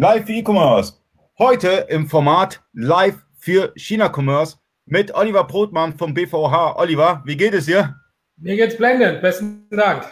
Live 0.00 0.26
für 0.26 0.32
E-Commerce. 0.32 0.92
Heute 1.40 1.86
im 1.88 2.06
Format 2.06 2.62
Live 2.72 3.16
für 3.36 3.72
China-Commerce 3.74 4.56
mit 4.86 5.12
Oliver 5.12 5.42
Brotmann 5.42 5.98
vom 5.98 6.14
BVH. 6.14 6.76
Oliver, 6.76 7.20
wie 7.26 7.36
geht 7.36 7.52
es 7.52 7.66
dir? 7.66 7.96
Mir 8.36 8.54
geht's 8.54 8.76
blendend. 8.76 9.20
Besten 9.20 9.68
Dank. 9.70 10.06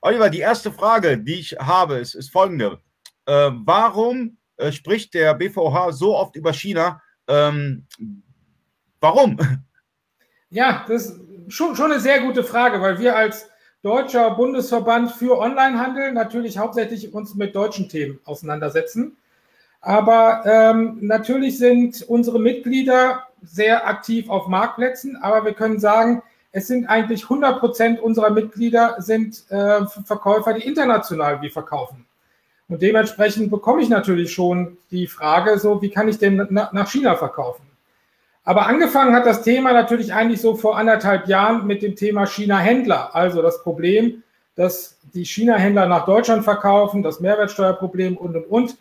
Oliver, 0.00 0.30
die 0.30 0.38
erste 0.38 0.70
Frage, 0.70 1.18
die 1.18 1.40
ich 1.40 1.56
habe, 1.58 1.96
ist, 1.96 2.14
ist 2.14 2.30
folgende. 2.30 2.78
Äh, 3.26 3.50
warum 3.64 4.38
äh, 4.58 4.70
spricht 4.70 5.12
der 5.12 5.34
BVH 5.34 5.90
so 5.90 6.16
oft 6.16 6.36
über 6.36 6.52
China? 6.52 7.02
Ähm, 7.26 7.88
warum? 9.00 9.38
Ja, 10.50 10.84
das 10.86 11.06
ist 11.06 11.20
schon, 11.48 11.74
schon 11.74 11.90
eine 11.90 12.00
sehr 12.00 12.20
gute 12.20 12.44
Frage, 12.44 12.80
weil 12.80 13.00
wir 13.00 13.16
als 13.16 13.50
Deutscher 13.86 14.30
Bundesverband 14.30 15.12
für 15.12 15.38
Onlinehandel 15.38 16.10
natürlich 16.10 16.58
hauptsächlich 16.58 17.14
uns 17.14 17.36
mit 17.36 17.54
deutschen 17.54 17.88
Themen 17.88 18.18
auseinandersetzen. 18.24 19.16
Aber 19.80 20.42
ähm, 20.44 20.98
natürlich 21.02 21.56
sind 21.56 22.02
unsere 22.02 22.40
Mitglieder 22.40 23.28
sehr 23.42 23.86
aktiv 23.86 24.28
auf 24.28 24.48
Marktplätzen, 24.48 25.14
aber 25.14 25.44
wir 25.44 25.52
können 25.52 25.78
sagen, 25.78 26.24
es 26.50 26.66
sind 26.66 26.86
eigentlich 26.86 27.22
100 27.22 27.60
Prozent 27.60 28.00
unserer 28.00 28.30
Mitglieder 28.30 28.96
sind 28.98 29.44
äh, 29.50 29.86
Verkäufer, 30.04 30.54
die 30.54 30.66
international 30.66 31.40
wie 31.40 31.50
verkaufen. 31.50 32.06
Und 32.68 32.82
dementsprechend 32.82 33.52
bekomme 33.52 33.82
ich 33.82 33.88
natürlich 33.88 34.32
schon 34.32 34.78
die 34.90 35.06
Frage, 35.06 35.60
so 35.60 35.80
wie 35.80 35.90
kann 35.90 36.08
ich 36.08 36.18
denn 36.18 36.48
nach 36.50 36.90
China 36.90 37.14
verkaufen? 37.14 37.62
Aber 38.46 38.68
angefangen 38.68 39.12
hat 39.12 39.26
das 39.26 39.42
Thema 39.42 39.72
natürlich 39.72 40.14
eigentlich 40.14 40.40
so 40.40 40.54
vor 40.54 40.78
anderthalb 40.78 41.26
Jahren 41.26 41.66
mit 41.66 41.82
dem 41.82 41.96
Thema 41.96 42.26
China-Händler. 42.26 43.12
Also 43.12 43.42
das 43.42 43.60
Problem, 43.64 44.22
dass 44.54 44.98
die 45.12 45.24
China-Händler 45.24 45.86
nach 45.86 46.06
Deutschland 46.06 46.44
verkaufen, 46.44 47.02
das 47.02 47.18
Mehrwertsteuerproblem 47.18 48.16
und, 48.16 48.36
und, 48.36 48.44
und, 48.44 48.76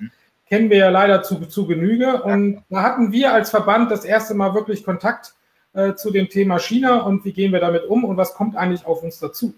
kennen 0.48 0.70
wir 0.70 0.78
ja 0.78 0.90
leider 0.90 1.24
zu, 1.24 1.48
zu 1.48 1.66
Genüge. 1.66 2.22
Und 2.22 2.64
da 2.70 2.84
hatten 2.84 3.12
wir 3.12 3.34
als 3.34 3.50
Verband 3.50 3.90
das 3.90 4.06
erste 4.06 4.36
Mal 4.36 4.54
wirklich 4.54 4.84
Kontakt 4.86 5.34
äh, 5.74 5.96
zu 5.96 6.12
dem 6.12 6.30
Thema 6.30 6.60
China 6.60 7.00
und 7.00 7.26
wie 7.26 7.34
gehen 7.34 7.52
wir 7.52 7.60
damit 7.60 7.86
um 7.86 8.04
und 8.04 8.18
was 8.18 8.36
kommt 8.36 8.56
eigentlich 8.56 8.86
auf 8.86 9.02
uns 9.02 9.18
dazu. 9.18 9.56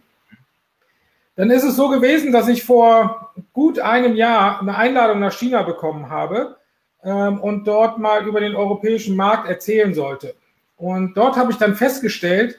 Dann 1.35 1.51
ist 1.51 1.65
es 1.65 1.75
so 1.75 1.89
gewesen, 1.89 2.31
dass 2.31 2.47
ich 2.47 2.63
vor 2.63 3.33
gut 3.51 3.79
einem 3.79 4.15
Jahr 4.15 4.61
eine 4.61 4.77
Einladung 4.77 5.19
nach 5.19 5.33
China 5.33 5.63
bekommen 5.63 6.09
habe 6.09 6.55
ähm, 7.03 7.39
und 7.39 7.67
dort 7.67 7.99
mal 7.99 8.25
über 8.25 8.39
den 8.39 8.55
europäischen 8.55 9.15
Markt 9.15 9.47
erzählen 9.47 9.93
sollte. 9.93 10.35
Und 10.77 11.15
dort 11.15 11.37
habe 11.37 11.51
ich 11.51 11.57
dann 11.57 11.75
festgestellt, 11.75 12.57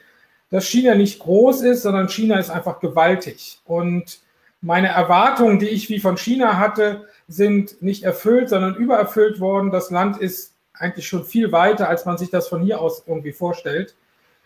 dass 0.50 0.66
China 0.66 0.94
nicht 0.94 1.18
groß 1.20 1.62
ist, 1.62 1.82
sondern 1.82 2.08
China 2.08 2.38
ist 2.38 2.50
einfach 2.50 2.80
gewaltig. 2.80 3.60
Und 3.64 4.20
meine 4.60 4.88
Erwartungen, 4.88 5.58
die 5.58 5.68
ich 5.68 5.88
wie 5.88 6.00
von 6.00 6.16
China 6.16 6.58
hatte, 6.58 7.06
sind 7.28 7.80
nicht 7.82 8.02
erfüllt, 8.02 8.48
sondern 8.48 8.74
übererfüllt 8.74 9.40
worden. 9.40 9.70
Das 9.70 9.90
Land 9.90 10.16
ist 10.18 10.54
eigentlich 10.72 11.06
schon 11.06 11.24
viel 11.24 11.52
weiter, 11.52 11.88
als 11.88 12.06
man 12.06 12.18
sich 12.18 12.30
das 12.30 12.48
von 12.48 12.62
hier 12.62 12.80
aus 12.80 13.04
irgendwie 13.06 13.32
vorstellt. 13.32 13.94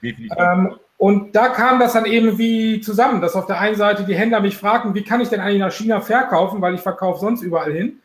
Ähm, 0.02 0.74
und 0.96 1.34
da 1.34 1.48
kam 1.48 1.78
das 1.78 1.92
dann 1.92 2.04
eben 2.04 2.38
wie 2.38 2.80
zusammen, 2.80 3.20
dass 3.20 3.34
auf 3.34 3.46
der 3.46 3.60
einen 3.60 3.76
Seite 3.76 4.04
die 4.04 4.14
Händler 4.14 4.40
mich 4.40 4.56
fragten, 4.56 4.94
wie 4.94 5.04
kann 5.04 5.20
ich 5.20 5.28
denn 5.28 5.40
eigentlich 5.40 5.60
nach 5.60 5.72
China 5.72 6.00
verkaufen, 6.00 6.60
weil 6.60 6.74
ich 6.74 6.80
verkaufe 6.80 7.20
sonst 7.20 7.42
überall 7.42 7.72
hin. 7.72 8.00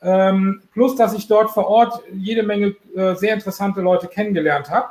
Ähm, 0.00 0.62
plus, 0.72 0.94
dass 0.96 1.14
ich 1.14 1.26
dort 1.26 1.50
vor 1.50 1.66
Ort 1.66 2.02
jede 2.12 2.42
Menge 2.42 2.76
äh, 2.94 3.14
sehr 3.14 3.34
interessante 3.34 3.80
Leute 3.80 4.06
kennengelernt 4.06 4.70
habe. 4.70 4.88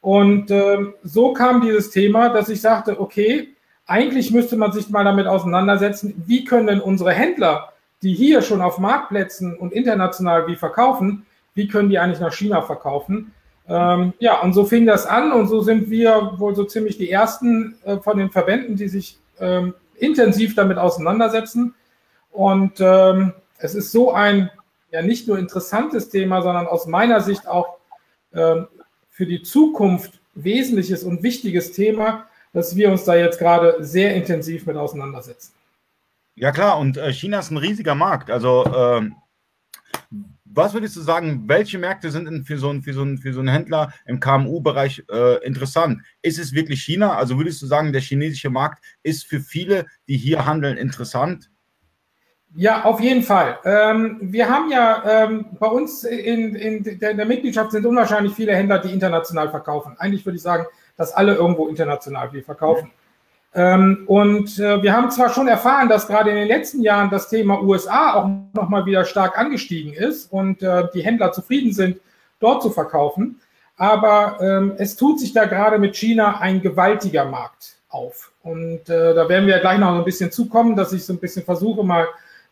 Und 0.00 0.50
ähm, 0.50 0.94
so 1.02 1.32
kam 1.32 1.60
dieses 1.60 1.90
Thema, 1.90 2.30
dass 2.30 2.48
ich 2.48 2.60
sagte, 2.60 3.00
okay, 3.00 3.48
eigentlich 3.86 4.30
müsste 4.30 4.56
man 4.56 4.72
sich 4.72 4.88
mal 4.90 5.04
damit 5.04 5.26
auseinandersetzen, 5.26 6.22
wie 6.26 6.44
können 6.44 6.66
denn 6.66 6.80
unsere 6.80 7.12
Händler, 7.12 7.72
die 8.02 8.14
hier 8.14 8.42
schon 8.42 8.62
auf 8.62 8.78
Marktplätzen 8.78 9.56
und 9.56 9.72
international 9.72 10.46
wie 10.46 10.56
verkaufen, 10.56 11.26
wie 11.54 11.68
können 11.68 11.90
die 11.90 11.98
eigentlich 11.98 12.20
nach 12.20 12.32
China 12.32 12.62
verkaufen? 12.62 13.32
Ähm, 13.68 14.14
ja, 14.18 14.40
und 14.40 14.54
so 14.54 14.64
fing 14.64 14.86
das 14.86 15.04
an 15.04 15.32
und 15.32 15.48
so 15.48 15.60
sind 15.60 15.90
wir 15.90 16.34
wohl 16.36 16.54
so 16.54 16.64
ziemlich 16.64 16.96
die 16.96 17.10
ersten 17.10 17.76
äh, 17.84 17.98
von 17.98 18.16
den 18.16 18.30
Verbänden, 18.30 18.76
die 18.76 18.88
sich 18.88 19.18
ähm, 19.40 19.74
intensiv 19.96 20.54
damit 20.54 20.78
auseinandersetzen. 20.78 21.74
Und 22.30 22.80
ähm, 22.80 23.32
es 23.58 23.74
ist 23.74 23.92
so 23.92 24.12
ein 24.12 24.50
ja 24.90 25.02
nicht 25.02 25.28
nur 25.28 25.38
interessantes 25.38 26.08
Thema, 26.08 26.42
sondern 26.42 26.66
aus 26.66 26.86
meiner 26.86 27.20
Sicht 27.20 27.46
auch 27.46 27.78
äh, 28.30 28.62
für 29.10 29.26
die 29.26 29.42
Zukunft 29.42 30.20
wesentliches 30.34 31.02
und 31.02 31.22
wichtiges 31.22 31.72
Thema, 31.72 32.26
dass 32.52 32.76
wir 32.76 32.90
uns 32.90 33.04
da 33.04 33.14
jetzt 33.14 33.38
gerade 33.38 33.76
sehr 33.80 34.14
intensiv 34.14 34.66
mit 34.66 34.76
auseinandersetzen. 34.76 35.52
Ja 36.36 36.52
klar, 36.52 36.78
und 36.78 36.96
äh, 36.96 37.12
China 37.12 37.40
ist 37.40 37.50
ein 37.50 37.56
riesiger 37.56 37.94
Markt. 37.94 38.30
Also 38.30 38.64
ähm, 38.74 39.16
was 40.44 40.72
würdest 40.72 40.96
du 40.96 41.00
sagen, 41.00 41.44
welche 41.46 41.78
Märkte 41.78 42.10
sind 42.10 42.46
für 42.46 42.58
so, 42.58 42.70
einen, 42.70 42.82
so, 42.82 43.02
einen, 43.02 43.18
so 43.18 43.40
einen 43.40 43.48
Händler 43.48 43.92
im 44.06 44.18
KMU-Bereich 44.20 45.04
äh, 45.10 45.44
interessant? 45.44 46.02
Ist 46.22 46.38
es 46.38 46.52
wirklich 46.52 46.82
China? 46.82 47.16
Also 47.16 47.36
würdest 47.36 47.60
du 47.60 47.66
sagen, 47.66 47.92
der 47.92 48.00
chinesische 48.00 48.50
Markt 48.50 48.82
ist 49.02 49.26
für 49.26 49.40
viele, 49.40 49.86
die 50.06 50.16
hier 50.16 50.46
handeln, 50.46 50.78
interessant? 50.78 51.50
Ja, 52.54 52.84
auf 52.84 53.00
jeden 53.00 53.22
Fall. 53.22 53.58
Ähm, 53.64 54.18
wir 54.20 54.48
haben 54.48 54.70
ja 54.70 55.02
ähm, 55.04 55.46
bei 55.58 55.66
uns 55.66 56.04
in, 56.04 56.54
in, 56.54 56.98
der, 56.98 57.10
in, 57.10 57.16
der, 57.16 57.26
Mitgliedschaft 57.26 57.72
sind 57.72 57.84
unwahrscheinlich 57.84 58.34
viele 58.34 58.54
Händler, 58.54 58.78
die 58.78 58.92
international 58.92 59.50
verkaufen. 59.50 59.96
Eigentlich 59.98 60.24
würde 60.24 60.36
ich 60.36 60.42
sagen, 60.42 60.66
dass 60.96 61.12
alle 61.12 61.34
irgendwo 61.34 61.68
international 61.68 62.30
viel 62.30 62.42
verkaufen. 62.42 62.90
Ja. 63.54 63.74
Ähm, 63.74 64.04
und 64.06 64.58
äh, 64.58 64.82
wir 64.82 64.92
haben 64.92 65.10
zwar 65.10 65.30
schon 65.30 65.48
erfahren, 65.48 65.88
dass 65.88 66.06
gerade 66.06 66.30
in 66.30 66.36
den 66.36 66.48
letzten 66.48 66.80
Jahren 66.80 67.10
das 67.10 67.28
Thema 67.28 67.62
USA 67.62 68.14
auch 68.14 68.30
nochmal 68.54 68.86
wieder 68.86 69.04
stark 69.04 69.38
angestiegen 69.38 69.92
ist 69.92 70.32
und 70.32 70.62
äh, 70.62 70.88
die 70.94 71.02
Händler 71.02 71.32
zufrieden 71.32 71.72
sind, 71.72 71.98
dort 72.40 72.62
zu 72.62 72.70
verkaufen. 72.70 73.40
Aber 73.76 74.38
ähm, 74.40 74.72
es 74.78 74.96
tut 74.96 75.20
sich 75.20 75.32
da 75.32 75.44
gerade 75.44 75.78
mit 75.78 75.96
China 75.96 76.40
ein 76.40 76.60
gewaltiger 76.60 77.24
Markt 77.24 77.76
auf. 77.88 78.32
Und 78.42 78.88
äh, 78.88 79.14
da 79.14 79.28
werden 79.28 79.46
wir 79.46 79.58
gleich 79.60 79.78
noch 79.78 79.94
ein 79.94 80.04
bisschen 80.04 80.32
zukommen, 80.32 80.76
dass 80.76 80.92
ich 80.92 81.04
so 81.04 81.12
ein 81.12 81.18
bisschen 81.18 81.44
versuche, 81.44 81.84
mal 81.84 82.06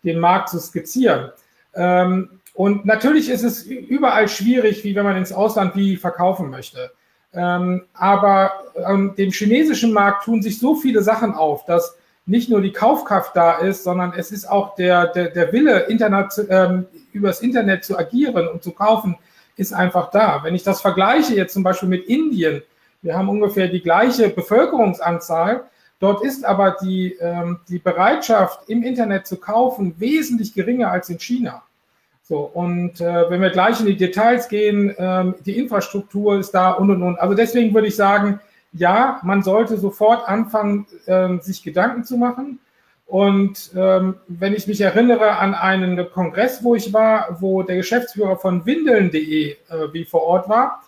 den 0.05 0.19
Markt 0.19 0.49
zu 0.49 0.59
skizzieren. 0.59 1.31
Ähm, 1.75 2.41
und 2.55 2.87
natürlich 2.87 3.29
ist 3.29 3.43
es 3.43 3.65
überall 3.65 4.29
schwierig, 4.29 4.83
wie 4.83 4.95
wenn 4.95 5.05
man 5.05 5.17
ins 5.17 5.33
Ausland 5.33 5.77
wie 5.77 5.97
verkaufen 5.97 6.49
möchte. 6.49 6.91
Ähm, 7.35 7.85
aber 7.93 8.53
ähm, 8.77 9.15
dem 9.17 9.31
chinesischen 9.31 9.93
Markt 9.93 10.25
tun 10.25 10.41
sich 10.43 10.59
so 10.59 10.75
viele 10.75 11.03
Sachen 11.03 11.35
auf, 11.35 11.67
dass 11.67 11.97
nicht 12.25 12.49
nur 12.49 12.61
die 12.61 12.73
Kaufkraft 12.73 13.37
da 13.37 13.59
ist, 13.59 13.85
sondern 13.85 14.13
es 14.17 14.33
ist 14.33 14.51
auch 14.51 14.75
der, 14.75 15.07
der, 15.09 15.31
der 15.31 15.53
Wille, 15.53 15.81
Internet, 15.81 16.33
ähm, 16.49 16.87
übers 17.13 17.41
Internet 17.41 17.85
zu 17.85 17.99
agieren 17.99 18.49
und 18.49 18.63
zu 18.63 18.73
kaufen, 18.73 19.17
ist 19.57 19.73
einfach 19.73 20.11
da. 20.11 20.43
Wenn 20.43 20.55
ich 20.55 20.65
das 20.65 20.81
vergleiche 20.81 21.35
jetzt 21.35 21.53
zum 21.53 21.63
Beispiel 21.63 21.89
mit 21.89 22.07
Indien, 22.07 22.63
wir 23.03 23.17
haben 23.17 23.29
ungefähr 23.29 23.69
die 23.69 23.83
gleiche 23.83 24.29
Bevölkerungsanzahl, 24.29 25.65
Dort 25.99 26.23
ist 26.23 26.45
aber 26.45 26.77
die, 26.83 27.15
ähm, 27.21 27.61
die 27.69 27.79
Bereitschaft, 27.79 28.69
im 28.69 28.83
Internet 28.83 29.27
zu 29.27 29.37
kaufen, 29.37 29.95
wesentlich 29.99 30.53
geringer 30.53 30.91
als 30.91 31.09
in 31.09 31.19
China. 31.19 31.63
So, 32.23 32.41
und 32.41 33.01
äh, 33.01 33.31
wenn 33.31 33.41
wir 33.41 33.51
gleich 33.51 33.79
in 33.81 33.87
die 33.87 33.97
Details 33.97 34.49
gehen, 34.49 34.95
ähm, 34.99 35.37
die 35.47 35.57
Infrastruktur 35.59 36.39
ist 36.39 36.51
da 36.51 36.73
und 36.73 36.91
und 36.91 37.03
und. 37.03 37.21
Also 37.21 37.35
deswegen 37.35 37.73
würde 37.73 37.89
ich 37.89 37.97
sagen, 37.97 38.41
ja, 38.73 39.21
man 39.23 39.43
sollte 39.43 39.79
sofort 39.79 40.29
anfangen, 40.29 40.87
ähm, 41.07 41.41
sich 41.41 41.63
Gedanken 41.63 42.05
zu 42.05 42.17
machen. 42.17 42.59
Und 43.07 43.71
ähm, 43.77 44.17
wenn 44.27 44.55
ich 44.55 44.67
mich 44.67 44.81
erinnere 44.81 45.37
an 45.39 45.55
einen 45.55 46.11
Kongress, 46.11 46.65
wo 46.65 46.75
ich 46.75 46.93
war, 46.93 47.37
wo 47.41 47.63
der 47.63 47.77
Geschäftsführer 47.77 48.37
von 48.37 48.67
windeln.de 48.67 49.53
äh, 49.53 49.57
wie 49.93 50.05
vor 50.05 50.25
Ort 50.25 50.49
war, 50.49 50.83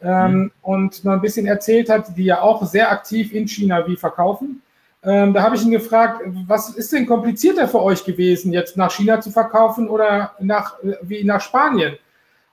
ähm, 0.00 0.32
mhm. 0.32 0.52
und 0.62 1.04
noch 1.04 1.12
ein 1.12 1.20
bisschen 1.20 1.46
erzählt 1.46 1.88
hat, 1.88 2.16
die 2.16 2.24
ja 2.24 2.40
auch 2.40 2.64
sehr 2.66 2.90
aktiv 2.90 3.32
in 3.32 3.48
China 3.48 3.86
wie 3.86 3.96
verkaufen. 3.96 4.62
Ähm, 5.02 5.34
da 5.34 5.42
habe 5.42 5.56
ich 5.56 5.62
ihn 5.62 5.70
gefragt, 5.70 6.22
was 6.46 6.70
ist 6.70 6.92
denn 6.92 7.06
komplizierter 7.06 7.68
für 7.68 7.82
euch 7.82 8.04
gewesen, 8.04 8.52
jetzt 8.52 8.76
nach 8.76 8.90
China 8.90 9.20
zu 9.20 9.30
verkaufen 9.30 9.88
oder 9.88 10.32
nach, 10.40 10.76
wie 11.02 11.24
nach 11.24 11.40
Spanien? 11.40 11.96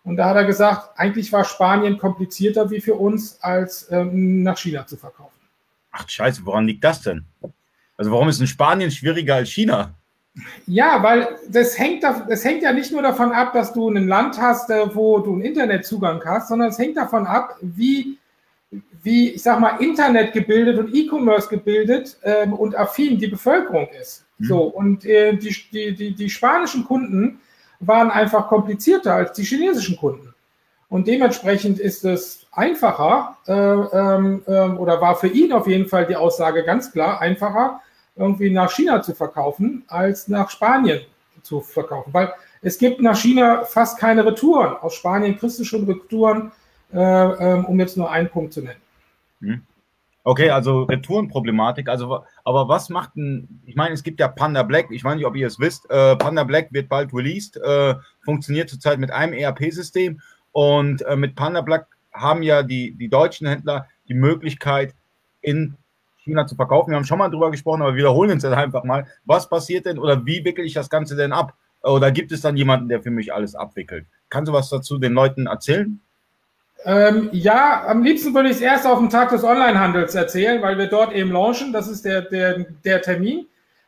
Und 0.03 0.17
da 0.17 0.29
hat 0.29 0.35
er 0.35 0.45
gesagt, 0.45 0.97
eigentlich 0.97 1.31
war 1.31 1.45
Spanien 1.45 1.97
komplizierter 1.97 2.69
wie 2.69 2.81
für 2.81 2.95
uns, 2.95 3.39
als 3.41 3.89
ähm, 3.91 4.43
nach 4.43 4.57
China 4.57 4.85
zu 4.85 4.97
verkaufen. 4.97 5.39
Ach 5.91 6.07
scheiße, 6.09 6.45
woran 6.45 6.65
liegt 6.65 6.83
das 6.83 7.01
denn? 7.01 7.25
Also 7.97 8.11
warum 8.11 8.29
ist 8.29 8.41
in 8.41 8.47
Spanien 8.47 8.89
schwieriger 8.89 9.35
als 9.35 9.49
China? 9.49 9.93
Ja, 10.65 11.03
weil 11.03 11.37
das 11.49 11.77
hängt, 11.77 12.03
das 12.03 12.45
hängt 12.45 12.63
ja 12.63 12.71
nicht 12.71 12.91
nur 12.91 13.01
davon 13.01 13.33
ab, 13.33 13.51
dass 13.53 13.73
du 13.73 13.89
ein 13.89 14.07
Land 14.07 14.39
hast, 14.39 14.69
äh, 14.69 14.95
wo 14.95 15.19
du 15.19 15.33
einen 15.33 15.41
Internetzugang 15.41 16.23
hast, 16.25 16.47
sondern 16.47 16.69
es 16.69 16.79
hängt 16.79 16.95
davon 16.95 17.27
ab, 17.27 17.57
wie, 17.61 18.17
wie 19.03 19.31
ich 19.31 19.43
sag 19.43 19.59
mal, 19.59 19.81
Internet 19.81 20.31
gebildet 20.31 20.79
und 20.79 20.95
E-Commerce 20.95 21.49
gebildet 21.49 22.17
ähm, 22.23 22.53
und 22.53 22.77
affin 22.77 23.17
die 23.17 23.27
Bevölkerung 23.27 23.89
ist. 23.99 24.25
Mhm. 24.37 24.45
So, 24.45 24.61
und 24.63 25.05
äh, 25.05 25.35
die, 25.35 25.55
die, 25.71 25.95
die, 25.95 26.15
die 26.15 26.29
spanischen 26.29 26.85
Kunden 26.85 27.39
waren 27.81 28.09
einfach 28.09 28.47
komplizierter 28.47 29.15
als 29.15 29.33
die 29.33 29.43
chinesischen 29.43 29.97
Kunden. 29.97 30.33
Und 30.87 31.07
dementsprechend 31.07 31.79
ist 31.79 32.05
es 32.05 32.45
einfacher, 32.51 33.37
äh, 33.47 33.53
ähm, 33.53 34.43
äh, 34.45 34.69
oder 34.69 35.01
war 35.01 35.15
für 35.15 35.27
ihn 35.27 35.51
auf 35.51 35.67
jeden 35.67 35.87
Fall 35.87 36.05
die 36.05 36.15
Aussage 36.15 36.63
ganz 36.63 36.91
klar, 36.91 37.21
einfacher, 37.21 37.81
irgendwie 38.15 38.49
nach 38.49 38.71
China 38.71 39.01
zu 39.01 39.13
verkaufen, 39.13 39.83
als 39.87 40.27
nach 40.27 40.49
Spanien 40.49 41.01
zu 41.41 41.61
verkaufen. 41.61 42.13
Weil 42.13 42.33
es 42.61 42.77
gibt 42.77 43.01
nach 43.01 43.17
China 43.17 43.63
fast 43.63 43.97
keine 43.99 44.25
Retouren. 44.25 44.75
Aus 44.77 44.95
Spanien 44.95 45.37
kriegst 45.37 45.59
du 45.59 45.63
schon 45.63 45.85
Retouren, 45.85 46.51
äh, 46.93 46.99
ähm, 46.99 47.65
um 47.65 47.79
jetzt 47.79 47.97
nur 47.97 48.11
einen 48.11 48.29
Punkt 48.29 48.53
zu 48.53 48.61
nennen. 48.61 48.81
Hm. 49.39 49.61
Okay, 50.23 50.51
also 50.51 50.83
Retourenproblematik. 50.83 51.89
Also, 51.89 52.23
aber 52.43 52.67
was 52.67 52.89
macht 52.89 53.15
denn, 53.15 53.61
ich 53.65 53.75
meine, 53.75 53.95
es 53.95 54.03
gibt 54.03 54.19
ja 54.19 54.27
Panda 54.27 54.61
Black, 54.61 54.91
ich 54.91 55.03
weiß 55.03 55.15
nicht, 55.15 55.25
ob 55.25 55.35
ihr 55.35 55.47
es 55.47 55.59
wisst, 55.59 55.89
äh, 55.89 56.15
Panda 56.15 56.43
Black 56.43 56.71
wird 56.71 56.89
bald 56.89 57.11
released, 57.11 57.57
äh, 57.57 57.95
funktioniert 58.23 58.69
zurzeit 58.69 58.99
mit 58.99 59.09
einem 59.09 59.33
ERP-System 59.33 60.21
und 60.51 61.01
äh, 61.03 61.15
mit 61.15 61.35
Panda 61.35 61.61
Black 61.61 61.87
haben 62.13 62.43
ja 62.43 62.61
die, 62.61 62.91
die 62.91 63.09
deutschen 63.09 63.47
Händler 63.47 63.87
die 64.07 64.13
Möglichkeit, 64.13 64.93
in 65.41 65.75
China 66.23 66.45
zu 66.45 66.55
verkaufen. 66.55 66.91
Wir 66.91 66.97
haben 66.97 67.05
schon 67.05 67.17
mal 67.17 67.29
drüber 67.29 67.51
gesprochen, 67.51 67.81
aber 67.81 67.95
wiederholen 67.95 68.31
uns 68.31 68.43
jetzt 68.43 68.53
einfach 68.53 68.83
mal. 68.83 69.07
Was 69.25 69.49
passiert 69.49 69.85
denn 69.85 69.97
oder 69.97 70.25
wie 70.25 70.45
wickel 70.45 70.65
ich 70.65 70.73
das 70.73 70.89
Ganze 70.89 71.15
denn 71.15 71.33
ab? 71.33 71.53
Oder 71.83 72.11
gibt 72.11 72.31
es 72.31 72.41
dann 72.41 72.55
jemanden, 72.57 72.89
der 72.89 73.01
für 73.01 73.09
mich 73.09 73.33
alles 73.33 73.55
abwickelt? 73.55 74.05
Kannst 74.29 74.49
du 74.49 74.53
was 74.53 74.69
dazu 74.69 74.99
den 74.99 75.13
Leuten 75.13 75.47
erzählen? 75.47 75.99
Ähm, 76.83 77.29
ja, 77.31 77.85
am 77.87 78.03
liebsten 78.03 78.33
würde 78.33 78.49
ich 78.49 78.55
es 78.55 78.61
erst 78.61 78.85
auf 78.85 78.99
dem 78.99 79.09
Tag 79.09 79.29
des 79.29 79.43
Onlinehandels 79.43 80.15
erzählen, 80.15 80.61
weil 80.61 80.77
wir 80.77 80.87
dort 80.87 81.13
eben 81.13 81.31
launchen. 81.31 81.73
Das 81.73 81.87
ist 81.87 82.05
der, 82.05 82.21
der, 82.21 82.65
der 82.83 83.01
Termin. 83.01 83.47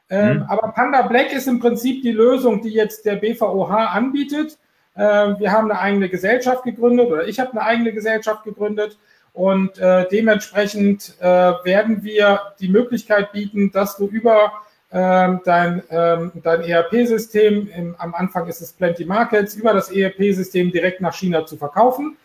Ähm, 0.09 0.37
mhm. 0.37 0.43
Aber 0.43 0.71
Panda 0.71 1.03
Black 1.03 1.33
ist 1.33 1.47
im 1.47 1.59
Prinzip 1.59 2.01
die 2.01 2.11
Lösung, 2.11 2.61
die 2.61 2.69
jetzt 2.69 3.05
der 3.05 3.15
BVOH 3.15 3.71
anbietet. 3.71 4.57
Ähm, 4.95 5.37
wir 5.39 5.51
haben 5.51 5.71
eine 5.71 5.79
eigene 5.79 6.09
Gesellschaft 6.09 6.63
gegründet 6.63 7.07
oder 7.07 7.27
ich 7.27 7.39
habe 7.39 7.51
eine 7.51 7.63
eigene 7.63 7.93
Gesellschaft 7.93 8.43
gegründet 8.43 8.97
und 9.33 9.79
äh, 9.79 10.07
dementsprechend 10.11 11.15
äh, 11.19 11.25
werden 11.25 12.03
wir 12.03 12.53
die 12.59 12.69
Möglichkeit 12.69 13.31
bieten, 13.31 13.71
dass 13.71 13.97
du 13.97 14.05
über 14.07 14.53
ähm, 14.91 15.41
dein, 15.43 15.81
ähm, 15.89 16.31
dein 16.35 16.61
ERP-System, 16.61 17.95
am 17.97 18.13
Anfang 18.13 18.47
ist 18.47 18.61
es 18.61 18.71
Plenty 18.73 19.05
Markets, 19.05 19.55
über 19.55 19.73
das 19.73 19.91
ERP-System 19.91 20.71
direkt 20.71 21.01
nach 21.01 21.15
China 21.15 21.47
zu 21.47 21.57
verkaufen. 21.57 22.15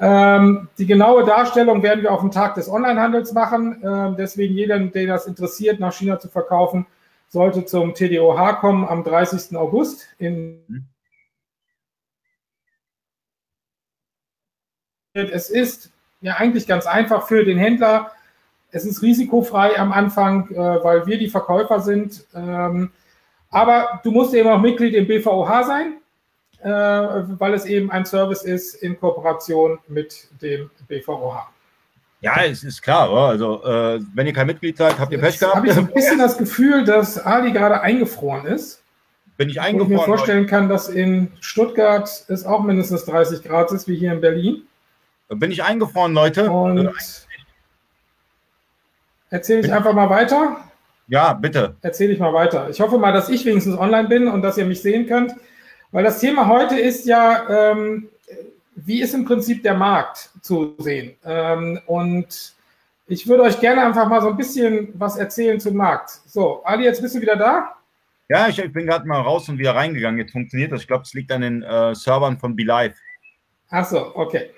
Ähm, 0.00 0.68
die 0.78 0.86
genaue 0.86 1.24
Darstellung 1.24 1.82
werden 1.84 2.02
wir 2.02 2.12
auf 2.12 2.20
dem 2.20 2.32
Tag 2.32 2.56
des 2.56 2.68
Onlinehandels 2.68 3.32
machen. 3.32 3.80
Ähm, 3.84 4.16
deswegen 4.18 4.54
jeder, 4.54 4.80
den 4.80 5.08
das 5.08 5.26
interessiert, 5.26 5.78
nach 5.78 5.92
China 5.92 6.18
zu 6.18 6.28
verkaufen, 6.28 6.86
sollte 7.28 7.64
zum 7.64 7.94
TDOH 7.94 8.54
kommen 8.60 8.84
am 8.84 9.04
30. 9.04 9.56
August. 9.56 10.08
In 10.18 10.88
es 15.14 15.50
ist 15.50 15.90
ja 16.20 16.34
eigentlich 16.36 16.66
ganz 16.66 16.86
einfach 16.86 17.26
für 17.26 17.44
den 17.44 17.58
Händler. 17.58 18.12
Es 18.70 18.84
ist 18.84 19.02
risikofrei 19.02 19.78
am 19.78 19.92
Anfang, 19.92 20.50
äh, 20.50 20.56
weil 20.56 21.06
wir 21.06 21.18
die 21.18 21.28
Verkäufer 21.28 21.80
sind. 21.80 22.24
Ähm, 22.34 22.90
aber 23.50 24.00
du 24.04 24.10
musst 24.10 24.34
eben 24.34 24.48
auch 24.48 24.60
Mitglied 24.60 24.94
im 24.94 25.06
BVOH 25.06 25.64
sein 25.64 25.98
äh, 26.62 26.68
weil 26.68 27.54
es 27.54 27.64
eben 27.66 27.90
ein 27.90 28.04
Service 28.04 28.42
ist 28.42 28.74
in 28.74 28.98
Kooperation 28.98 29.78
mit 29.88 30.28
dem 30.42 30.70
BVOH. 30.88 31.48
Ja, 32.20 32.42
es 32.42 32.64
ist 32.64 32.82
klar. 32.82 33.10
Also, 33.10 33.62
äh, 33.62 34.00
wenn 34.14 34.26
ihr 34.26 34.32
kein 34.32 34.48
Mitglied 34.48 34.76
seid, 34.76 34.98
habt 34.98 35.12
ihr 35.12 35.20
Pech 35.20 35.38
gehabt. 35.38 35.54
habe 35.54 35.68
ich 35.68 35.74
so 35.74 35.80
ein 35.80 35.92
bisschen 35.92 36.18
das 36.18 36.36
Gefühl, 36.36 36.84
dass 36.84 37.18
Ali 37.18 37.52
gerade 37.52 37.80
eingefroren 37.80 38.46
ist. 38.46 38.82
Bin 39.36 39.48
ich 39.48 39.60
eingefroren? 39.60 39.92
Und 39.92 39.92
ich 39.92 39.98
mir 40.00 40.04
vorstellen 40.04 40.46
kann, 40.48 40.68
dass 40.68 40.88
in 40.88 41.30
Stuttgart 41.38 42.10
es 42.26 42.44
auch 42.44 42.64
mindestens 42.64 43.04
30 43.04 43.44
Grad 43.44 43.70
ist, 43.70 43.86
wie 43.86 43.94
hier 43.94 44.12
in 44.12 44.20
Berlin. 44.20 44.62
Bin 45.28 45.50
ich 45.50 45.62
eingefroren, 45.62 46.14
Leute? 46.14 46.50
Und 46.50 46.90
erzähle 49.30 49.60
ich 49.60 49.72
einfach 49.72 49.92
mal 49.92 50.08
weiter. 50.08 50.56
Ja, 51.06 51.32
bitte. 51.32 51.76
Erzähle 51.82 52.12
ich 52.12 52.18
mal 52.18 52.32
weiter. 52.32 52.68
Ich 52.70 52.80
hoffe 52.80 52.98
mal, 52.98 53.12
dass 53.12 53.28
ich 53.28 53.44
wenigstens 53.44 53.78
online 53.78 54.08
bin 54.08 54.28
und 54.28 54.42
dass 54.42 54.58
ihr 54.58 54.66
mich 54.66 54.82
sehen 54.82 55.06
könnt. 55.06 55.34
Weil 55.90 56.04
das 56.04 56.20
Thema 56.20 56.46
heute 56.48 56.78
ist 56.78 57.06
ja, 57.06 57.72
ähm, 57.72 58.08
wie 58.74 59.00
ist 59.00 59.14
im 59.14 59.24
Prinzip 59.24 59.62
der 59.62 59.74
Markt 59.74 60.30
zu 60.42 60.74
sehen? 60.78 61.16
Ähm, 61.24 61.80
und 61.86 62.54
ich 63.06 63.26
würde 63.26 63.42
euch 63.44 63.58
gerne 63.58 63.84
einfach 63.84 64.06
mal 64.06 64.20
so 64.20 64.28
ein 64.28 64.36
bisschen 64.36 64.92
was 64.94 65.16
erzählen 65.16 65.58
zum 65.58 65.76
Markt. 65.76 66.10
So, 66.26 66.62
Ali, 66.64 66.84
jetzt 66.84 67.00
bist 67.00 67.14
du 67.14 67.20
wieder 67.20 67.36
da? 67.36 67.74
Ja, 68.28 68.48
ich, 68.48 68.58
ich 68.58 68.72
bin 68.72 68.86
gerade 68.86 69.06
mal 69.08 69.22
raus 69.22 69.48
und 69.48 69.58
wieder 69.58 69.74
reingegangen. 69.74 70.18
Jetzt 70.18 70.32
funktioniert 70.32 70.72
das. 70.72 70.82
Ich 70.82 70.86
glaube, 70.86 71.04
es 71.04 71.14
liegt 71.14 71.32
an 71.32 71.40
den 71.40 71.62
äh, 71.62 71.94
Servern 71.94 72.38
von 72.38 72.54
BeLive. 72.54 72.94
Ach 73.70 73.86
so, 73.86 74.14
okay. 74.14 74.50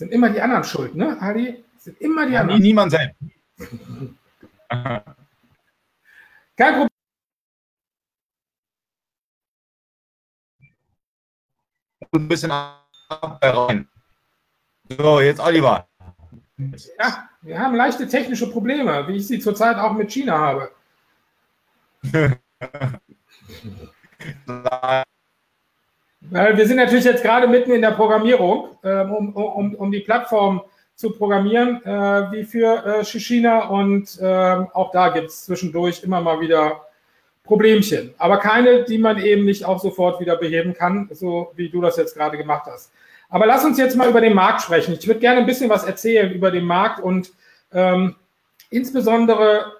Sind 0.00 0.12
immer 0.12 0.30
die 0.30 0.40
anderen 0.40 0.64
schuld, 0.64 0.94
ne, 0.94 1.20
Ali? 1.20 1.62
Sind 1.76 2.00
immer 2.00 2.24
die 2.24 2.32
ja, 2.32 2.40
anderen. 2.40 2.62
Niemand 2.62 2.90
selbst. 2.90 3.20
Kein 4.70 5.04
Problem. 6.56 6.88
ein 12.12 12.28
bisschen 12.28 12.50
rein. 12.50 13.86
So, 14.88 15.20
jetzt 15.20 15.38
Oliver. 15.38 15.86
Ja, 16.98 17.28
wir 17.42 17.58
haben 17.58 17.74
leichte 17.74 18.08
technische 18.08 18.50
Probleme, 18.50 19.06
wie 19.06 19.16
ich 19.16 19.26
sie 19.26 19.38
zurzeit 19.38 19.76
auch 19.76 19.92
mit 19.92 20.10
China 20.10 20.38
habe. 20.38 20.72
Weil 26.22 26.56
wir 26.56 26.66
sind 26.66 26.76
natürlich 26.76 27.04
jetzt 27.04 27.22
gerade 27.22 27.46
mitten 27.46 27.72
in 27.72 27.80
der 27.80 27.92
Programmierung, 27.92 28.68
ähm, 28.84 29.12
um, 29.12 29.34
um, 29.34 29.74
um 29.74 29.90
die 29.90 30.00
Plattform 30.00 30.62
zu 30.94 31.12
programmieren, 31.12 31.82
äh, 31.84 32.32
wie 32.32 32.44
für 32.44 32.84
äh, 32.84 33.04
China. 33.04 33.68
Und 33.68 34.18
ähm, 34.20 34.68
auch 34.74 34.90
da 34.90 35.08
gibt 35.08 35.28
es 35.28 35.46
zwischendurch 35.46 36.02
immer 36.04 36.20
mal 36.20 36.40
wieder 36.40 36.82
Problemchen, 37.42 38.14
aber 38.18 38.38
keine, 38.38 38.84
die 38.84 38.98
man 38.98 39.18
eben 39.18 39.44
nicht 39.44 39.64
auch 39.64 39.80
sofort 39.80 40.20
wieder 40.20 40.36
beheben 40.36 40.74
kann, 40.74 41.08
so 41.10 41.50
wie 41.56 41.68
du 41.68 41.80
das 41.80 41.96
jetzt 41.96 42.14
gerade 42.14 42.36
gemacht 42.36 42.66
hast. 42.70 42.92
Aber 43.28 43.46
lass 43.46 43.64
uns 43.64 43.78
jetzt 43.78 43.96
mal 43.96 44.08
über 44.08 44.20
den 44.20 44.34
Markt 44.34 44.62
sprechen. 44.62 44.94
Ich 44.94 45.06
würde 45.06 45.20
gerne 45.20 45.40
ein 45.40 45.46
bisschen 45.46 45.70
was 45.70 45.84
erzählen 45.84 46.30
über 46.30 46.50
den 46.50 46.64
Markt 46.64 47.00
und 47.00 47.32
ähm, 47.72 48.14
insbesondere, 48.68 49.72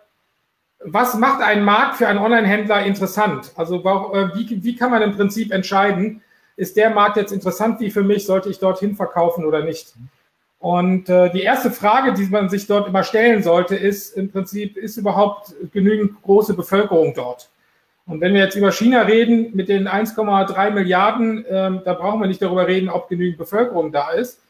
was 0.81 1.15
macht 1.15 1.43
einen 1.43 1.65
Markt 1.65 1.97
für 1.97 2.09
einen 2.09 2.19
Online-Händler 2.19 2.85
interessant? 2.85 3.53
Also 3.57 3.77
äh, 3.77 4.35
wie, 4.35 4.65
wie 4.65 4.75
kann 4.75 4.91
man 4.91 5.03
im 5.03 5.15
Prinzip 5.15 5.53
entscheiden, 5.53 6.23
ist 6.61 6.77
der 6.77 6.91
Markt 6.91 7.17
jetzt 7.17 7.33
interessant 7.33 7.81
wie 7.81 7.91
für 7.91 8.03
mich, 8.03 8.27
sollte 8.27 8.51
ich 8.51 8.59
dorthin 8.59 8.95
verkaufen 8.95 9.47
oder 9.47 9.65
nicht? 9.65 9.95
Und 10.59 11.09
äh, 11.09 11.31
die 11.33 11.41
erste 11.41 11.71
Frage, 11.71 12.13
die 12.13 12.27
man 12.27 12.51
sich 12.51 12.67
dort 12.67 12.87
immer 12.87 13.03
stellen 13.03 13.43
sollte, 13.43 13.77
ist 13.77 14.15
im 14.15 14.31
Prinzip, 14.31 14.77
ist 14.77 14.99
überhaupt 14.99 15.55
genügend 15.73 16.21
große 16.23 16.53
Bevölkerung 16.53 17.15
dort? 17.15 17.49
Und 18.07 18.21
wenn 18.21 18.35
wir 18.35 18.43
jetzt 18.43 18.57
über 18.57 18.73
China 18.73 19.03
reden 19.03 19.53
mit 19.55 19.71
den 19.71 19.89
1,3 19.89 20.71
Milliarden, 20.71 21.47
ähm, 21.49 21.81
da 21.83 21.95
brauchen 21.95 22.21
wir 22.21 22.27
nicht 22.27 22.43
darüber 22.43 22.67
reden, 22.67 22.91
ob 22.91 23.09
genügend 23.09 23.39
Bevölkerung 23.39 23.91
da 23.91 24.11
ist. 24.11 24.41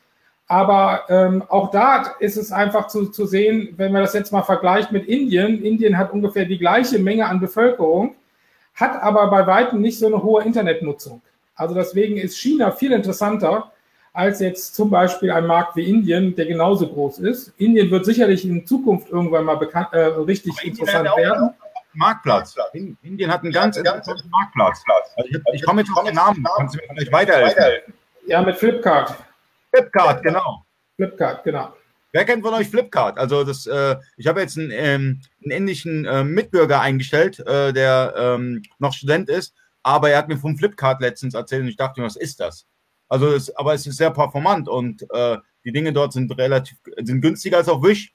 Aber 0.48 1.04
ähm, 1.10 1.44
auch 1.48 1.70
da 1.70 2.16
ist 2.18 2.36
es 2.36 2.50
einfach 2.50 2.88
zu, 2.88 3.06
zu 3.06 3.24
sehen, 3.24 3.74
wenn 3.76 3.92
man 3.92 4.02
das 4.02 4.14
jetzt 4.14 4.32
mal 4.32 4.42
vergleicht 4.42 4.90
mit 4.90 5.06
Indien. 5.06 5.62
Indien 5.62 5.96
hat 5.96 6.12
ungefähr 6.12 6.44
die 6.44 6.58
gleiche 6.58 6.98
Menge 6.98 7.26
an 7.26 7.38
Bevölkerung, 7.38 8.16
hat 8.74 9.00
aber 9.00 9.28
bei 9.30 9.46
weitem 9.46 9.80
nicht 9.80 10.00
so 10.00 10.06
eine 10.06 10.24
hohe 10.24 10.42
Internetnutzung. 10.42 11.22
Also 11.60 11.74
deswegen 11.74 12.16
ist 12.16 12.38
China 12.38 12.70
viel 12.70 12.90
interessanter 12.90 13.70
als 14.14 14.40
jetzt 14.40 14.74
zum 14.74 14.88
Beispiel 14.88 15.30
ein 15.30 15.46
Markt 15.46 15.76
wie 15.76 15.88
Indien, 15.88 16.34
der 16.34 16.46
genauso 16.46 16.88
groß 16.88 17.18
ist. 17.18 17.52
Indien 17.58 17.90
wird 17.90 18.06
sicherlich 18.06 18.46
in 18.46 18.66
Zukunft 18.66 19.10
irgendwann 19.10 19.44
mal 19.44 19.56
bekannt, 19.56 19.88
äh, 19.92 19.98
richtig 19.98 20.54
interessant 20.64 21.10
werden. 21.18 21.50
Marktplatz. 21.92 22.56
Indien 23.02 23.30
hat 23.30 23.42
einen 23.42 23.52
ganz 23.52 23.76
interessanten 23.76 24.30
Marktplatz. 24.30 24.82
Also 25.16 25.28
ich, 25.28 25.38
ich 25.52 25.62
komme 25.62 25.82
jetzt 25.82 25.90
auf 25.94 26.04
den 26.04 26.14
Namen. 26.14 26.44
Kannst 26.56 26.74
du 26.74 26.78
mir 26.78 26.88
vielleicht 26.88 27.12
weiterhelfen? 27.12 27.94
Ja, 28.26 28.40
mit 28.40 28.56
Flipkart. 28.56 29.14
Flipkart, 29.70 30.22
genau. 30.22 30.64
Flipkart, 30.96 31.44
genau. 31.44 31.74
Wer 32.12 32.24
kennt 32.24 32.42
von 32.42 32.54
euch 32.54 32.68
Flipkart? 32.68 33.18
Also 33.18 33.44
das, 33.44 33.66
äh, 33.66 33.96
ich 34.16 34.26
habe 34.26 34.40
jetzt 34.40 34.56
einen, 34.56 34.70
ähm, 34.72 35.20
einen 35.44 35.50
indischen 35.50 36.06
äh, 36.06 36.24
Mitbürger 36.24 36.80
eingestellt, 36.80 37.38
äh, 37.40 37.72
der 37.74 38.14
ähm, 38.16 38.62
noch 38.78 38.94
Student 38.94 39.28
ist, 39.28 39.54
aber 39.82 40.10
er 40.10 40.18
hat 40.18 40.28
mir 40.28 40.36
vom 40.36 40.56
Flipkart 40.56 41.00
letztens 41.00 41.34
erzählt 41.34 41.62
und 41.62 41.68
ich 41.68 41.76
dachte 41.76 42.00
mir, 42.00 42.06
was 42.06 42.16
ist 42.16 42.40
das? 42.40 42.66
Also, 43.08 43.28
es, 43.28 43.54
aber 43.56 43.74
es 43.74 43.86
ist 43.86 43.96
sehr 43.96 44.10
performant 44.10 44.68
und 44.68 45.04
äh, 45.12 45.38
die 45.64 45.72
Dinge 45.72 45.92
dort 45.92 46.12
sind 46.12 46.36
relativ 46.38 46.78
sind 47.02 47.20
günstiger 47.20 47.58
als 47.58 47.68
auf 47.68 47.82
Wish. 47.82 48.14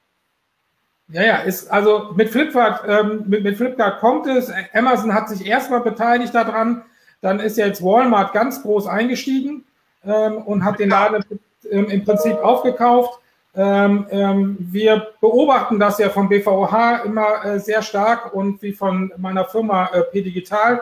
Ja, 1.10 1.24
ja, 1.24 1.38
ist 1.38 1.69
also 1.69 2.12
mit 2.15 2.29
Flipkart, 2.29 2.84
ähm, 2.88 3.24
mit, 3.27 3.43
mit 3.43 3.57
Flipkart 3.57 4.00
kommt 4.00 4.25
es. 4.25 4.51
Amazon 4.74 5.13
hat 5.13 5.29
sich 5.29 5.45
erstmal 5.45 5.81
beteiligt 5.81 6.34
daran, 6.34 6.84
dann 7.22 7.39
ist 7.39 7.57
jetzt 7.57 7.84
Walmart 7.84 8.34
ganz 8.34 8.63
groß 8.63 8.88
eingestiegen 8.88 9.65
ähm, 10.03 10.38
und 10.38 10.63
hat 10.63 10.79
den 10.79 10.89
Laden 10.89 11.24
im, 11.69 11.89
im 11.89 12.03
Prinzip 12.03 12.38
aufgekauft. 12.38 13.19
Ähm, 13.55 14.07
ähm, 14.10 14.57
wir 14.60 15.07
beobachten 15.22 15.79
das 15.79 15.98
ja 16.00 16.10
vom 16.10 16.27
BVH 16.27 17.03
immer 17.05 17.45
äh, 17.45 17.60
sehr 17.60 17.81
stark 17.81 18.34
und 18.34 18.62
wie 18.62 18.74
von 18.74 19.13
meiner 19.17 19.45
Firma 19.45 19.88
äh, 19.93 20.01
P 20.01 20.22
Digital. 20.22 20.81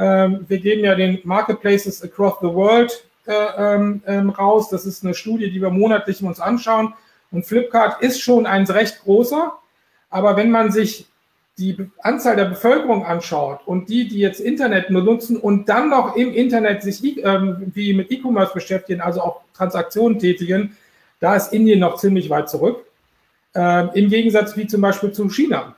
Ähm, 0.00 0.46
wir 0.48 0.58
geben 0.58 0.82
ja 0.82 0.94
den 0.94 1.20
Marketplaces 1.24 2.02
across 2.02 2.34
the 2.40 2.48
world 2.48 3.04
äh, 3.26 3.32
ähm, 3.58 4.02
ähm, 4.06 4.30
raus. 4.30 4.70
Das 4.70 4.86
ist 4.86 5.04
eine 5.04 5.12
Studie, 5.12 5.50
die 5.50 5.60
wir 5.60 5.70
monatlich 5.70 6.22
uns 6.22 6.40
anschauen. 6.40 6.94
Und 7.30 7.44
Flipkart 7.44 8.02
ist 8.02 8.20
schon 8.20 8.46
ein 8.46 8.64
recht 8.64 9.02
großer. 9.02 9.52
Aber 10.08 10.36
wenn 10.36 10.50
man 10.50 10.72
sich 10.72 11.06
die 11.58 11.76
Anzahl 11.98 12.36
der 12.36 12.46
Bevölkerung 12.46 13.04
anschaut 13.04 13.60
und 13.66 13.90
die, 13.90 14.08
die 14.08 14.18
jetzt 14.18 14.40
Internet 14.40 14.88
nutzen 14.88 15.36
und 15.36 15.68
dann 15.68 15.90
noch 15.90 16.16
im 16.16 16.32
Internet 16.32 16.82
sich 16.82 17.02
ähm, 17.22 17.70
wie 17.74 17.92
mit 17.92 18.10
E-Commerce 18.10 18.54
beschäftigen, 18.54 19.02
also 19.02 19.20
auch 19.20 19.42
Transaktionen 19.52 20.18
tätigen, 20.18 20.76
da 21.20 21.36
ist 21.36 21.52
Indien 21.52 21.80
noch 21.80 21.98
ziemlich 21.98 22.30
weit 22.30 22.48
zurück. 22.48 22.86
Ähm, 23.54 23.90
Im 23.92 24.08
Gegensatz 24.08 24.56
wie 24.56 24.66
zum 24.66 24.80
Beispiel 24.80 25.12
zu 25.12 25.28
China. 25.28 25.76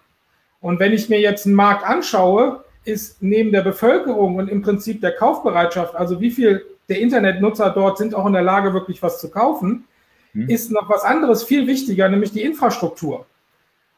Und 0.61 0.79
wenn 0.79 0.93
ich 0.93 1.09
mir 1.09 1.19
jetzt 1.19 1.47
einen 1.47 1.57
Markt 1.57 1.85
anschaue, 1.85 2.65
ist 2.85 3.23
neben 3.23 3.53
der 3.53 3.63
Bevölkerung 3.63 4.37
und 4.37 4.49
im 4.49 4.63
Prinzip 4.63 5.01
der 5.01 5.13
Kaufbereitschaft, 5.13 5.95
also 5.95 6.21
wie 6.21 6.31
viel 6.31 6.65
der 6.89 7.01
Internetnutzer 7.01 7.71
dort 7.71 7.99
sind 7.99 8.15
auch 8.15 8.27
in 8.27 8.33
der 8.33 8.43
Lage, 8.43 8.75
wirklich 8.75 9.03
was 9.03 9.21
zu 9.21 9.31
kaufen, 9.31 9.85
hm. 10.33 10.49
ist 10.49 10.71
noch 10.71 10.89
was 10.89 11.03
anderes 11.03 11.45
viel 11.45 11.67
wichtiger, 11.67 12.09
nämlich 12.09 12.33
die 12.33 12.43
Infrastruktur. 12.43 13.27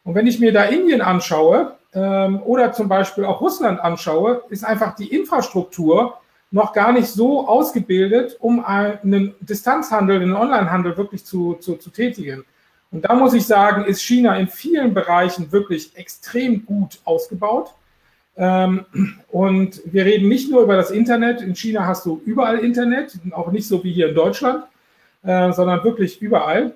Und 0.04 0.14
wenn 0.14 0.26
ich 0.26 0.38
mir 0.38 0.52
da 0.52 0.64
Indien 0.64 1.00
anschaue 1.00 1.76
ähm, 1.94 2.42
oder 2.42 2.72
zum 2.72 2.88
Beispiel 2.88 3.24
auch 3.24 3.40
Russland 3.40 3.80
anschaue, 3.80 4.42
ist 4.50 4.64
einfach 4.64 4.94
die 4.94 5.08
Infrastruktur 5.08 6.18
noch 6.50 6.72
gar 6.72 6.92
nicht 6.92 7.08
so 7.08 7.48
ausgebildet, 7.48 8.36
um 8.38 8.64
einen 8.64 9.34
Distanzhandel, 9.40 10.22
einen 10.22 10.36
Onlinehandel 10.36 10.96
wirklich 10.96 11.24
zu, 11.24 11.54
zu, 11.54 11.76
zu 11.76 11.90
tätigen. 11.90 12.44
Und 12.92 13.04
da 13.06 13.14
muss 13.14 13.34
ich 13.34 13.44
sagen, 13.44 13.84
ist 13.84 14.02
China 14.02 14.36
in 14.36 14.46
vielen 14.46 14.94
Bereichen 14.94 15.50
wirklich 15.50 15.96
extrem 15.96 16.64
gut 16.64 17.00
ausgebaut. 17.04 17.74
Ähm, 18.36 18.84
und 19.30 19.80
wir 19.84 20.04
reden 20.04 20.28
nicht 20.28 20.50
nur 20.50 20.62
über 20.62 20.76
das 20.76 20.90
Internet. 20.90 21.40
In 21.40 21.54
China 21.54 21.86
hast 21.86 22.04
du 22.06 22.20
überall 22.24 22.58
Internet, 22.58 23.14
auch 23.32 23.52
nicht 23.52 23.68
so 23.68 23.82
wie 23.84 23.92
hier 23.92 24.08
in 24.08 24.14
Deutschland, 24.14 24.64
äh, 25.22 25.52
sondern 25.52 25.84
wirklich 25.84 26.20
überall. 26.20 26.72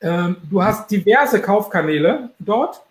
Ähm, 0.00 0.36
du 0.50 0.62
hast 0.62 0.90
diverse 0.90 1.40
Kaufkanäle 1.40 2.30
dort. 2.38 2.82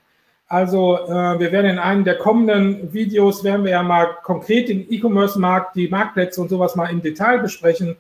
Also 0.48 0.98
äh, 0.98 1.40
wir 1.40 1.52
werden 1.52 1.72
in 1.72 1.80
einem 1.80 2.04
der 2.04 2.18
kommenden 2.18 2.94
Videos, 2.94 3.44
werden 3.44 3.64
wir 3.64 3.72
ja 3.72 3.84
mal 3.84 4.18
konkret 4.24 4.70
den 4.70 4.86
E-Commerce-Markt, 4.92 5.76
die 5.76 5.88
Marktplätze 5.88 6.42
und 6.42 6.50
sowas 6.50 6.76
mal 6.76 6.88
im 6.88 7.02
Detail 7.02 7.40
besprechen. 7.40 7.96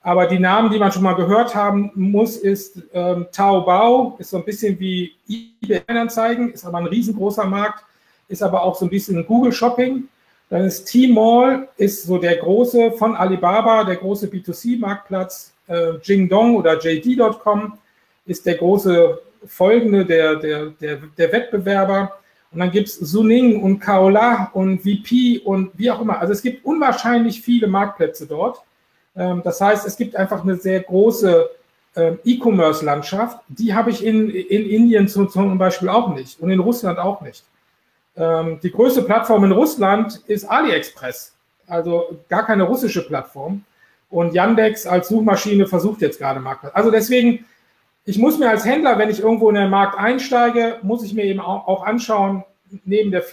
Aber 0.00 0.26
die 0.26 0.38
Namen, 0.38 0.70
die 0.70 0.78
man 0.78 0.92
schon 0.92 1.02
mal 1.02 1.14
gehört 1.14 1.54
haben 1.54 1.90
muss, 1.94 2.36
ist 2.36 2.82
ähm, 2.92 3.26
Taobao, 3.32 4.16
ist 4.18 4.30
so 4.30 4.38
ein 4.38 4.44
bisschen 4.44 4.78
wie 4.78 5.12
eBay-Anzeigen, 5.28 6.52
ist 6.52 6.66
aber 6.66 6.78
ein 6.78 6.86
riesengroßer 6.86 7.46
Markt, 7.46 7.84
ist 8.28 8.42
aber 8.42 8.62
auch 8.62 8.74
so 8.74 8.86
ein 8.86 8.90
bisschen 8.90 9.26
Google 9.26 9.52
Shopping. 9.52 10.08
Dann 10.50 10.64
ist 10.64 10.86
Tmall, 10.86 11.68
ist 11.76 12.04
so 12.04 12.18
der 12.18 12.36
große 12.36 12.92
von 12.92 13.16
Alibaba, 13.16 13.84
der 13.84 13.96
große 13.96 14.26
B2C-Marktplatz. 14.26 15.52
Äh, 15.66 15.96
Jingdong 16.02 16.56
oder 16.56 16.78
JD.com 16.78 17.78
ist 18.26 18.44
der 18.46 18.56
große 18.56 19.18
folgende, 19.46 20.04
der, 20.04 20.36
der, 20.36 20.66
der, 20.66 20.98
der 21.16 21.32
Wettbewerber. 21.32 22.14
Und 22.52 22.60
dann 22.60 22.70
gibt 22.70 22.88
es 22.88 22.96
Suning 22.96 23.62
und 23.62 23.80
Kaola 23.80 24.50
und 24.52 24.82
VP 24.82 25.40
und 25.44 25.70
wie 25.74 25.90
auch 25.90 26.00
immer. 26.00 26.20
Also 26.20 26.32
es 26.32 26.42
gibt 26.42 26.64
unwahrscheinlich 26.64 27.42
viele 27.42 27.66
Marktplätze 27.66 28.26
dort. 28.26 28.62
Ähm, 29.16 29.42
das 29.42 29.60
heißt, 29.60 29.86
es 29.86 29.96
gibt 29.96 30.14
einfach 30.14 30.42
eine 30.42 30.56
sehr 30.56 30.80
große 30.80 31.50
ähm, 31.96 32.18
E-Commerce-Landschaft. 32.24 33.40
Die 33.48 33.74
habe 33.74 33.90
ich 33.90 34.04
in, 34.04 34.30
in 34.30 34.68
Indien 34.68 35.08
zum, 35.08 35.28
zum 35.28 35.58
Beispiel 35.58 35.88
auch 35.88 36.14
nicht 36.14 36.40
und 36.40 36.50
in 36.50 36.60
Russland 36.60 36.98
auch 36.98 37.20
nicht. 37.22 37.44
Ähm, 38.16 38.60
die 38.62 38.70
größte 38.70 39.02
Plattform 39.02 39.44
in 39.44 39.52
Russland 39.52 40.22
ist 40.26 40.44
AliExpress, 40.44 41.34
also 41.66 42.18
gar 42.28 42.46
keine 42.46 42.64
russische 42.64 43.06
Plattform. 43.06 43.64
Und 44.10 44.32
Yandex 44.32 44.86
als 44.86 45.08
Suchmaschine 45.08 45.66
versucht 45.66 46.00
jetzt 46.00 46.18
gerade 46.18 46.38
Marktplatz. 46.38 46.74
Also 46.74 46.90
deswegen, 46.90 47.44
ich 48.04 48.18
muss 48.18 48.38
mir 48.38 48.48
als 48.48 48.64
Händler, 48.64 48.98
wenn 48.98 49.10
ich 49.10 49.20
irgendwo 49.20 49.48
in 49.48 49.56
den 49.56 49.70
Markt 49.70 49.98
einsteige, 49.98 50.78
muss 50.82 51.02
ich 51.02 51.14
mir 51.14 51.24
eben 51.24 51.40
auch, 51.40 51.84
anschauen, 51.84 52.44
neben 52.84 53.10
der 53.10 53.24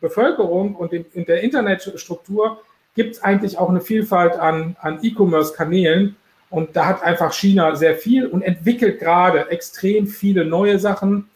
Bevölkerung 0.00 0.74
und 0.74 0.92
in 0.92 1.24
der 1.24 1.42
Internetstruktur 1.42 2.60
gibt 2.94 3.16
es 3.16 3.22
eigentlich 3.22 3.58
auch 3.58 3.70
eine 3.70 3.80
Vielfalt 3.80 4.34
an, 4.34 4.76
an 4.80 4.98
E-Commerce-Kanälen. 5.02 6.16
Und 6.50 6.76
da 6.76 6.84
hat 6.86 7.02
einfach 7.02 7.32
China 7.32 7.74
sehr 7.76 7.96
viel 7.96 8.26
und 8.26 8.42
entwickelt 8.42 8.98
gerade 8.98 9.50
extrem 9.50 10.06
viele 10.06 10.44
neue 10.44 10.78
Sachen. 10.78 11.30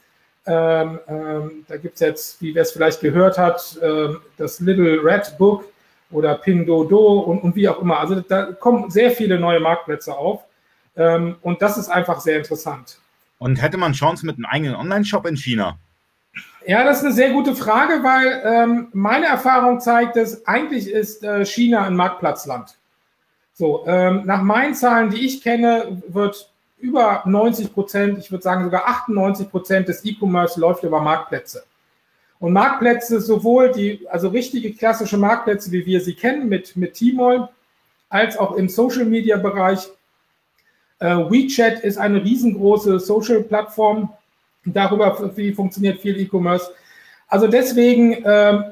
Ähm, 0.46 1.00
ähm, 1.08 1.50
da 1.66 1.76
gibt 1.76 1.94
es 1.94 2.00
jetzt, 2.00 2.40
wie 2.40 2.54
wer 2.54 2.62
es 2.62 2.70
vielleicht 2.70 3.00
gehört 3.00 3.36
hat, 3.36 3.78
ähm, 3.82 4.20
das 4.36 4.60
Little 4.60 5.02
Red 5.02 5.36
Book 5.38 5.64
oder 6.10 6.36
Pindodo 6.36 7.18
und, 7.20 7.42
und 7.42 7.56
wie 7.56 7.68
auch 7.68 7.80
immer. 7.80 7.98
Also 7.98 8.20
da 8.20 8.52
kommen 8.52 8.90
sehr 8.90 9.10
viele 9.10 9.40
neue 9.40 9.58
Marktplätze 9.58 10.16
auf. 10.16 10.44
Ähm, 10.96 11.36
und 11.42 11.60
das 11.62 11.76
ist 11.76 11.88
einfach 11.88 12.20
sehr 12.20 12.38
interessant. 12.38 12.98
Und 13.38 13.60
hätte 13.60 13.76
man 13.76 13.92
Chance 13.92 14.24
mit 14.24 14.36
einem 14.36 14.46
eigenen 14.46 14.76
Online-Shop 14.76 15.26
in 15.26 15.36
China? 15.36 15.78
Ja, 16.66 16.84
das 16.84 16.98
ist 16.98 17.04
eine 17.04 17.14
sehr 17.14 17.30
gute 17.30 17.54
Frage, 17.54 18.02
weil 18.02 18.42
ähm, 18.44 18.88
meine 18.92 19.26
Erfahrung 19.26 19.80
zeigt, 19.80 20.16
dass 20.16 20.46
eigentlich 20.46 20.90
ist 20.90 21.22
äh, 21.22 21.44
China 21.44 21.82
ein 21.84 21.94
Marktplatzland. 21.96 22.76
So, 23.52 23.84
ähm, 23.86 24.22
nach 24.26 24.42
meinen 24.42 24.74
Zahlen, 24.74 25.10
die 25.10 25.24
ich 25.24 25.42
kenne, 25.42 26.02
wird 26.08 26.50
über 26.78 27.22
90 27.24 27.72
Prozent, 27.72 28.18
ich 28.18 28.30
würde 28.30 28.42
sagen 28.42 28.64
sogar 28.64 28.86
98 28.86 29.50
Prozent 29.50 29.88
des 29.88 30.04
E-Commerce 30.04 30.60
läuft 30.60 30.82
über 30.82 31.00
Marktplätze. 31.00 31.64
Und 32.38 32.52
Marktplätze, 32.52 33.20
sowohl 33.20 33.72
die, 33.72 34.06
also 34.10 34.28
richtige 34.28 34.72
klassische 34.74 35.16
Marktplätze, 35.16 35.72
wie 35.72 35.86
wir 35.86 36.00
sie 36.00 36.14
kennen, 36.14 36.48
mit, 36.48 36.76
mit 36.76 36.94
Tmall, 36.94 37.48
als 38.08 38.36
auch 38.36 38.56
im 38.56 38.68
Social 38.68 39.06
Media 39.06 39.36
Bereich, 39.36 39.88
äh, 40.98 41.16
WeChat 41.16 41.80
ist 41.80 41.98
eine 41.98 42.22
riesengroße 42.22 43.00
Social-Plattform. 43.00 44.10
Darüber 44.64 45.36
wie 45.36 45.52
funktioniert 45.52 46.00
viel 46.00 46.18
E-Commerce. 46.18 46.70
Also 47.28 47.48
deswegen 47.48 48.22
ähm, 48.24 48.64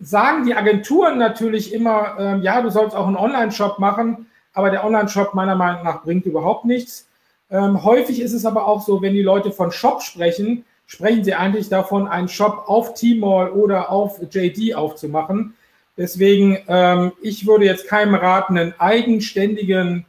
sagen 0.00 0.44
die 0.44 0.54
Agenturen 0.54 1.18
natürlich 1.18 1.72
immer, 1.72 2.16
ähm, 2.18 2.42
ja, 2.42 2.60
du 2.60 2.70
sollst 2.70 2.96
auch 2.96 3.06
einen 3.06 3.16
Online-Shop 3.16 3.78
machen, 3.78 4.26
aber 4.52 4.70
der 4.70 4.84
Online-Shop 4.84 5.34
meiner 5.34 5.54
Meinung 5.54 5.84
nach 5.84 6.02
bringt 6.02 6.26
überhaupt 6.26 6.64
nichts. 6.64 7.08
Ähm, 7.50 7.84
häufig 7.84 8.20
ist 8.20 8.32
es 8.32 8.46
aber 8.46 8.66
auch 8.66 8.82
so, 8.82 9.02
wenn 9.02 9.14
die 9.14 9.22
Leute 9.22 9.52
von 9.52 9.70
Shop 9.70 10.02
sprechen, 10.02 10.64
sprechen 10.86 11.24
sie 11.24 11.34
eigentlich 11.34 11.68
davon, 11.68 12.08
einen 12.08 12.28
Shop 12.28 12.64
auf 12.66 12.94
Tmall 12.94 13.50
oder 13.50 13.90
auf 13.90 14.20
JD 14.30 14.74
aufzumachen. 14.74 15.54
Deswegen, 15.96 16.58
ähm, 16.66 17.12
ich 17.22 17.46
würde 17.46 17.66
jetzt 17.66 17.86
keinem 17.86 18.14
raten, 18.14 18.58
einen 18.58 18.74
eigenständigen 18.78 20.06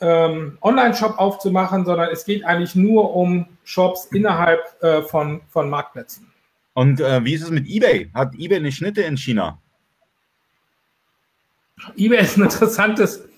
ähm, 0.00 0.58
Online-Shop 0.62 1.18
aufzumachen, 1.18 1.84
sondern 1.84 2.08
es 2.10 2.24
geht 2.24 2.44
eigentlich 2.44 2.74
nur 2.74 3.14
um 3.14 3.46
Shops 3.64 4.06
innerhalb 4.06 4.60
äh, 4.82 5.02
von, 5.02 5.42
von 5.48 5.70
Marktplätzen. 5.70 6.26
Und 6.74 7.00
äh, 7.00 7.24
wie 7.24 7.34
ist 7.34 7.42
es 7.42 7.50
mit 7.50 7.68
eBay? 7.68 8.10
Hat 8.14 8.34
eBay 8.34 8.56
eine 8.56 8.72
Schnitte 8.72 9.02
in 9.02 9.16
China? 9.16 9.58
eBay 11.96 12.22
ist 12.22 12.36
ein 12.36 12.44
interessantes, 12.44 13.28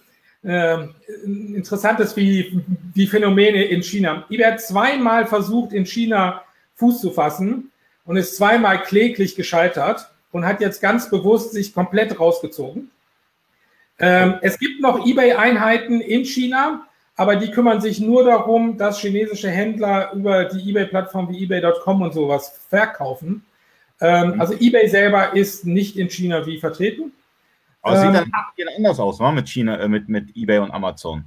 äh, 0.45 0.79
interessantes 1.25 2.17
wie, 2.17 2.63
wie 2.95 3.07
Phänomene 3.07 3.65
in 3.65 3.83
China. 3.83 4.25
eBay 4.29 4.53
hat 4.53 4.61
zweimal 4.61 5.27
versucht, 5.27 5.73
in 5.73 5.87
China 5.87 6.43
Fuß 6.77 7.01
zu 7.01 7.11
fassen 7.11 7.71
und 8.05 8.17
ist 8.17 8.37
zweimal 8.37 8.83
kläglich 8.83 9.37
gescheitert 9.37 10.11
und 10.33 10.45
hat 10.45 10.61
jetzt 10.61 10.81
ganz 10.81 11.11
bewusst 11.11 11.53
sich 11.53 11.75
komplett 11.75 12.19
rausgezogen. 12.19 12.91
Ähm, 13.99 14.35
es 14.43 14.59
gibt 14.59 14.81
noch 14.81 15.07
eBay-Einheiten 15.07 16.01
in 16.01 16.25
China, 16.25 16.89
aber 17.15 17.37
die 17.37 17.51
kümmern 17.51 17.81
sich 17.81 18.01
nur 18.01 18.25
darum, 18.25 18.79
dass 18.79 18.99
chinesische 18.99 19.51
Händler 19.51 20.13
über 20.13 20.47
die 20.47 20.71
eBay-Plattform 20.71 21.29
wie 21.29 21.45
eBay.com 21.45 22.03
und 22.03 22.13
sowas 22.13 22.61
verkaufen. 22.69 23.45
Ähm, 24.01 24.33
mhm. 24.35 24.41
Also 24.41 24.55
eBay 24.55 24.89
selber 24.89 25.37
ist 25.37 25.65
nicht 25.67 25.97
in 25.97 26.11
China 26.11 26.45
wie 26.47 26.59
vertreten. 26.59 27.13
Aber 27.83 27.97
ähm, 27.97 28.13
sieht 28.13 28.15
dann 28.67 28.75
anders 28.77 29.01
aus, 29.01 29.21
wa? 29.21 29.33
mit 29.33 29.49
China, 29.49 29.79
äh, 29.79 29.89
mit, 29.89 30.09
mit 30.09 30.37
eBay 30.37 30.59
und 30.59 30.71
Amazon. 30.71 31.25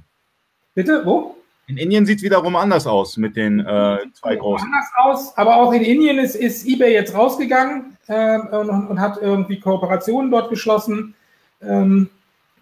Bitte, 0.74 1.02
wo? 1.04 1.36
In 1.68 1.78
Indien 1.78 2.06
sieht 2.06 2.18
es 2.18 2.24
wiederum 2.24 2.54
anders 2.54 2.86
aus 2.86 3.16
mit 3.16 3.34
den 3.34 3.60
äh, 3.60 3.98
zwei 4.14 4.36
großen. 4.36 4.66
Anders 4.66 4.90
aus, 4.96 5.36
aber 5.36 5.56
auch 5.56 5.72
in 5.72 5.82
Indien 5.82 6.18
ist, 6.18 6.36
ist 6.36 6.66
eBay 6.66 6.92
jetzt 6.92 7.14
rausgegangen 7.14 7.96
äh, 8.06 8.38
und, 8.38 8.70
und, 8.70 9.00
hat 9.00 9.20
irgendwie 9.20 9.58
Kooperationen 9.58 10.30
dort 10.30 10.48
geschlossen. 10.48 11.14
Ähm, 11.60 12.08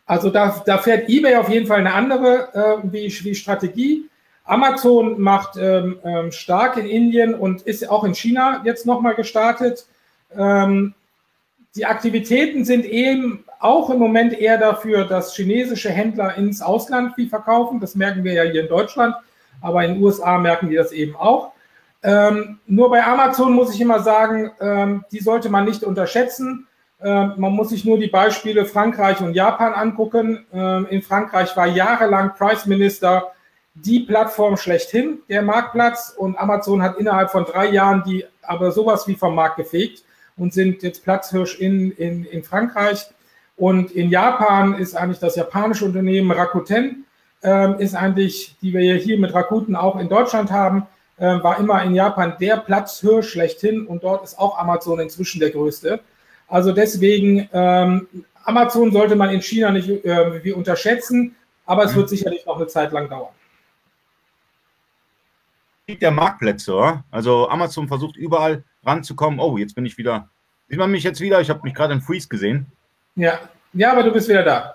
also 0.06 0.30
da, 0.30 0.62
da 0.64 0.78
fährt 0.78 1.08
eBay 1.08 1.36
auf 1.36 1.50
jeden 1.50 1.66
Fall 1.66 1.80
eine 1.80 1.92
andere 1.92 2.82
äh, 2.82 2.92
wie, 2.92 3.12
wie 3.24 3.34
Strategie. 3.34 4.08
Amazon 4.44 5.20
macht 5.20 5.56
ähm, 5.58 5.98
ähm, 6.04 6.32
stark 6.32 6.76
in 6.78 6.86
Indien 6.86 7.34
und 7.34 7.62
ist 7.62 7.88
auch 7.88 8.04
in 8.04 8.14
China 8.14 8.62
jetzt 8.64 8.86
nochmal 8.86 9.14
gestartet. 9.14 9.86
Ähm, 10.36 10.94
die 11.76 11.86
Aktivitäten 11.86 12.64
sind 12.64 12.84
eben 12.84 13.43
auch 13.60 13.90
im 13.90 13.98
Moment 13.98 14.32
eher 14.32 14.58
dafür, 14.58 15.04
dass 15.04 15.34
chinesische 15.34 15.90
Händler 15.90 16.36
ins 16.36 16.62
Ausland 16.62 17.16
wie 17.16 17.28
verkaufen. 17.28 17.80
Das 17.80 17.94
merken 17.94 18.24
wir 18.24 18.32
ja 18.32 18.42
hier 18.42 18.62
in 18.62 18.68
Deutschland, 18.68 19.14
aber 19.60 19.84
in 19.84 19.94
den 19.94 20.02
USA 20.02 20.38
merken 20.38 20.68
die 20.68 20.76
das 20.76 20.92
eben 20.92 21.16
auch. 21.16 21.52
Ähm, 22.02 22.58
nur 22.66 22.90
bei 22.90 23.02
Amazon 23.02 23.54
muss 23.54 23.74
ich 23.74 23.80
immer 23.80 24.00
sagen, 24.00 24.50
ähm, 24.60 25.04
die 25.10 25.20
sollte 25.20 25.48
man 25.48 25.64
nicht 25.64 25.82
unterschätzen. 25.82 26.66
Ähm, 27.00 27.32
man 27.38 27.52
muss 27.52 27.70
sich 27.70 27.84
nur 27.84 27.98
die 27.98 28.08
Beispiele 28.08 28.66
Frankreich 28.66 29.20
und 29.20 29.34
Japan 29.34 29.72
angucken. 29.72 30.44
Ähm, 30.52 30.86
in 30.90 31.00
Frankreich 31.00 31.56
war 31.56 31.66
jahrelang 31.66 32.34
Price 32.34 32.66
Minister 32.66 33.32
die 33.74 34.00
Plattform 34.00 34.56
schlechthin, 34.56 35.20
der 35.28 35.42
Marktplatz. 35.42 36.14
Und 36.16 36.38
Amazon 36.38 36.82
hat 36.82 36.98
innerhalb 36.98 37.30
von 37.30 37.44
drei 37.44 37.70
Jahren 37.70 38.02
die 38.06 38.24
aber 38.42 38.70
sowas 38.70 39.08
wie 39.08 39.14
vom 39.14 39.34
Markt 39.34 39.56
gefegt 39.56 40.04
und 40.36 40.52
sind 40.52 40.82
jetzt 40.82 41.04
Platzhirsch 41.04 41.58
in, 41.58 41.90
in, 41.92 42.24
in 42.24 42.42
Frankreich. 42.42 43.06
Und 43.56 43.92
in 43.92 44.10
Japan 44.10 44.74
ist 44.74 44.94
eigentlich 44.94 45.20
das 45.20 45.36
japanische 45.36 45.84
Unternehmen 45.84 46.30
Rakuten, 46.30 47.04
ähm, 47.42 47.78
ist 47.78 47.94
eigentlich, 47.94 48.56
die 48.60 48.72
wir 48.72 48.96
hier 48.96 49.18
mit 49.18 49.32
Rakuten 49.34 49.76
auch 49.76 49.98
in 49.98 50.08
Deutschland 50.08 50.50
haben, 50.50 50.86
äh, 51.18 51.42
war 51.42 51.58
immer 51.58 51.82
in 51.84 51.94
Japan 51.94 52.34
der 52.40 52.56
Platzhirsch 52.56 53.30
schlechthin 53.30 53.86
und 53.86 54.02
dort 54.02 54.24
ist 54.24 54.38
auch 54.38 54.58
Amazon 54.58 54.98
inzwischen 54.98 55.40
der 55.40 55.50
größte. 55.50 56.00
Also 56.48 56.72
deswegen, 56.72 57.48
ähm, 57.52 58.08
Amazon 58.44 58.92
sollte 58.92 59.16
man 59.16 59.30
in 59.30 59.40
China 59.40 59.70
nicht 59.70 59.88
äh, 60.04 60.52
unterschätzen, 60.52 61.36
aber 61.64 61.84
es 61.84 61.94
wird 61.94 62.08
sicherlich 62.08 62.44
noch 62.46 62.56
eine 62.56 62.66
Zeit 62.66 62.92
lang 62.92 63.08
dauern. 63.08 63.32
Der 65.88 66.10
Marktplätze, 66.10 66.74
oder? 66.74 67.04
Also 67.10 67.48
Amazon 67.48 67.88
versucht 67.88 68.16
überall 68.16 68.64
ranzukommen. 68.82 69.38
Oh, 69.38 69.56
jetzt 69.58 69.74
bin 69.74 69.86
ich 69.86 69.98
wieder. 69.98 70.30
Sieht 70.68 70.78
man 70.78 70.90
mich 70.90 71.04
jetzt 71.04 71.20
wieder? 71.20 71.40
Ich 71.40 71.50
habe 71.50 71.60
mich 71.62 71.74
gerade 71.74 71.92
in 71.92 72.00
Freeze 72.00 72.28
gesehen. 72.28 72.66
Ja. 73.16 73.38
ja, 73.72 73.92
aber 73.92 74.02
du 74.02 74.12
bist 74.12 74.28
wieder 74.28 74.42
da. 74.42 74.74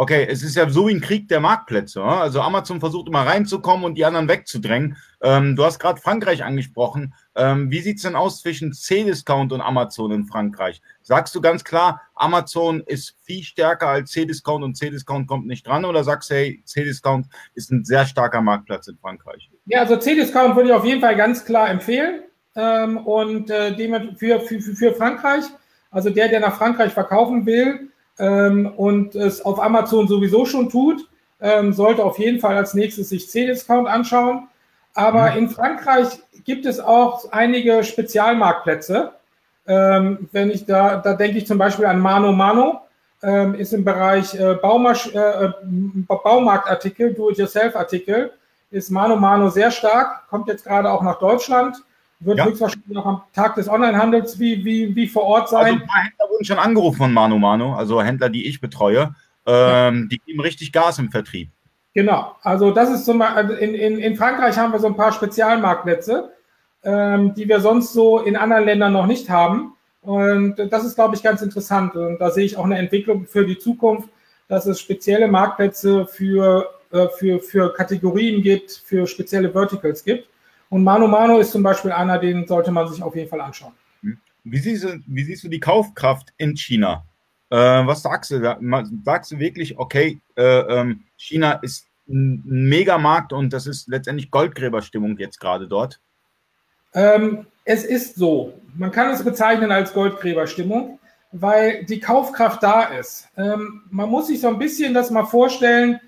Okay, 0.00 0.28
es 0.30 0.44
ist 0.44 0.54
ja 0.54 0.70
so 0.70 0.86
wie 0.86 0.94
ein 0.94 1.00
Krieg 1.00 1.26
der 1.26 1.40
Marktplätze. 1.40 2.00
Also 2.00 2.40
Amazon 2.40 2.78
versucht 2.78 3.08
immer 3.08 3.26
reinzukommen 3.26 3.84
und 3.84 3.96
die 3.96 4.04
anderen 4.04 4.28
wegzudrängen. 4.28 4.96
Ähm, 5.20 5.56
du 5.56 5.64
hast 5.64 5.80
gerade 5.80 6.00
Frankreich 6.00 6.44
angesprochen. 6.44 7.14
Ähm, 7.34 7.72
wie 7.72 7.80
sieht 7.80 7.96
es 7.96 8.04
denn 8.04 8.14
aus 8.14 8.40
zwischen 8.40 8.72
C-Discount 8.72 9.52
und 9.52 9.60
Amazon 9.60 10.12
in 10.12 10.24
Frankreich? 10.24 10.80
Sagst 11.02 11.34
du 11.34 11.40
ganz 11.40 11.64
klar, 11.64 12.00
Amazon 12.14 12.80
ist 12.86 13.16
viel 13.24 13.42
stärker 13.42 13.88
als 13.88 14.12
C-Discount 14.12 14.62
und 14.62 14.76
C-Discount 14.76 15.26
kommt 15.26 15.48
nicht 15.48 15.66
dran? 15.66 15.84
Oder 15.84 16.04
sagst 16.04 16.30
du, 16.30 16.36
hey, 16.36 16.62
C-Discount 16.64 17.26
ist 17.54 17.72
ein 17.72 17.84
sehr 17.84 18.06
starker 18.06 18.40
Marktplatz 18.40 18.86
in 18.86 18.98
Frankreich? 18.98 19.50
Ja, 19.66 19.80
also 19.80 19.96
C-Discount 19.96 20.54
würde 20.54 20.68
ich 20.68 20.74
auf 20.76 20.84
jeden 20.84 21.00
Fall 21.00 21.16
ganz 21.16 21.44
klar 21.44 21.70
empfehlen. 21.70 22.22
Ähm, 22.54 22.98
und 22.98 23.50
äh, 23.50 23.74
für, 24.16 24.38
für, 24.42 24.60
für 24.60 24.94
Frankreich, 24.94 25.42
also 25.90 26.10
der, 26.10 26.28
der 26.28 26.40
nach 26.40 26.56
Frankreich 26.56 26.92
verkaufen 26.92 27.46
will, 27.46 27.88
ähm, 28.18 28.72
und 28.76 29.14
es 29.14 29.44
auf 29.44 29.60
Amazon 29.62 30.08
sowieso 30.08 30.44
schon 30.44 30.68
tut, 30.68 31.08
ähm, 31.40 31.72
sollte 31.72 32.04
auf 32.04 32.18
jeden 32.18 32.40
Fall 32.40 32.56
als 32.56 32.74
nächstes 32.74 33.10
sich 33.10 33.30
C-Discount 33.30 33.88
anschauen. 33.88 34.48
Aber 34.94 35.30
mhm. 35.30 35.38
in 35.38 35.48
Frankreich 35.48 36.08
gibt 36.44 36.66
es 36.66 36.80
auch 36.80 37.30
einige 37.30 37.84
Spezialmarktplätze. 37.84 39.12
Ähm, 39.66 40.28
wenn 40.32 40.50
ich 40.50 40.64
da, 40.64 40.96
da 40.96 41.14
denke 41.14 41.38
ich 41.38 41.46
zum 41.46 41.58
Beispiel 41.58 41.86
an 41.86 42.00
Mano 42.00 42.32
Mano, 42.32 42.80
ähm, 43.22 43.54
ist 43.54 43.72
im 43.72 43.84
Bereich 43.84 44.34
äh, 44.34 44.54
Baumasch, 44.54 45.12
äh, 45.14 45.18
äh 45.18 45.52
Baumarktartikel, 45.62 47.14
Do-it-yourself-Artikel, 47.14 48.32
ist 48.70 48.90
Mano 48.90 49.16
Mano 49.16 49.48
sehr 49.50 49.70
stark, 49.70 50.28
kommt 50.28 50.48
jetzt 50.48 50.64
gerade 50.64 50.90
auch 50.90 51.02
nach 51.02 51.18
Deutschland 51.18 51.76
wird 52.20 52.38
ja. 52.38 52.46
höchstwahrscheinlich 52.46 52.96
auch 52.96 53.06
am 53.06 53.22
Tag 53.32 53.54
des 53.54 53.68
Onlinehandels 53.68 54.38
wie, 54.38 54.64
wie, 54.64 54.94
wie 54.94 55.06
vor 55.06 55.24
Ort 55.24 55.48
sein. 55.48 55.64
Also 55.64 55.74
ein 55.76 55.86
paar 55.86 56.02
Händler 56.02 56.30
wurden 56.30 56.44
schon 56.44 56.58
angerufen 56.58 56.98
von 56.98 57.12
Mano 57.12 57.38
Mano, 57.38 57.74
also 57.74 58.02
Händler, 58.02 58.28
die 58.28 58.46
ich 58.46 58.60
betreue. 58.60 59.14
Ähm, 59.46 60.02
ja. 60.02 60.08
Die 60.10 60.18
geben 60.26 60.40
richtig 60.40 60.72
Gas 60.72 60.98
im 60.98 61.10
Vertrieb. 61.10 61.50
Genau, 61.94 62.36
also 62.42 62.70
das 62.70 62.90
ist 62.90 63.04
zum 63.04 63.18
Beispiel, 63.18 63.36
also 63.36 63.54
in, 63.54 63.74
in, 63.74 63.98
in 63.98 64.16
Frankreich 64.16 64.56
haben 64.56 64.72
wir 64.72 64.78
so 64.78 64.86
ein 64.86 64.96
paar 64.96 65.12
Spezialmarktplätze, 65.12 66.30
ähm, 66.84 67.34
die 67.34 67.48
wir 67.48 67.60
sonst 67.60 67.92
so 67.92 68.20
in 68.20 68.36
anderen 68.36 68.64
Ländern 68.64 68.92
noch 68.92 69.06
nicht 69.06 69.30
haben. 69.30 69.74
Und 70.02 70.56
das 70.70 70.84
ist, 70.84 70.94
glaube 70.94 71.16
ich, 71.16 71.22
ganz 71.22 71.42
interessant. 71.42 71.96
Und 71.96 72.18
da 72.18 72.30
sehe 72.30 72.44
ich 72.44 72.56
auch 72.56 72.64
eine 72.64 72.78
Entwicklung 72.78 73.26
für 73.26 73.44
die 73.44 73.58
Zukunft, 73.58 74.08
dass 74.48 74.66
es 74.66 74.80
spezielle 74.80 75.28
Marktplätze 75.28 76.06
für, 76.06 76.70
äh, 76.92 77.08
für, 77.18 77.40
für 77.40 77.72
Kategorien 77.72 78.42
gibt, 78.42 78.82
für 78.84 79.06
spezielle 79.06 79.50
Verticals 79.50 80.04
gibt. 80.04 80.28
Und 80.70 80.84
Mano 80.84 81.06
Mano 81.06 81.38
ist 81.38 81.52
zum 81.52 81.62
Beispiel 81.62 81.92
einer, 81.92 82.18
den 82.18 82.46
sollte 82.46 82.70
man 82.70 82.88
sich 82.88 83.02
auf 83.02 83.16
jeden 83.16 83.28
Fall 83.28 83.40
anschauen. 83.40 83.72
Hm. 84.02 84.18
Wie 84.44 84.58
siehst 84.58 84.84
du, 84.84 85.00
wie 85.06 85.24
siehst 85.24 85.44
du 85.44 85.48
die 85.48 85.60
Kaufkraft 85.60 86.32
in 86.36 86.56
China? 86.56 87.04
Äh, 87.50 87.56
was 87.56 88.02
sagst 88.02 88.30
du? 88.30 88.56
Sagst 89.04 89.32
du 89.32 89.38
wirklich, 89.38 89.78
okay, 89.78 90.20
äh, 90.36 90.42
ähm, 90.42 91.04
China 91.16 91.52
ist 91.62 91.86
ein 92.08 92.42
Megamarkt 92.44 93.32
und 93.32 93.52
das 93.52 93.66
ist 93.66 93.88
letztendlich 93.88 94.30
Goldgräberstimmung 94.30 95.16
jetzt 95.18 95.40
gerade 95.40 95.66
dort? 95.66 96.00
Ähm, 96.94 97.46
es 97.64 97.84
ist 97.84 98.16
so. 98.16 98.54
Man 98.76 98.90
kann 98.90 99.10
es 99.10 99.22
bezeichnen 99.22 99.72
als 99.72 99.92
Goldgräberstimmung, 99.92 100.98
weil 101.32 101.84
die 101.84 102.00
Kaufkraft 102.00 102.62
da 102.62 102.84
ist. 102.84 103.28
Ähm, 103.36 103.82
man 103.90 104.08
muss 104.08 104.28
sich 104.28 104.40
so 104.40 104.48
ein 104.48 104.58
bisschen 104.58 104.94
das 104.94 105.10
mal 105.10 105.24
vorstellen. 105.24 106.00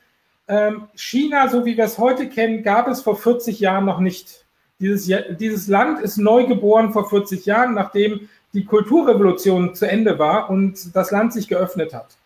Ähm, 0.48 0.88
China, 0.94 1.48
so 1.48 1.64
wie 1.64 1.76
wir 1.76 1.84
es 1.84 1.98
heute 1.98 2.28
kennen, 2.28 2.62
gab 2.62 2.88
es 2.88 3.02
vor 3.02 3.16
40 3.16 3.60
Jahren 3.60 3.84
noch 3.84 4.00
nicht. 4.00 4.46
Dieses, 4.80 5.10
dieses 5.38 5.68
Land 5.68 6.00
ist 6.00 6.16
neu 6.16 6.46
geboren 6.46 6.92
vor 6.92 7.08
40 7.08 7.44
Jahren, 7.46 7.74
nachdem 7.74 8.28
die 8.52 8.64
Kulturrevolution 8.64 9.74
zu 9.74 9.88
Ende 9.88 10.18
war 10.18 10.50
und 10.50 10.96
das 10.96 11.10
Land 11.10 11.32
sich 11.32 11.48
geöffnet 11.48 11.94
hat. 11.94 12.16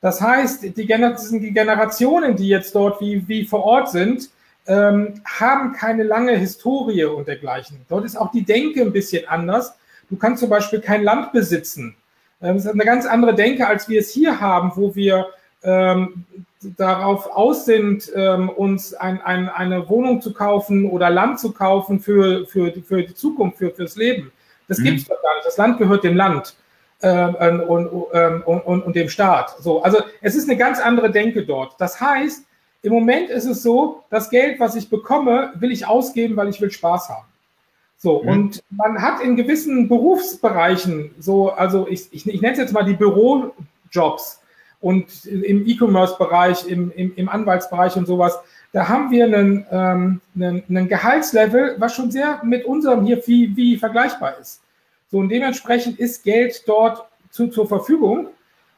Das 0.00 0.20
heißt, 0.20 0.76
die, 0.76 0.86
Generationen, 0.86 2.36
die 2.36 2.48
jetzt 2.48 2.74
dort 2.74 3.00
wie, 3.00 3.28
wie 3.28 3.44
vor 3.44 3.64
Ort 3.64 3.90
sind, 3.90 4.30
ähm, 4.66 5.20
haben 5.24 5.72
keine 5.72 6.04
lange 6.04 6.36
Historie 6.36 7.04
und 7.04 7.28
dergleichen. 7.28 7.78
Dort 7.88 8.04
ist 8.04 8.16
auch 8.16 8.30
die 8.30 8.44
Denke 8.44 8.80
ein 8.80 8.92
bisschen 8.92 9.28
anders. 9.28 9.74
Du 10.08 10.16
kannst 10.16 10.40
zum 10.40 10.48
Beispiel 10.48 10.80
kein 10.80 11.02
Land 11.02 11.32
besitzen. 11.32 11.94
Ähm, 12.40 12.56
das 12.56 12.64
ist 12.64 12.72
eine 12.72 12.84
ganz 12.84 13.04
andere 13.04 13.34
Denke, 13.34 13.66
als 13.66 13.88
wir 13.88 14.00
es 14.00 14.10
hier 14.10 14.40
haben, 14.40 14.72
wo 14.74 14.94
wir 14.94 15.26
ähm, 15.62 16.24
darauf 16.76 17.30
aus 17.34 17.64
sind, 17.64 18.10
ähm, 18.14 18.48
uns 18.48 18.94
ein, 18.94 19.20
ein, 19.22 19.48
eine 19.48 19.88
Wohnung 19.88 20.20
zu 20.20 20.32
kaufen 20.32 20.88
oder 20.90 21.10
Land 21.10 21.40
zu 21.40 21.52
kaufen 21.52 22.00
für, 22.00 22.46
für, 22.46 22.72
für 22.82 23.02
die 23.02 23.14
Zukunft, 23.14 23.58
für, 23.58 23.70
fürs 23.70 23.96
Leben. 23.96 24.32
Das 24.68 24.78
mhm. 24.78 24.84
gibt 24.84 24.98
es 25.00 25.08
doch 25.08 25.22
gar 25.22 25.34
nicht. 25.36 25.46
Das 25.46 25.56
Land 25.56 25.78
gehört 25.78 26.04
dem 26.04 26.16
Land 26.16 26.54
ähm, 27.02 27.60
und, 27.60 27.90
ähm, 28.12 28.42
und, 28.44 28.60
und, 28.60 28.82
und 28.82 28.96
dem 28.96 29.08
Staat. 29.08 29.56
So, 29.60 29.82
also 29.82 29.98
es 30.20 30.34
ist 30.34 30.48
eine 30.48 30.58
ganz 30.58 30.80
andere 30.80 31.10
Denke 31.10 31.44
dort. 31.44 31.74
Das 31.78 32.00
heißt, 32.00 32.44
im 32.82 32.92
Moment 32.92 33.30
ist 33.30 33.44
es 33.44 33.62
so, 33.62 34.04
das 34.10 34.30
Geld, 34.30 34.58
was 34.60 34.74
ich 34.74 34.88
bekomme, 34.88 35.52
will 35.56 35.70
ich 35.70 35.86
ausgeben, 35.86 36.36
weil 36.36 36.48
ich 36.48 36.60
will 36.60 36.70
Spaß 36.70 37.08
haben. 37.10 37.26
So, 37.96 38.22
mhm. 38.22 38.28
und 38.28 38.64
man 38.70 39.02
hat 39.02 39.20
in 39.20 39.36
gewissen 39.36 39.88
Berufsbereichen, 39.88 41.14
so, 41.18 41.50
also 41.50 41.86
ich, 41.88 42.08
ich, 42.12 42.26
ich 42.26 42.40
nenne 42.40 42.52
es 42.52 42.58
jetzt 42.58 42.72
mal 42.72 42.84
die 42.84 42.94
Bürojobs, 42.94 44.39
und 44.80 45.26
im 45.26 45.66
E-Commerce-Bereich, 45.66 46.66
im, 46.66 46.90
im, 46.92 47.12
im, 47.14 47.28
Anwaltsbereich 47.28 47.96
und 47.96 48.06
sowas, 48.06 48.38
da 48.72 48.88
haben 48.88 49.10
wir 49.10 49.24
einen, 49.24 49.66
ähm, 49.70 50.20
einen, 50.34 50.62
einen, 50.68 50.88
Gehaltslevel, 50.88 51.76
was 51.78 51.94
schon 51.94 52.10
sehr 52.10 52.40
mit 52.44 52.64
unserem 52.64 53.04
hier 53.04 53.22
wie, 53.26 53.54
wie 53.56 53.76
vergleichbar 53.76 54.38
ist. 54.40 54.62
So, 55.10 55.18
und 55.18 55.28
dementsprechend 55.28 55.98
ist 55.98 56.22
Geld 56.22 56.62
dort 56.66 57.04
zu, 57.30 57.48
zur 57.48 57.66
Verfügung. 57.66 58.28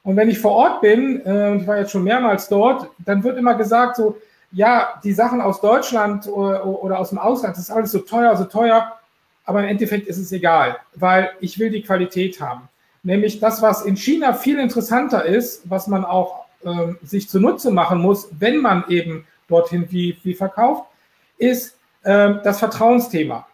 Und 0.02 0.16
wenn 0.16 0.28
ich 0.28 0.40
vor 0.40 0.52
Ort 0.52 0.80
bin, 0.80 1.24
äh, 1.24 1.56
ich 1.56 1.66
war 1.66 1.78
jetzt 1.78 1.92
schon 1.92 2.02
mehrmals 2.02 2.48
dort, 2.48 2.88
dann 2.98 3.22
wird 3.22 3.38
immer 3.38 3.54
gesagt 3.54 3.96
so, 3.96 4.16
ja, 4.50 5.00
die 5.04 5.12
Sachen 5.12 5.40
aus 5.40 5.60
Deutschland 5.60 6.26
oder, 6.26 6.66
oder 6.66 6.98
aus 6.98 7.10
dem 7.10 7.18
Ausland, 7.18 7.56
das 7.56 7.64
ist 7.64 7.70
alles 7.70 7.92
so 7.92 8.00
teuer, 8.00 8.36
so 8.36 8.44
teuer. 8.44 8.92
Aber 9.44 9.60
im 9.60 9.68
Endeffekt 9.68 10.06
ist 10.06 10.18
es 10.18 10.32
egal, 10.32 10.76
weil 10.94 11.30
ich 11.40 11.58
will 11.58 11.70
die 11.70 11.82
Qualität 11.82 12.40
haben. 12.40 12.68
Nämlich 13.02 13.40
das, 13.40 13.60
was 13.62 13.82
in 13.82 13.96
China 13.96 14.32
viel 14.32 14.58
interessanter 14.58 15.24
ist, 15.24 15.68
was 15.68 15.88
man 15.88 16.04
auch 16.04 16.44
äh, 16.64 16.92
sich 17.02 17.28
zunutze 17.28 17.70
machen 17.70 17.98
muss, 17.98 18.28
wenn 18.38 18.58
man 18.58 18.84
eben 18.88 19.26
dorthin 19.48 19.90
wie, 19.90 20.16
wie 20.22 20.34
verkauft, 20.34 20.84
ist 21.36 21.76
äh, 22.04 22.34
das 22.44 22.60
Vertrauensthema. 22.60 23.46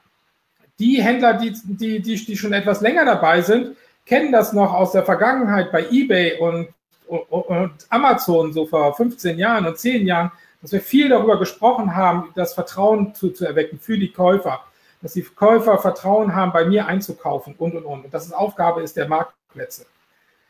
Die 0.79 1.03
Händler, 1.03 1.35
die, 1.35 1.55
die, 1.65 2.01
die, 2.01 2.25
die 2.25 2.37
schon 2.37 2.53
etwas 2.53 2.83
länger 2.83 3.05
dabei 3.05 3.41
sind, 3.41 3.77
kennen 4.05 4.33
das 4.33 4.53
noch 4.53 4.75
aus 4.75 4.93
der 4.93 5.05
Vergangenheit 5.05 5.73
bei 5.73 5.87
eBay 5.91 6.39
und, 6.39 6.69
und, 7.07 7.23
und 7.31 7.73
Amazon 7.89 8.53
so 8.53 8.67
vor 8.67 8.95
15 8.95 9.39
Jahren 9.39 9.67
und 9.67 9.79
10 9.79 10.07
Jahren, 10.07 10.31
dass 10.61 10.73
wir 10.73 10.81
viel 10.81 11.09
darüber 11.09 11.39
gesprochen 11.39 11.97
haben, 11.97 12.31
das 12.35 12.53
Vertrauen 12.53 13.15
zu, 13.15 13.31
zu 13.31 13.47
erwecken 13.47 13.79
für 13.79 13.99
die 13.99 14.13
Käufer 14.13 14.61
dass 15.03 15.13
die 15.13 15.23
Käufer 15.23 15.79
Vertrauen 15.79 16.35
haben, 16.35 16.53
bei 16.53 16.65
mir 16.65 16.87
einzukaufen 16.87 17.55
und 17.59 17.75
und 17.75 17.85
und. 17.85 18.05
Und 18.05 18.15
das 18.15 18.27
ist 18.27 18.33
Aufgabe 18.33 18.83
ist 18.83 18.97
der 18.97 19.09
Markt, 19.09 19.35
Plätze. 19.53 19.87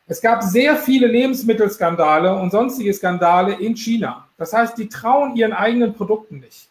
Es 0.06 0.20
gab 0.20 0.42
sehr 0.42 0.76
viele 0.76 1.06
Lebensmittelskandale 1.06 2.34
und 2.34 2.50
sonstige 2.50 2.92
Skandale 2.94 3.54
in 3.54 3.76
China. 3.76 4.26
Das 4.38 4.52
heißt, 4.52 4.78
die 4.78 4.88
trauen 4.88 5.36
ihren 5.36 5.52
eigenen 5.52 5.92
Produkten 5.92 6.40
nicht. 6.40 6.68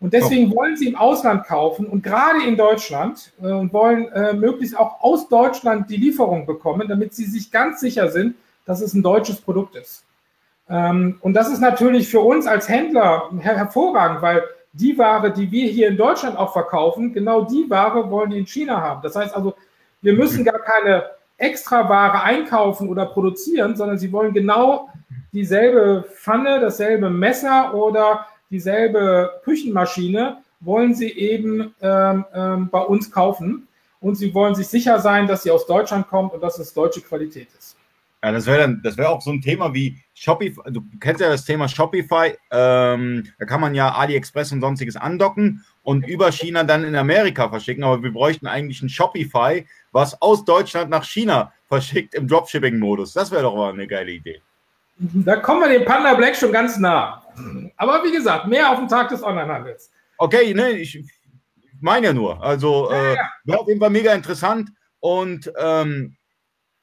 Und 0.00 0.12
deswegen 0.12 0.50
oh. 0.52 0.56
wollen 0.56 0.76
sie 0.76 0.88
im 0.88 0.96
Ausland 0.96 1.46
kaufen 1.46 1.86
und 1.86 2.02
gerade 2.02 2.42
in 2.46 2.56
Deutschland 2.56 3.32
äh, 3.40 3.46
und 3.46 3.72
wollen 3.72 4.10
äh, 4.12 4.32
möglichst 4.32 4.76
auch 4.78 5.00
aus 5.02 5.28
Deutschland 5.28 5.88
die 5.90 5.96
Lieferung 5.96 6.46
bekommen, 6.46 6.88
damit 6.88 7.14
sie 7.14 7.24
sich 7.24 7.50
ganz 7.50 7.80
sicher 7.80 8.10
sind, 8.10 8.34
dass 8.66 8.80
es 8.80 8.94
ein 8.94 9.02
deutsches 9.02 9.40
Produkt 9.40 9.76
ist. 9.76 10.04
Ähm, 10.68 11.18
und 11.20 11.34
das 11.34 11.50
ist 11.50 11.60
natürlich 11.60 12.08
für 12.08 12.20
uns 12.20 12.46
als 12.46 12.68
Händler 12.68 13.30
her 13.40 13.56
hervorragend, 13.56 14.22
weil 14.22 14.42
die 14.72 14.96
Ware, 14.98 15.32
die 15.32 15.50
wir 15.50 15.68
hier 15.68 15.88
in 15.88 15.96
Deutschland 15.96 16.36
auch 16.36 16.52
verkaufen, 16.52 17.12
genau 17.12 17.42
die 17.42 17.68
Ware 17.70 18.10
wollen 18.10 18.30
die 18.30 18.38
in 18.38 18.46
China 18.46 18.80
haben. 18.80 19.00
Das 19.02 19.14
heißt 19.14 19.34
also, 19.34 19.54
wir 20.02 20.14
müssen 20.14 20.44
gar 20.44 20.58
keine 20.58 21.04
extra 21.36 21.88
Ware 21.88 22.22
einkaufen 22.22 22.88
oder 22.88 23.06
produzieren, 23.06 23.76
sondern 23.76 23.98
sie 23.98 24.12
wollen 24.12 24.32
genau 24.32 24.88
dieselbe 25.32 26.04
Pfanne, 26.14 26.60
dasselbe 26.60 27.10
Messer 27.10 27.74
oder 27.74 28.26
dieselbe 28.50 29.40
Küchenmaschine 29.44 30.38
wollen 30.60 30.94
sie 30.94 31.10
eben 31.10 31.74
ähm, 31.82 32.24
ähm, 32.32 32.68
bei 32.70 32.80
uns 32.80 33.10
kaufen 33.10 33.68
und 34.00 34.14
sie 34.14 34.32
wollen 34.34 34.54
sich 34.54 34.68
sicher 34.68 35.00
sein, 35.00 35.26
dass 35.26 35.42
sie 35.42 35.50
aus 35.50 35.66
Deutschland 35.66 36.08
kommt 36.08 36.32
und 36.32 36.42
dass 36.42 36.58
es 36.58 36.72
deutsche 36.72 37.00
Qualität 37.00 37.48
ist. 37.58 37.73
Ja, 38.24 38.32
das 38.32 38.46
wäre 38.46 38.60
dann, 38.60 38.80
das 38.82 38.96
wäre 38.96 39.10
auch 39.10 39.20
so 39.20 39.30
ein 39.30 39.42
Thema 39.42 39.74
wie 39.74 39.98
Shopify. 40.14 40.62
Du 40.72 40.82
kennst 40.98 41.20
ja 41.20 41.28
das 41.28 41.44
Thema 41.44 41.68
Shopify. 41.68 42.34
Ähm, 42.50 43.28
da 43.38 43.44
kann 43.44 43.60
man 43.60 43.74
ja 43.74 43.92
AliExpress 43.92 44.50
und 44.52 44.62
sonstiges 44.62 44.96
andocken 44.96 45.62
und 45.82 46.08
über 46.08 46.32
China 46.32 46.64
dann 46.64 46.84
in 46.84 46.96
Amerika 46.96 47.50
verschicken. 47.50 47.84
Aber 47.84 48.02
wir 48.02 48.10
bräuchten 48.10 48.46
eigentlich 48.46 48.80
ein 48.80 48.88
Shopify, 48.88 49.66
was 49.92 50.22
aus 50.22 50.42
Deutschland 50.46 50.88
nach 50.88 51.04
China 51.04 51.52
verschickt 51.66 52.14
im 52.14 52.26
Dropshipping-Modus. 52.26 53.12
Das 53.12 53.30
wäre 53.30 53.42
doch 53.42 53.54
mal 53.54 53.74
eine 53.74 53.86
geile 53.86 54.12
Idee. 54.12 54.40
Da 54.96 55.36
kommen 55.36 55.60
wir 55.60 55.78
dem 55.78 55.84
Panda 55.84 56.14
Black 56.14 56.34
schon 56.34 56.50
ganz 56.50 56.78
nah. 56.78 57.22
Aber 57.76 58.02
wie 58.04 58.12
gesagt, 58.12 58.46
mehr 58.46 58.70
auf 58.70 58.78
dem 58.78 58.88
Tag 58.88 59.10
des 59.10 59.22
Onlinehandels. 59.22 59.90
Okay, 60.16 60.54
ne, 60.54 60.70
ich 60.70 60.98
meine 61.78 62.06
ja 62.06 62.12
nur. 62.14 62.42
Also 62.42 62.90
ja, 62.90 63.12
äh, 63.12 63.16
wäre 63.44 63.60
auf 63.60 63.68
jeden 63.68 63.80
Fall 63.80 63.90
mega 63.90 64.14
interessant. 64.14 64.70
Und 65.00 65.52
ähm, 65.58 66.16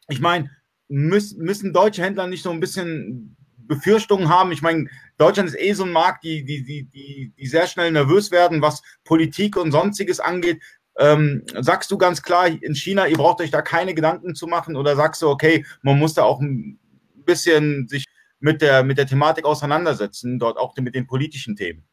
ich 0.07 0.19
meine, 0.19 0.51
müssen, 0.91 1.43
müssen 1.43 1.73
deutsche 1.73 2.03
Händler 2.03 2.27
nicht 2.27 2.43
so 2.43 2.51
ein 2.51 2.59
bisschen 2.59 3.35
Befürchtungen 3.57 4.29
haben? 4.29 4.51
Ich 4.51 4.61
meine, 4.61 4.87
Deutschland 5.17 5.49
ist 5.49 5.59
eh 5.59 5.73
so 5.73 5.85
ein 5.85 5.91
Markt, 5.91 6.23
die, 6.23 6.43
die, 6.43 6.63
die, 6.63 6.83
die, 6.83 7.33
die 7.37 7.47
sehr 7.47 7.67
schnell 7.67 7.91
nervös 7.91 8.31
werden, 8.31 8.61
was 8.61 8.81
Politik 9.05 9.55
und 9.55 9.71
sonstiges 9.71 10.19
angeht. 10.19 10.61
Ähm, 10.97 11.43
sagst 11.59 11.89
du 11.89 11.97
ganz 11.97 12.21
klar 12.21 12.47
in 12.47 12.75
China, 12.75 13.07
ihr 13.07 13.17
braucht 13.17 13.39
euch 13.39 13.49
da 13.49 13.61
keine 13.61 13.93
Gedanken 13.93 14.35
zu 14.35 14.45
machen 14.45 14.75
oder 14.75 14.95
sagst 14.95 15.21
du, 15.21 15.29
okay, 15.29 15.65
man 15.81 15.97
muss 15.97 16.13
da 16.13 16.23
auch 16.23 16.41
ein 16.41 16.77
bisschen 17.25 17.87
sich 17.87 18.05
mit 18.39 18.61
der, 18.61 18.83
mit 18.83 18.97
der 18.97 19.07
Thematik 19.07 19.45
auseinandersetzen, 19.45 20.37
dort 20.37 20.57
auch 20.57 20.75
mit 20.77 20.93
den 20.93 21.07
politischen 21.07 21.55
Themen? 21.55 21.83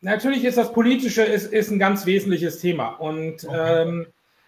Natürlich 0.00 0.44
ist 0.44 0.58
das 0.58 0.72
Politische 0.72 1.22
ist, 1.22 1.52
ist 1.52 1.70
ein 1.70 1.78
ganz 1.78 2.06
wesentliches 2.06 2.58
Thema 2.58 2.88
und 2.88 3.44
okay. 3.44 3.82
ähm, 3.82 4.06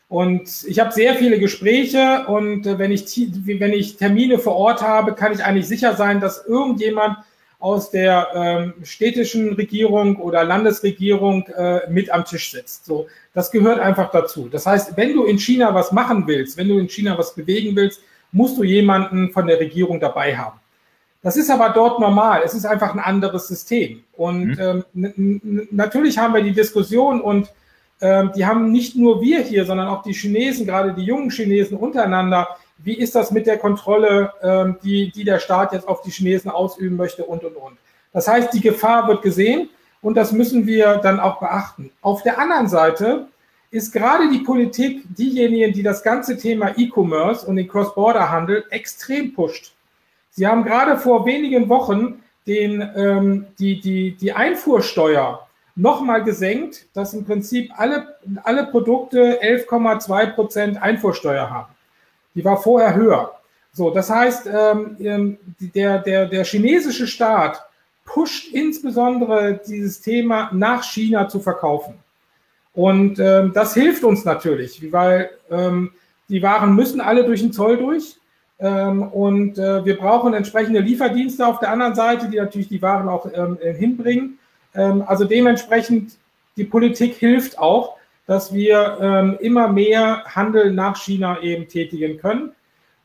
und 0.09 0.65
ich 0.67 0.79
habe 0.81 0.93
sehr 0.93 1.15
viele 1.15 1.39
Gespräche 1.39 2.27
und 2.29 2.67
äh, 2.67 2.79
wenn, 2.79 2.93
ich, 2.93 3.05
wenn 3.45 3.73
ich 3.73 3.97
Termine 3.97 4.39
vor 4.39 4.57
Ort 4.57 4.83
habe, 4.83 5.15
kann 5.15 5.33
ich 5.33 5.43
eigentlich 5.43 5.67
sicher 5.67 5.97
sein, 5.97 6.21
dass 6.21 6.45
irgendjemand 6.47 7.19
aus 7.59 7.91
der 7.91 8.29
ähm, 8.35 8.75
städtischen 8.83 9.55
Regierung 9.55 10.17
oder 10.17 10.45
Landesregierung 10.45 11.47
äh, 11.47 11.89
mit 11.89 12.11
am 12.11 12.27
Tisch 12.27 12.51
sitzt. 12.51 12.85
So, 12.85 13.07
das 13.33 13.51
gehört 13.51 13.81
einfach 13.81 14.11
dazu. 14.11 14.49
Das 14.51 14.67
heißt, 14.67 14.99
wenn 14.99 15.15
du 15.15 15.25
in 15.25 15.39
China 15.39 15.75
was 15.75 15.91
machen 15.91 16.27
willst, 16.27 16.59
wenn 16.59 16.69
du 16.69 16.79
in 16.79 16.91
China 16.91 17.17
was 17.17 17.35
bewegen 17.35 17.75
willst, 17.75 18.03
musst 18.33 18.59
du 18.59 18.65
jemanden 18.65 19.33
von 19.33 19.47
der 19.47 19.59
Regierung 19.59 19.99
dabei 19.99 20.37
haben. 20.37 20.61
Das 21.23 21.39
ist 21.39 21.51
aber 21.51 21.71
dort 21.71 22.01
normal. 22.01 22.43
Es 22.45 22.53
ist 22.53 22.67
einfach 22.67 22.93
ein 22.93 23.01
anderes 23.01 23.49
System. 23.49 24.05
Und 24.13 24.59
mhm. 24.59 24.85
ähm, 24.93 25.67
natürlich 25.71 26.19
haben 26.19 26.35
wir 26.35 26.43
die 26.43 26.53
Diskussion 26.53 27.23
und 27.23 27.49
ähm, 28.01 28.33
die 28.37 28.45
haben 28.45 28.73
nicht 28.73 28.97
nur 28.97 29.21
wir 29.21 29.41
hier, 29.41 29.65
sondern 29.65 29.89
auch 29.89 30.03
die 30.03 30.13
Chinesen, 30.13 30.67
gerade 30.67 30.93
die 30.93 31.05
jungen 31.05 31.31
Chinesen 31.31 31.77
untereinander. 31.77 32.49
Wie 32.79 32.95
ist 32.95 33.15
das 33.15 33.31
mit 33.31 33.47
der 33.47 33.59
Kontrolle, 33.59 34.33
ähm, 34.43 34.77
die, 34.83 35.11
die 35.11 35.25
der 35.25 35.39
Staat 35.39 35.73
jetzt 35.73 35.89
auf 35.89 36.03
die 36.03 36.11
Chinesen 36.11 36.51
ausüben 36.51 36.97
möchte 36.97 37.25
und, 37.25 37.45
und, 37.45 37.57
und. 37.57 37.79
Das 38.13 38.29
heißt, 38.29 38.53
die 38.53 38.61
Gefahr 38.61 39.09
wird 39.09 39.23
gesehen 39.23 39.71
und 40.03 40.17
das 40.17 40.33
müssen 40.33 40.67
wir 40.67 40.97
dann 40.97 41.19
auch 41.21 41.39
beachten. 41.41 41.91
Auf 42.03 42.23
der 42.23 42.39
anderen 42.39 42.69
Seite 42.69 43.27
ist 43.71 43.93
gerade 43.93 44.31
die 44.31 44.39
Politik 44.39 45.03
diejenigen, 45.17 45.73
die 45.73 45.83
das 45.83 46.03
ganze 46.03 46.37
Thema 46.37 46.77
E-Commerce 46.77 47.47
und 47.47 47.57
den 47.57 47.67
Cross-Border-Handel 47.67 48.65
extrem 48.71 49.35
pusht. 49.35 49.73
Sie 50.31 50.47
haben 50.47 50.65
gerade 50.65 50.97
vor 50.97 51.27
wenigen 51.27 51.69
Wochen 51.69 52.23
den, 52.47 52.89
ähm, 52.95 53.47
die, 53.59 53.81
die, 53.81 54.17
die 54.17 54.33
Einfuhrsteuer 54.33 55.44
nochmal 55.77 56.23
gesenkt, 56.23 56.87
dass 56.95 57.15
im 57.15 57.25
Prinzip 57.25 57.73
alle, 57.77 58.17
alle 58.43 58.67
Produkte 58.67 59.41
11,2 59.43 60.35
Prozent 60.35 60.83
Einfuhrsteuer 60.83 61.51
haben. 61.51 61.73
Die 62.35 62.45
war 62.45 62.57
vorher 62.57 62.95
höher. 62.95 63.33
So, 63.73 63.91
das 63.91 64.09
heißt, 64.09 64.47
ähm, 64.47 64.97
ähm, 65.01 65.39
der, 65.59 65.99
der, 65.99 66.27
der 66.27 66.45
chinesische 66.45 67.07
Staat 67.07 67.61
pusht 68.05 68.53
insbesondere 68.53 69.61
dieses 69.67 70.01
Thema 70.01 70.51
nach 70.53 70.85
China 70.85 71.29
zu 71.29 71.41
verkaufen. 71.41 71.95
Und 72.73 73.19
ähm, 73.19 73.53
das 73.53 73.75
hilft 73.75 74.05
uns 74.05 74.25
natürlich, 74.25 74.93
weil 74.93 75.31
ähm, 75.51 75.93
die 76.29 76.43
Waren 76.43 76.75
müssen 76.75 77.01
alle 77.01 77.25
durch 77.25 77.41
den 77.41 77.53
Zoll 77.53 77.77
durch. 77.77 78.17
Ähm, 78.59 79.03
und 79.03 79.59
äh, 79.59 79.85
wir 79.85 79.97
brauchen 79.97 80.35
entsprechende 80.35 80.81
Lieferdienste 80.81 81.47
auf 81.47 81.59
der 81.59 81.71
anderen 81.71 81.95
Seite, 81.95 82.29
die 82.29 82.37
natürlich 82.37 82.69
die 82.69 82.83
Waren 82.83 83.09
auch 83.09 83.27
ähm, 83.33 83.59
hinbringen. 83.61 84.39
Ähm, 84.75 85.05
also 85.07 85.25
dementsprechend, 85.25 86.17
die 86.57 86.65
Politik 86.65 87.15
hilft 87.15 87.59
auch, 87.59 87.97
dass 88.27 88.53
wir 88.55 88.99
ähm, 89.01 89.37
immer 89.41 89.69
mehr 89.69 90.25
Handel 90.25 90.73
nach 90.73 90.97
China 90.97 91.41
eben 91.41 91.69
tätigen 91.69 92.19
können. 92.19 92.53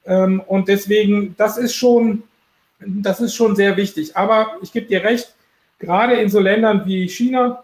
Ähm, 0.06 0.42
und 0.48 0.68
deswegen, 0.68 1.36
das 1.38 1.58
ist 1.58 1.76
schon, 1.76 2.24
das 2.80 3.20
ist 3.20 3.36
schon 3.36 3.56
sehr 3.56 3.76
wichtig. 3.76 4.16
Aber 4.16 4.58
ich 4.62 4.72
gebe 4.72 4.88
dir 4.88 5.04
recht, 5.04 5.36
gerade 5.78 6.16
in 6.16 6.30
so 6.30 6.40
Ländern 6.40 6.86
wie 6.86 7.08
China 7.10 7.64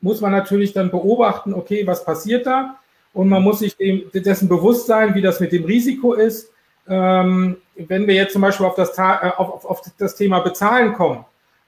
muss 0.00 0.20
man 0.20 0.32
natürlich 0.32 0.72
dann 0.72 0.90
beobachten, 0.90 1.54
okay, 1.54 1.86
was 1.86 2.04
passiert 2.04 2.46
da? 2.46 2.76
Und 3.12 3.28
man 3.28 3.42
muss 3.42 3.60
sich 3.60 3.76
dem, 3.76 4.02
dessen 4.12 4.48
bewusst 4.48 4.86
sein, 4.86 5.14
wie 5.14 5.22
das 5.22 5.40
mit 5.40 5.52
dem 5.52 5.64
Risiko 5.64 6.14
ist. 6.14 6.50
Wenn 6.84 7.56
wir 7.76 8.14
jetzt 8.14 8.32
zum 8.32 8.42
Beispiel 8.42 8.66
auf 8.66 8.74
das, 8.74 8.98
äh, 8.98 9.30
auf, 9.36 9.64
auf 9.64 9.80
das 9.96 10.16
Thema 10.16 10.40
Bezahlen 10.40 10.92
kommen, 10.92 11.24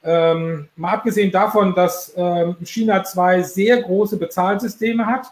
ähm, 0.06 0.68
mal 0.76 0.92
abgesehen 0.92 1.32
davon, 1.32 1.74
dass 1.74 2.14
ähm, 2.16 2.56
China 2.64 3.02
zwei 3.02 3.42
sehr 3.42 3.82
große 3.82 4.16
Bezahlsysteme 4.16 5.04
hat, 5.04 5.26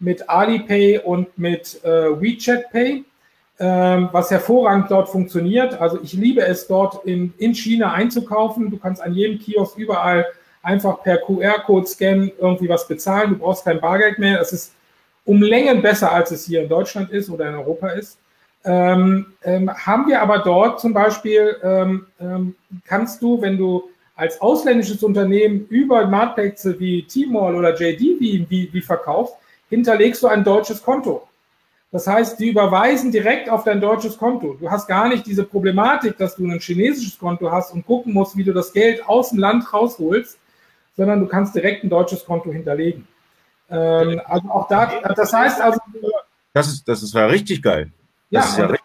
mit 0.00 0.28
Alipay 0.28 0.98
und 0.98 1.38
mit 1.38 1.82
äh, 1.84 2.20
WeChat 2.20 2.70
Pay, 2.72 3.04
ähm, 3.58 4.08
was 4.12 4.30
hervorragend 4.30 4.90
dort 4.90 5.08
funktioniert. 5.08 5.80
Also 5.80 6.00
ich 6.02 6.12
liebe 6.12 6.42
es 6.42 6.66
dort 6.66 7.04
in, 7.06 7.32
in 7.38 7.54
China 7.54 7.92
einzukaufen. 7.92 8.70
Du 8.70 8.78
kannst 8.78 9.00
an 9.00 9.14
jedem 9.14 9.38
Kiosk 9.38 9.78
überall 9.78 10.26
einfach 10.60 11.02
per 11.02 11.18
QR-Code-Scan 11.18 12.32
irgendwie 12.38 12.68
was 12.68 12.88
bezahlen. 12.88 13.30
Du 13.30 13.38
brauchst 13.38 13.64
kein 13.64 13.80
Bargeld 13.80 14.18
mehr. 14.18 14.40
Es 14.40 14.52
ist 14.52 14.74
um 15.24 15.40
Längen 15.40 15.80
besser, 15.80 16.10
als 16.10 16.32
es 16.32 16.44
hier 16.44 16.62
in 16.62 16.68
Deutschland 16.68 17.10
ist 17.10 17.30
oder 17.30 17.48
in 17.48 17.54
Europa 17.54 17.88
ist. 17.90 18.18
Ähm, 18.64 19.26
ähm, 19.44 19.70
haben 19.72 20.08
wir 20.08 20.20
aber 20.20 20.40
dort 20.40 20.80
zum 20.80 20.92
Beispiel, 20.92 21.56
ähm, 21.62 22.06
ähm 22.20 22.56
kannst 22.84 23.22
du, 23.22 23.40
wenn 23.40 23.56
du 23.56 23.88
als 24.16 24.40
ausländisches 24.40 25.02
Unternehmen 25.02 25.66
über 25.68 26.06
Marktplätze 26.06 26.80
wie 26.80 27.06
Tmall 27.06 27.54
oder 27.54 27.74
JD 27.74 28.18
wie, 28.18 28.46
wie, 28.48 28.68
wie 28.72 28.80
verkaufst, 28.80 29.34
hinterlegst 29.68 30.22
du 30.22 30.26
ein 30.26 30.42
deutsches 30.42 30.82
Konto. 30.82 31.28
Das 31.92 32.06
heißt, 32.06 32.40
die 32.40 32.48
überweisen 32.48 33.12
direkt 33.12 33.48
auf 33.48 33.64
dein 33.64 33.80
deutsches 33.80 34.18
Konto. 34.18 34.56
Du 34.58 34.70
hast 34.70 34.86
gar 34.88 35.08
nicht 35.08 35.26
diese 35.26 35.44
Problematik, 35.44 36.16
dass 36.18 36.34
du 36.34 36.44
ein 36.44 36.58
chinesisches 36.58 37.18
Konto 37.18 37.50
hast 37.50 37.72
und 37.72 37.86
gucken 37.86 38.12
musst, 38.12 38.36
wie 38.36 38.44
du 38.44 38.52
das 38.52 38.72
Geld 38.72 39.06
aus 39.06 39.30
dem 39.30 39.38
Land 39.38 39.72
rausholst, 39.72 40.38
sondern 40.96 41.20
du 41.20 41.26
kannst 41.26 41.54
direkt 41.54 41.84
ein 41.84 41.90
deutsches 41.90 42.24
Konto 42.24 42.50
hinterlegen. 42.50 43.06
Ähm, 43.70 44.20
also 44.24 44.48
auch 44.48 44.68
da, 44.68 45.00
das 45.14 45.32
heißt 45.32 45.60
also. 45.60 45.78
Das 46.52 46.68
ist, 46.68 46.88
das 46.88 47.02
ist 47.02 47.14
ja 47.14 47.26
richtig 47.26 47.62
geil. 47.62 47.92
Das 48.30 48.56
ja, 48.56 48.68
ja 48.68 48.76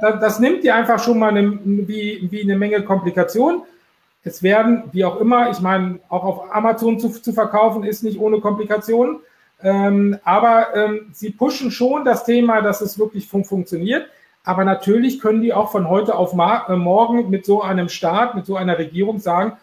das, 0.00 0.20
das, 0.20 0.38
nimmt 0.40 0.64
dir 0.64 0.74
einfach 0.74 1.02
schon 1.02 1.18
mal 1.18 1.30
eine, 1.30 1.58
wie, 1.64 2.26
wie 2.30 2.42
eine 2.42 2.56
Menge 2.56 2.82
Komplikationen. 2.82 3.62
Es 4.24 4.42
werden, 4.42 4.84
wie 4.92 5.04
auch 5.04 5.20
immer, 5.20 5.50
ich 5.50 5.60
meine, 5.60 5.98
auch 6.08 6.24
auf 6.24 6.54
Amazon 6.54 6.98
zu, 6.98 7.08
zu 7.08 7.32
verkaufen 7.32 7.82
ist 7.82 8.04
nicht 8.04 8.18
ohne 8.18 8.40
Komplikationen. 8.40 9.20
Ähm, 9.62 10.18
aber 10.24 10.74
ähm, 10.74 11.10
sie 11.12 11.30
pushen 11.30 11.70
schon 11.70 12.04
das 12.04 12.24
Thema, 12.24 12.62
dass 12.62 12.80
es 12.80 12.98
wirklich 12.98 13.28
fun 13.28 13.44
funktioniert. 13.44 14.06
Aber 14.44 14.64
natürlich 14.64 15.20
können 15.20 15.40
die 15.40 15.52
auch 15.52 15.70
von 15.70 15.88
heute 15.88 16.16
auf 16.16 16.32
äh, 16.32 16.76
morgen 16.76 17.30
mit 17.30 17.46
so 17.46 17.62
einem 17.62 17.88
Staat, 17.88 18.34
mit 18.34 18.46
so 18.46 18.56
einer 18.56 18.78
Regierung 18.78 19.18
sagen, 19.18 19.56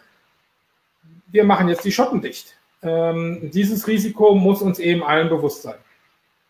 wir 1.28 1.44
machen 1.44 1.68
jetzt 1.68 1.84
die 1.84 1.92
Schotten 1.92 2.22
dicht. 2.22 2.56
Ähm, 2.82 3.50
dieses 3.52 3.86
Risiko 3.86 4.34
muss 4.34 4.62
uns 4.62 4.78
eben 4.78 5.02
allen 5.02 5.28
bewusst 5.28 5.62
sein. 5.62 5.76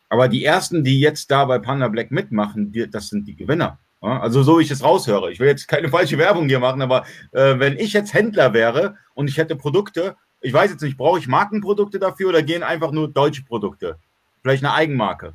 Aber 0.08 0.28
die 0.28 0.44
ersten, 0.44 0.84
die 0.84 1.00
jetzt 1.00 1.30
da 1.30 1.44
bei 1.44 1.58
Panda 1.58 1.88
Black 1.88 2.10
mitmachen, 2.10 2.72
die, 2.72 2.88
das 2.88 3.08
sind 3.08 3.26
die 3.26 3.36
Gewinner. 3.36 3.78
Also 4.00 4.42
so 4.42 4.58
wie 4.58 4.62
ich 4.62 4.70
es 4.70 4.82
raushöre. 4.82 5.30
Ich 5.30 5.40
will 5.40 5.48
jetzt 5.48 5.68
keine 5.68 5.88
falsche 5.88 6.16
Werbung 6.16 6.48
hier 6.48 6.58
machen, 6.58 6.80
aber 6.80 7.04
äh, 7.32 7.58
wenn 7.58 7.78
ich 7.78 7.92
jetzt 7.92 8.14
Händler 8.14 8.54
wäre 8.54 8.96
und 9.14 9.28
ich 9.28 9.36
hätte 9.36 9.56
Produkte, 9.56 10.16
ich 10.40 10.52
weiß 10.52 10.70
jetzt 10.70 10.82
nicht, 10.82 10.96
brauche 10.96 11.18
ich 11.18 11.28
Markenprodukte 11.28 11.98
dafür 11.98 12.30
oder 12.30 12.42
gehen 12.42 12.62
einfach 12.62 12.92
nur 12.92 13.08
deutsche 13.08 13.44
Produkte? 13.44 13.96
Vielleicht 14.42 14.64
eine 14.64 14.72
Eigenmarke? 14.72 15.34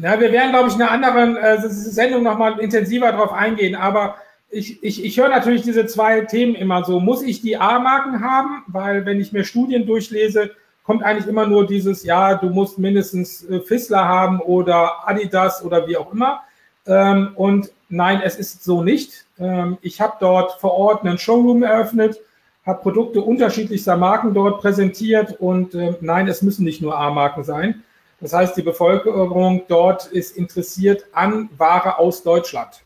Ja, 0.00 0.18
wir 0.18 0.32
werden, 0.32 0.52
glaube 0.52 0.68
ich, 0.68 0.74
in 0.74 0.82
einer 0.82 0.90
anderen 0.90 1.36
äh, 1.36 1.68
Sendung 1.68 2.22
nochmal 2.22 2.58
intensiver 2.60 3.12
darauf 3.12 3.32
eingehen, 3.32 3.74
aber 3.74 4.16
ich, 4.48 4.82
ich, 4.82 5.04
ich 5.04 5.18
höre 5.18 5.28
natürlich 5.28 5.62
diese 5.62 5.86
zwei 5.86 6.22
Themen 6.22 6.54
immer 6.54 6.84
so. 6.84 7.00
Muss 7.00 7.22
ich 7.22 7.40
die 7.40 7.56
A-Marken 7.56 8.20
haben? 8.22 8.64
Weil 8.68 9.04
wenn 9.06 9.20
ich 9.20 9.32
mir 9.32 9.44
Studien 9.44 9.86
durchlese, 9.86 10.50
kommt 10.82 11.02
eigentlich 11.02 11.26
immer 11.26 11.46
nur 11.46 11.66
dieses, 11.66 12.04
ja, 12.04 12.34
du 12.34 12.48
musst 12.50 12.78
mindestens 12.78 13.48
äh, 13.48 13.60
Fissler 13.60 14.04
haben 14.04 14.40
oder 14.40 15.08
Adidas 15.08 15.64
oder 15.64 15.86
wie 15.86 15.96
auch 15.96 16.12
immer. 16.12 16.42
Ähm, 16.86 17.32
und 17.34 17.70
nein, 17.92 18.20
es 18.24 18.36
ist 18.36 18.64
so 18.64 18.82
nicht. 18.82 19.26
Ähm, 19.38 19.78
ich 19.82 20.00
habe 20.00 20.16
dort 20.20 20.60
vor 20.60 20.72
Ort 20.72 21.04
einen 21.04 21.18
Showroom 21.18 21.62
eröffnet 21.62 22.20
hat 22.64 22.82
Produkte 22.82 23.20
unterschiedlichster 23.20 23.96
Marken 23.96 24.34
dort 24.34 24.60
präsentiert 24.60 25.40
und 25.40 25.74
äh, 25.74 25.94
nein, 26.00 26.28
es 26.28 26.42
müssen 26.42 26.64
nicht 26.64 26.80
nur 26.80 26.96
A-Marken 26.96 27.44
sein. 27.44 27.82
Das 28.20 28.32
heißt, 28.32 28.56
die 28.56 28.62
Bevölkerung 28.62 29.62
dort 29.66 30.06
ist 30.06 30.36
interessiert 30.36 31.06
an 31.12 31.50
Ware 31.58 31.98
aus 31.98 32.22
Deutschland. 32.22 32.82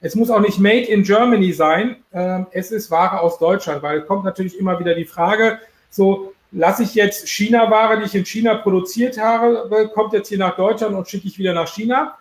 Es 0.00 0.14
muss 0.14 0.30
auch 0.30 0.40
nicht 0.40 0.58
Made 0.58 0.86
in 0.86 1.02
Germany 1.02 1.52
sein, 1.52 1.96
äh, 2.10 2.40
es 2.52 2.70
ist 2.72 2.90
Ware 2.90 3.20
aus 3.20 3.38
Deutschland, 3.38 3.82
weil 3.82 4.02
kommt 4.02 4.24
natürlich 4.24 4.58
immer 4.58 4.80
wieder 4.80 4.94
die 4.94 5.04
Frage, 5.04 5.58
so 5.90 6.32
lasse 6.50 6.82
ich 6.82 6.94
jetzt 6.94 7.28
China-Ware, 7.28 7.98
die 7.98 8.06
ich 8.06 8.14
in 8.14 8.24
China 8.24 8.54
produziert 8.54 9.18
habe, 9.18 9.90
kommt 9.94 10.14
jetzt 10.14 10.28
hier 10.28 10.38
nach 10.38 10.56
Deutschland 10.56 10.94
und 10.94 11.06
schicke 11.06 11.28
ich 11.28 11.38
wieder 11.38 11.52
nach 11.52 11.68
China? 11.68 12.16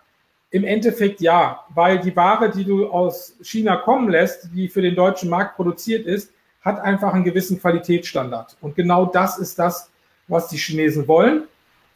Im 0.51 0.65
Endeffekt 0.65 1.21
ja, 1.21 1.65
weil 1.73 1.99
die 1.99 2.15
Ware, 2.15 2.51
die 2.51 2.65
du 2.65 2.87
aus 2.89 3.35
China 3.41 3.77
kommen 3.77 4.09
lässt, 4.09 4.49
die 4.53 4.67
für 4.67 4.81
den 4.81 4.95
deutschen 4.95 5.29
Markt 5.29 5.55
produziert 5.55 6.05
ist, 6.05 6.31
hat 6.61 6.79
einfach 6.79 7.13
einen 7.13 7.23
gewissen 7.23 7.59
Qualitätsstandard. 7.59 8.57
Und 8.61 8.75
genau 8.75 9.05
das 9.05 9.39
ist 9.39 9.57
das, 9.57 9.89
was 10.27 10.49
die 10.49 10.57
Chinesen 10.57 11.07
wollen. 11.07 11.45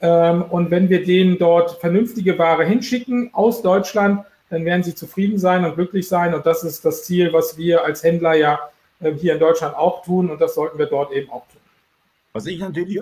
Ähm, 0.01 0.43
und 0.43 0.71
wenn 0.71 0.89
wir 0.89 1.03
denen 1.03 1.37
dort 1.37 1.79
vernünftige 1.79 2.37
Ware 2.37 2.65
hinschicken 2.65 3.29
aus 3.33 3.61
Deutschland, 3.61 4.25
dann 4.49 4.65
werden 4.65 4.83
sie 4.83 4.95
zufrieden 4.95 5.37
sein 5.37 5.65
und 5.65 5.75
glücklich 5.75 6.07
sein. 6.07 6.33
Und 6.33 6.45
das 6.45 6.63
ist 6.63 6.85
das 6.85 7.03
Ziel, 7.03 7.33
was 7.33 7.57
wir 7.57 7.83
als 7.83 8.03
Händler 8.03 8.35
ja 8.35 8.59
ähm, 9.01 9.15
hier 9.15 9.33
in 9.33 9.39
Deutschland 9.39 9.75
auch 9.75 10.03
tun. 10.03 10.29
Und 10.29 10.39
das 10.39 10.55
sollten 10.55 10.77
wir 10.77 10.85
dort 10.85 11.11
eben 11.11 11.29
auch 11.29 11.45
tun. 11.47 11.61
Was 12.33 12.45
ich 12.45 12.59
natürlich, 12.59 12.99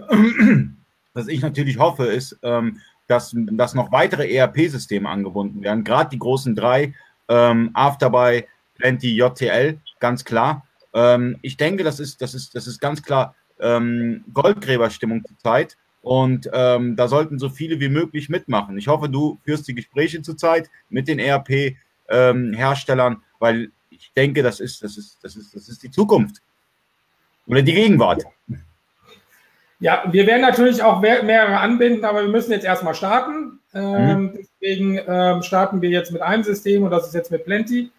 was 1.13 1.27
ich 1.27 1.41
natürlich 1.41 1.79
hoffe, 1.79 2.05
ist, 2.05 2.37
ähm, 2.43 2.79
dass, 3.07 3.35
dass 3.35 3.73
noch 3.73 3.91
weitere 3.91 4.33
ERP-Systeme 4.33 5.09
angebunden 5.09 5.63
werden. 5.63 5.83
Gerade 5.83 6.09
die 6.09 6.19
großen 6.19 6.55
drei, 6.55 6.93
Afterbuy, 7.27 8.45
Plenty, 8.75 9.15
JTL, 9.15 9.79
ganz 9.99 10.25
klar. 10.25 10.67
ich 11.41 11.57
denke, 11.57 11.83
das 11.83 11.99
ist, 11.99 12.21
das 12.21 12.33
ist, 12.33 12.53
das 12.53 12.67
ist 12.67 12.79
ganz 12.79 13.01
klar 13.01 13.35
Goldgräberstimmung 13.57 15.23
zurzeit. 15.25 15.77
Und 16.03 16.49
ähm, 16.51 16.95
da 16.97 17.07
sollten 17.07 17.39
so 17.39 17.49
viele 17.49 17.79
wie 17.79 17.87
möglich 17.87 18.27
mitmachen. 18.27 18.77
Ich 18.77 18.89
hoffe, 18.89 19.07
du 19.07 19.39
führst 19.45 19.65
die 19.69 19.73
Gespräche 19.73 20.21
zurzeit 20.21 20.69
mit 20.89 21.07
den 21.07 21.17
ERP-Herstellern, 21.17 23.13
ähm, 23.13 23.21
weil 23.39 23.71
ich 23.89 24.11
denke, 24.13 24.43
das 24.43 24.59
ist, 24.59 24.83
das, 24.83 24.97
ist, 24.97 25.19
das, 25.23 25.37
ist, 25.37 25.55
das 25.55 25.69
ist 25.69 25.81
die 25.81 25.91
Zukunft 25.91 26.41
oder 27.47 27.61
die 27.61 27.73
Gegenwart. 27.73 28.23
Ja, 28.49 28.57
wir 29.83 30.27
werden 30.27 30.41
natürlich 30.41 30.81
auch 30.81 31.01
mehrere 31.01 31.57
anbinden, 31.57 32.05
aber 32.05 32.21
wir 32.21 32.29
müssen 32.29 32.51
jetzt 32.51 32.65
erstmal 32.65 32.95
starten. 32.95 33.59
Ähm, 33.73 34.21
mhm. 34.21 34.33
Deswegen 34.61 34.99
ähm, 35.07 35.43
starten 35.43 35.81
wir 35.81 35.89
jetzt 35.89 36.11
mit 36.11 36.21
einem 36.21 36.43
System 36.43 36.83
und 36.83 36.91
das 36.91 37.07
ist 37.07 37.13
jetzt 37.13 37.31
mit 37.31 37.43
Plenty. 37.43 37.91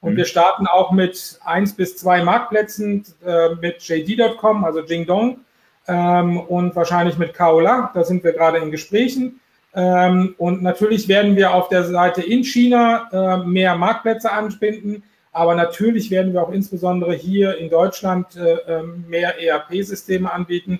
Und 0.00 0.12
mhm. 0.12 0.16
wir 0.18 0.24
starten 0.24 0.66
auch 0.66 0.92
mit 0.92 1.40
eins 1.44 1.74
bis 1.74 1.96
zwei 1.96 2.22
Marktplätzen 2.22 3.04
äh, 3.26 3.54
mit 3.60 3.82
JD.com, 3.82 4.64
also 4.64 4.80
Jingdong 4.80 5.40
ähm, 5.88 6.38
und 6.38 6.76
wahrscheinlich 6.76 7.18
mit 7.18 7.34
Kaola. 7.34 7.90
Da 7.94 8.04
sind 8.04 8.22
wir 8.22 8.32
gerade 8.32 8.58
in 8.58 8.70
Gesprächen. 8.70 9.40
Ähm, 9.74 10.34
und 10.38 10.62
natürlich 10.62 11.08
werden 11.08 11.34
wir 11.34 11.54
auf 11.54 11.68
der 11.68 11.84
Seite 11.84 12.22
in 12.22 12.44
China 12.44 13.08
äh, 13.12 13.46
mehr 13.46 13.74
Marktplätze 13.76 14.30
anbinden. 14.30 15.02
Aber 15.32 15.54
natürlich 15.54 16.10
werden 16.10 16.34
wir 16.34 16.42
auch 16.42 16.52
insbesondere 16.52 17.14
hier 17.14 17.56
in 17.56 17.70
Deutschland 17.70 18.36
äh, 18.36 18.56
ähm, 18.68 19.06
mehr 19.08 19.40
ERP-Systeme 19.40 20.30
anbieten, 20.30 20.78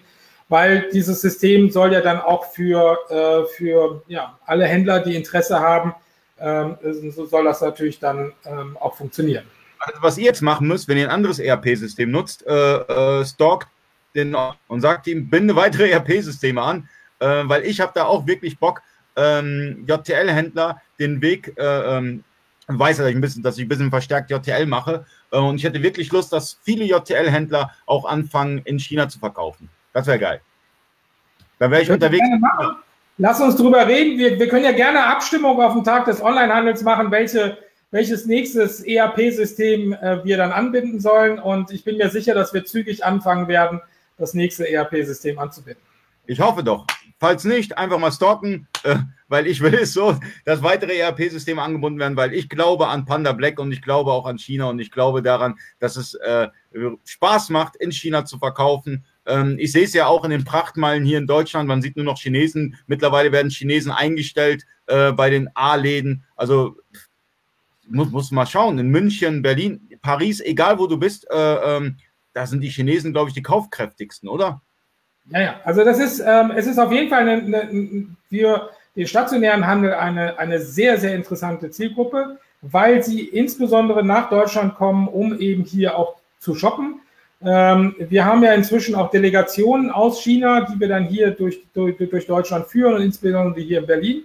weil 0.53 0.91
dieses 0.93 1.23
System 1.23 1.71
soll 1.71 1.95
ja 1.95 2.03
dann 2.03 2.21
auch 2.21 2.45
für, 2.53 2.99
äh, 3.09 3.47
für 3.57 4.03
ja, 4.07 4.39
alle 4.45 4.67
Händler, 4.67 5.01
die 5.01 5.17
Interesse 5.17 5.59
haben, 5.59 5.95
ähm, 6.39 6.77
so 7.11 7.25
soll 7.25 7.45
das 7.45 7.63
natürlich 7.63 7.99
dann 7.99 8.35
ähm, 8.45 8.77
auch 8.77 8.95
funktionieren. 8.95 9.47
Also 9.79 10.03
was 10.03 10.19
ihr 10.19 10.25
jetzt 10.25 10.43
machen 10.43 10.69
müsst, 10.69 10.89
wenn 10.89 10.99
ihr 10.99 11.07
ein 11.07 11.11
anderes 11.11 11.39
ERP-System 11.39 12.11
nutzt, 12.11 12.47
äh, 12.47 12.51
äh, 12.53 13.25
stalkt 13.25 13.69
den 14.15 14.37
und 14.69 14.83
sagt 14.83 15.07
ihm, 15.07 15.31
binde 15.31 15.57
weitere 15.57 15.91
ERP-Systeme 15.91 16.61
an, 16.61 16.87
äh, 17.21 17.45
weil 17.45 17.65
ich 17.65 17.81
habe 17.81 17.93
da 17.95 18.05
auch 18.05 18.27
wirklich 18.27 18.59
Bock, 18.59 18.83
ähm, 19.17 19.87
JTL-Händler 19.89 20.83
den 20.99 21.23
Weg, 21.23 21.55
äh, 21.57 21.97
ähm, 21.97 22.25
weiß 22.67 22.99
ich 22.99 23.07
ein 23.07 23.23
bisschen, 23.23 23.43
dass 23.43 23.57
ich 23.57 23.65
ein 23.65 23.69
bisschen 23.69 23.89
verstärkt 23.89 24.31
JTL 24.31 24.67
mache 24.67 25.07
äh, 25.31 25.39
und 25.39 25.57
ich 25.57 25.65
hätte 25.65 25.83
wirklich 25.83 26.13
Lust, 26.13 26.31
dass 26.31 26.59
viele 26.63 26.85
JTL-Händler 26.85 27.71
auch 27.87 28.05
anfangen, 28.05 28.59
in 28.67 28.79
China 28.79 29.09
zu 29.09 29.19
verkaufen. 29.19 29.71
Das 29.93 30.07
wäre 30.07 30.19
geil. 30.19 30.41
Dann 31.59 31.71
wäre 31.71 31.83
ich 31.83 31.91
unterwegs. 31.91 32.25
Lass 33.19 33.41
uns 33.41 33.57
drüber 33.57 33.87
reden. 33.87 34.19
Wir, 34.19 34.39
wir 34.39 34.49
können 34.49 34.65
ja 34.65 34.73
gerne 34.73 35.05
Abstimmung 35.05 35.61
auf 35.61 35.75
dem 35.75 35.85
Tag 35.85 36.07
des 36.07 36.23
Onlinehandels 36.23 36.83
machen, 36.83 37.11
welche 37.11 37.59
welches 37.93 38.27
nächstes 38.27 38.81
ERP-System 38.81 39.93
äh, 39.93 40.25
wir 40.25 40.39
dann 40.39 40.51
anbinden 40.51 40.99
sollen. 40.99 41.39
Und 41.39 41.71
ich 41.71 41.85
bin 41.85 41.99
mir 41.99 42.09
sicher, 42.09 42.35
dass 42.35 42.53
wir 42.53 42.65
zügig 42.65 43.05
anfangen 43.05 43.47
werden, 43.47 43.81
das 44.17 44.35
nächste 44.35 44.69
ERP-System 44.69 45.39
anzubinden. 45.39 45.83
Ich 46.27 46.41
hoffe 46.41 46.65
doch. 46.65 46.87
Falls 47.21 47.45
nicht, 47.45 47.79
einfach 47.79 47.99
mal 47.99 48.11
stalken, 48.11 48.67
äh, 48.83 48.97
weil 49.29 49.47
ich 49.47 49.61
will 49.61 49.75
es 49.75 49.93
so, 49.93 50.19
dass 50.45 50.63
weitere 50.63 50.99
ERP-Systeme 50.99 51.63
angebunden 51.63 52.01
werden, 52.01 52.17
weil 52.17 52.33
ich 52.33 52.49
glaube 52.49 52.89
an 52.89 53.05
Panda 53.05 53.33
Black 53.33 53.61
und 53.61 53.71
ich 53.71 53.83
glaube 53.83 54.11
auch 54.11 54.27
an 54.27 54.39
China 54.39 54.71
und 54.71 54.79
ich 54.81 54.91
glaube 54.91 55.23
daran, 55.23 55.59
dass 55.79 55.97
es 55.97 56.15
äh, 56.15 56.49
Spaß 57.05 57.51
macht, 57.51 57.77
in 57.77 57.93
China 57.93 58.25
zu 58.25 58.39
verkaufen. 58.39 59.05
Ähm, 59.27 59.57
ich 59.59 59.73
sehe 59.73 59.85
es 59.85 59.93
ja 59.93 60.07
auch 60.07 60.25
in 60.25 60.31
den 60.31 60.45
Prachtmeilen 60.45 61.05
hier 61.05 61.19
in 61.19 61.27
Deutschland. 61.27 61.69
Man 61.69 61.83
sieht 61.83 61.97
nur 61.97 62.05
noch 62.05 62.19
Chinesen. 62.19 62.77
Mittlerweile 62.87 63.33
werden 63.33 63.51
Chinesen 63.51 63.93
eingestellt 63.93 64.65
äh, 64.87 65.13
bei 65.13 65.31
den 65.31 65.49
A-Läden. 65.55 66.25
Also 66.37 66.77
muss, 67.89 68.11
muss 68.11 68.31
mal 68.31 68.47
schauen. 68.47 68.79
In 68.79 68.89
München, 68.89 69.43
Berlin, 69.43 69.89
Paris, 70.03 70.41
egal 70.41 70.79
wo 70.79 70.87
du 70.87 70.97
bist, 70.97 71.29
äh, 71.31 71.37
ähm, 71.77 71.97
da 72.33 72.47
sind 72.47 72.61
die 72.61 72.71
Chinesen, 72.71 73.13
glaube 73.13 73.29
ich, 73.29 73.35
die 73.35 73.43
kaufkräftigsten, 73.43 74.29
oder? 74.29 74.63
Ja, 75.31 75.41
ja. 75.41 75.61
Also 75.65 75.85
das 75.85 75.99
ist, 75.99 76.21
ähm, 76.21 76.53
es 76.57 76.67
ist 76.67 76.79
auf 76.79 76.91
jeden 76.91 77.09
Fall 77.09 77.29
eine, 77.29 77.43
eine, 77.43 78.07
für 78.29 78.71
den 78.97 79.07
stationären 79.07 79.67
Handel 79.67 79.95
eine, 79.95 80.39
eine 80.39 80.61
sehr, 80.61 80.99
sehr 80.99 81.15
interessante 81.15 81.71
Zielgruppe, 81.71 82.39
weil 82.61 83.03
sie 83.03 83.23
insbesondere 83.23 84.05
nach 84.05 84.29
Deutschland 84.31 84.75
kommen, 84.75 85.09
um 85.09 85.39
eben 85.39 85.65
hier 85.65 85.97
auch 85.97 86.17
zu 86.39 86.55
shoppen. 86.55 87.01
Ähm, 87.45 87.95
wir 87.99 88.25
haben 88.25 88.43
ja 88.43 88.53
inzwischen 88.55 88.95
auch 88.95 89.11
Delegationen 89.11 89.91
aus 89.91 90.23
China, 90.23 90.61
die 90.63 90.79
wir 90.79 90.89
dann 90.89 91.05
hier 91.05 91.33
durch, 91.33 91.61
durch, 91.75 91.97
durch 91.97 92.27
Deutschland 92.27 92.67
führen 92.67 92.95
und 92.95 93.03
insbesondere 93.03 93.61
hier 93.61 93.81
in 93.81 93.87
Berlin. 93.87 94.25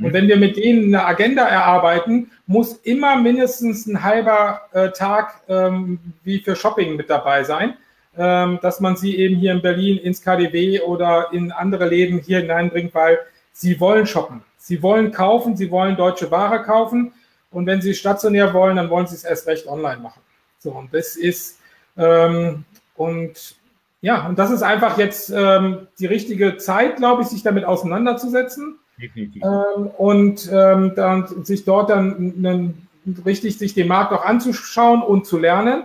Und 0.00 0.12
wenn 0.12 0.28
wir 0.28 0.36
mit 0.36 0.56
denen 0.56 0.94
eine 0.94 1.04
Agenda 1.04 1.44
erarbeiten, 1.44 2.30
muss 2.46 2.74
immer 2.84 3.16
mindestens 3.16 3.86
ein 3.86 4.02
halber 4.02 4.62
äh, 4.72 4.90
Tag 4.90 5.40
ähm, 5.48 5.98
wie 6.22 6.38
für 6.38 6.54
Shopping 6.54 6.96
mit 6.96 7.10
dabei 7.10 7.42
sein, 7.42 7.74
ähm, 8.16 8.58
dass 8.62 8.80
man 8.80 8.96
sie 8.96 9.16
eben 9.18 9.36
hier 9.36 9.52
in 9.52 9.60
Berlin 9.60 9.98
ins 9.98 10.22
KDW 10.22 10.80
oder 10.82 11.32
in 11.32 11.50
andere 11.50 11.88
Läden 11.88 12.20
hier 12.20 12.40
hineinbringt, 12.40 12.94
weil 12.94 13.18
sie 13.52 13.80
wollen 13.80 14.06
shoppen. 14.06 14.42
Sie 14.56 14.82
wollen 14.82 15.10
kaufen, 15.10 15.56
sie 15.56 15.70
wollen 15.70 15.96
deutsche 15.96 16.30
Ware 16.30 16.62
kaufen. 16.62 17.12
Und 17.50 17.66
wenn 17.66 17.80
sie 17.80 17.94
stationär 17.94 18.52
wollen, 18.52 18.76
dann 18.76 18.90
wollen 18.90 19.06
sie 19.06 19.16
es 19.16 19.24
erst 19.24 19.46
recht 19.46 19.66
online 19.66 20.00
machen. 20.00 20.20
So, 20.58 20.72
und 20.72 20.92
das 20.92 21.16
ist, 21.16 21.58
ähm, 21.98 22.64
und 22.96 23.56
ja, 24.00 24.26
und 24.26 24.38
das 24.38 24.50
ist 24.50 24.62
einfach 24.62 24.96
jetzt 24.96 25.30
ähm, 25.30 25.88
die 25.98 26.06
richtige 26.06 26.56
Zeit, 26.56 26.96
glaube 26.96 27.22
ich, 27.22 27.28
sich 27.28 27.42
damit 27.42 27.64
auseinanderzusetzen. 27.64 28.78
Definitiv. 29.00 29.42
Ähm, 29.42 29.86
und 29.98 30.48
ähm, 30.52 30.92
dann 30.94 31.44
sich 31.44 31.64
dort 31.64 31.90
dann 31.90 32.34
einen, 32.36 32.88
richtig 33.24 33.58
sich 33.58 33.74
den 33.74 33.88
Markt 33.88 34.12
auch 34.12 34.24
anzuschauen 34.24 35.02
und 35.02 35.26
zu 35.26 35.38
lernen. 35.38 35.84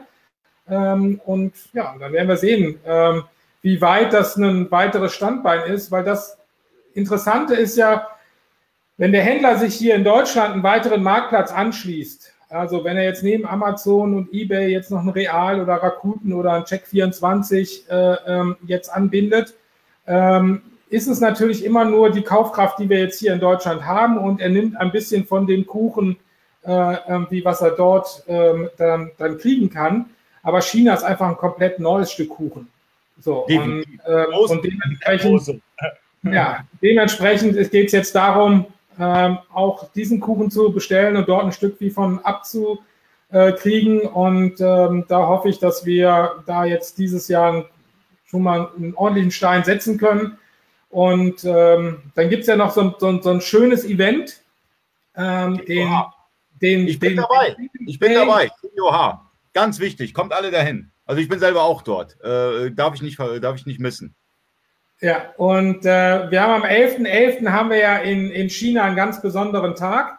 Ähm, 0.70 1.22
und 1.26 1.54
ja, 1.74 1.96
dann 2.00 2.12
werden 2.14 2.28
wir 2.28 2.38
sehen, 2.38 2.80
ähm, 2.86 3.24
wie 3.62 3.82
weit 3.82 4.14
das 4.14 4.36
ein 4.36 4.70
weiteres 4.72 5.14
Standbein 5.14 5.72
ist, 5.72 5.92
weil 5.92 6.04
das 6.04 6.38
Interessante 6.94 7.56
ist 7.56 7.78
ja, 7.78 8.08
wenn 8.98 9.12
der 9.12 9.24
Händler 9.24 9.58
sich 9.58 9.74
hier 9.76 9.96
in 9.96 10.04
Deutschland 10.04 10.54
einen 10.54 10.64
weiteren 10.64 11.02
Marktplatz 11.02 11.52
anschließt, 11.52 12.34
also 12.54 12.84
wenn 12.84 12.98
er 12.98 13.04
jetzt 13.04 13.24
neben 13.24 13.46
Amazon 13.46 14.16
und 14.16 14.34
eBay 14.34 14.72
jetzt 14.72 14.92
noch 14.92 15.02
ein 15.02 15.10
Real 15.10 15.60
oder 15.60 15.76
Rakuten 15.76 16.34
oder 16.34 16.54
ein 16.54 16.64
Check24 16.64 17.90
äh, 17.90 18.18
ähm, 18.28 18.56
jetzt 18.68 18.90
anbindet, 18.90 19.56
ähm, 20.06 20.62
ist 20.90 21.08
es 21.08 21.20
natürlich 21.20 21.66
immer 21.66 21.86
nur 21.86 22.12
die 22.12 22.22
Kaufkraft, 22.22 22.78
die 22.78 22.88
wir 22.88 23.00
jetzt 23.00 23.20
hier 23.20 23.34
in 23.34 23.40
Deutschland 23.40 23.86
haben 23.86 24.18
und 24.18 24.40
er 24.40 24.50
nimmt 24.50 24.78
ein 24.78 24.92
bisschen 24.92 25.26
von 25.26 25.48
dem 25.48 25.66
Kuchen, 25.66 26.18
äh, 26.62 26.70
wie 27.30 27.44
was 27.44 27.62
er 27.62 27.72
dort 27.72 28.24
äh, 28.28 28.68
dann, 28.78 29.12
dann, 29.18 29.38
kriegen 29.40 29.72
kann. 29.72 30.06
Aber 30.44 30.62
China 30.62 30.94
ist 30.94 31.04
einfach 31.04 31.28
ein 31.28 31.38
komplett 31.38 31.80
neues 31.80 32.12
Stück 32.12 32.30
Kuchen. 32.30 32.68
So, 33.20 33.46
und, 33.46 33.86
äh, 34.06 34.26
und 34.26 34.64
dementsprechend, 34.64 35.62
ja, 36.24 36.66
dementsprechend 36.82 37.72
geht 37.72 37.88
es 37.88 37.92
jetzt 37.92 38.14
darum, 38.14 38.66
ähm, 39.00 39.40
auch 39.54 39.92
diesen 39.94 40.20
Kuchen 40.20 40.52
zu 40.52 40.72
bestellen 40.72 41.18
und 41.18 41.28
dort 41.28 41.46
ein 41.46 41.52
Stück 41.52 41.80
wie 41.80 41.90
von 41.90 42.20
abzukriegen. 42.20 44.02
Und 44.02 44.62
ähm, 44.62 45.06
da 45.08 45.28
hoffe 45.28 45.50
ich, 45.50 45.60
dass 45.60 45.86
wir 45.86 46.44
da 46.46 46.66
jetzt 46.66 46.98
dieses 46.98 47.28
Jahr 47.28 47.66
schon 48.26 48.44
mal 48.44 48.70
einen 48.76 48.96
ordentlichen 48.96 49.32
Stein 49.32 49.64
setzen 49.64 49.98
können 49.98 50.38
und 50.94 51.44
ähm, 51.44 52.04
dann 52.14 52.30
gibt 52.30 52.42
es 52.42 52.48
ja 52.48 52.56
noch 52.56 52.70
so, 52.70 52.94
so, 53.00 53.20
so, 53.20 53.32
ein 53.32 53.42
schönes 53.42 53.84
Event. 53.84 54.44
Ähm, 55.16 55.60
den, 55.66 55.90
den, 56.62 56.88
ich 56.88 57.00
bin 57.00 57.16
den, 57.16 57.18
dabei. 57.18 57.58
Ich 57.88 57.98
bin 57.98 58.14
dabei. 58.14 58.52
Joha. 58.78 59.32
ganz 59.54 59.80
wichtig, 59.80 60.14
kommt 60.14 60.34
alle 60.34 60.52
dahin. 60.52 60.92
Also 61.08 61.20
ich 61.20 61.28
bin 61.28 61.40
selber 61.40 61.64
auch 61.64 61.82
dort. 61.82 62.22
Äh, 62.22 62.70
darf, 62.70 62.94
ich 62.94 63.02
nicht, 63.02 63.18
darf 63.18 63.56
ich 63.56 63.66
nicht 63.66 63.80
missen. 63.80 64.14
Ja, 65.04 65.34
und 65.36 65.86
äh, 65.86 66.32
wir 66.32 66.42
haben 66.42 66.64
am 66.64 66.64
11.11. 66.64 67.42
.11. 67.42 67.50
haben 67.50 67.72
wir 67.72 67.78
ja 67.78 67.98
in, 67.98 68.32
in 68.32 68.50
China 68.50 68.86
einen 68.86 68.96
ganz 68.96 69.22
besonderen 69.22 69.76
Tag. 69.76 70.18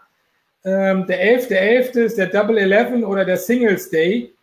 Ähm, 0.63 1.07
der 1.07 1.39
11.11. 1.39 1.95
.11. 1.95 2.01
ist 2.01 2.19
der 2.19 2.27
Double 2.27 2.59
Eleven 2.59 3.03
oder 3.03 3.25
der 3.25 3.39
Singles 3.39 3.89
Day. 3.89 4.35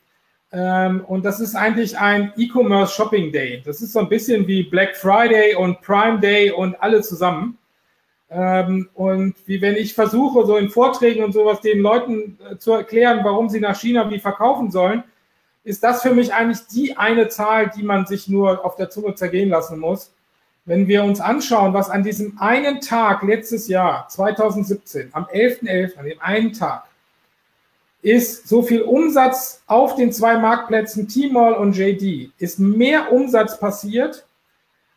Ähm, 0.51 1.05
und 1.05 1.25
das 1.25 1.39
ist 1.41 1.53
eigentlich 1.53 1.95
ein 1.95 2.33
E-Commerce 2.37 2.91
Shopping 2.91 3.31
Day. 3.31 3.61
Das 3.63 3.83
ist 3.83 3.93
so 3.93 3.99
ein 3.99 4.09
bisschen 4.09 4.47
wie 4.47 4.63
Black 4.63 4.95
Friday 4.95 5.53
und 5.53 5.79
Prime 5.81 6.19
Day 6.19 6.49
und 6.49 6.75
alle 6.81 7.01
zusammen. 7.01 7.59
Ähm, 8.31 8.89
und 8.95 9.35
wie 9.45 9.61
wenn 9.61 9.75
ich 9.75 9.93
versuche, 9.93 10.47
so 10.47 10.57
in 10.57 10.69
Vorträgen 10.69 11.23
und 11.23 11.33
sowas 11.33 11.61
den 11.61 11.81
Leuten 11.81 12.39
äh, 12.49 12.57
zu 12.57 12.71
erklären, 12.71 13.19
warum 13.21 13.47
sie 13.47 13.59
nach 13.59 13.79
China 13.79 14.09
wie 14.09 14.17
verkaufen 14.17 14.71
sollen, 14.71 15.03
ist 15.63 15.83
das 15.83 16.01
für 16.01 16.15
mich 16.15 16.33
eigentlich 16.33 16.65
die 16.65 16.97
eine 16.97 17.27
Zahl, 17.27 17.69
die 17.69 17.83
man 17.83 18.07
sich 18.07 18.27
nur 18.27 18.65
auf 18.65 18.75
der 18.75 18.89
Zunge 18.89 19.13
zergehen 19.13 19.49
lassen 19.49 19.77
muss. 19.77 20.15
Wenn 20.65 20.87
wir 20.87 21.03
uns 21.03 21.19
anschauen, 21.19 21.73
was 21.73 21.89
an 21.89 22.03
diesem 22.03 22.37
einen 22.39 22.81
Tag 22.81 23.23
letztes 23.23 23.67
Jahr, 23.67 24.07
2017, 24.07 25.09
am 25.13 25.25
11.11., 25.25 25.63
.11., 25.63 25.97
an 25.97 26.05
dem 26.05 26.21
einen 26.21 26.53
Tag, 26.53 26.85
ist 28.03 28.47
so 28.47 28.61
viel 28.63 28.81
Umsatz 28.81 29.63
auf 29.67 29.95
den 29.95 30.11
zwei 30.11 30.37
Marktplätzen 30.37 31.07
Tmall 31.07 31.53
und 31.53 31.75
JD, 31.75 32.31
ist 32.37 32.59
mehr 32.59 33.11
Umsatz 33.11 33.59
passiert 33.59 34.25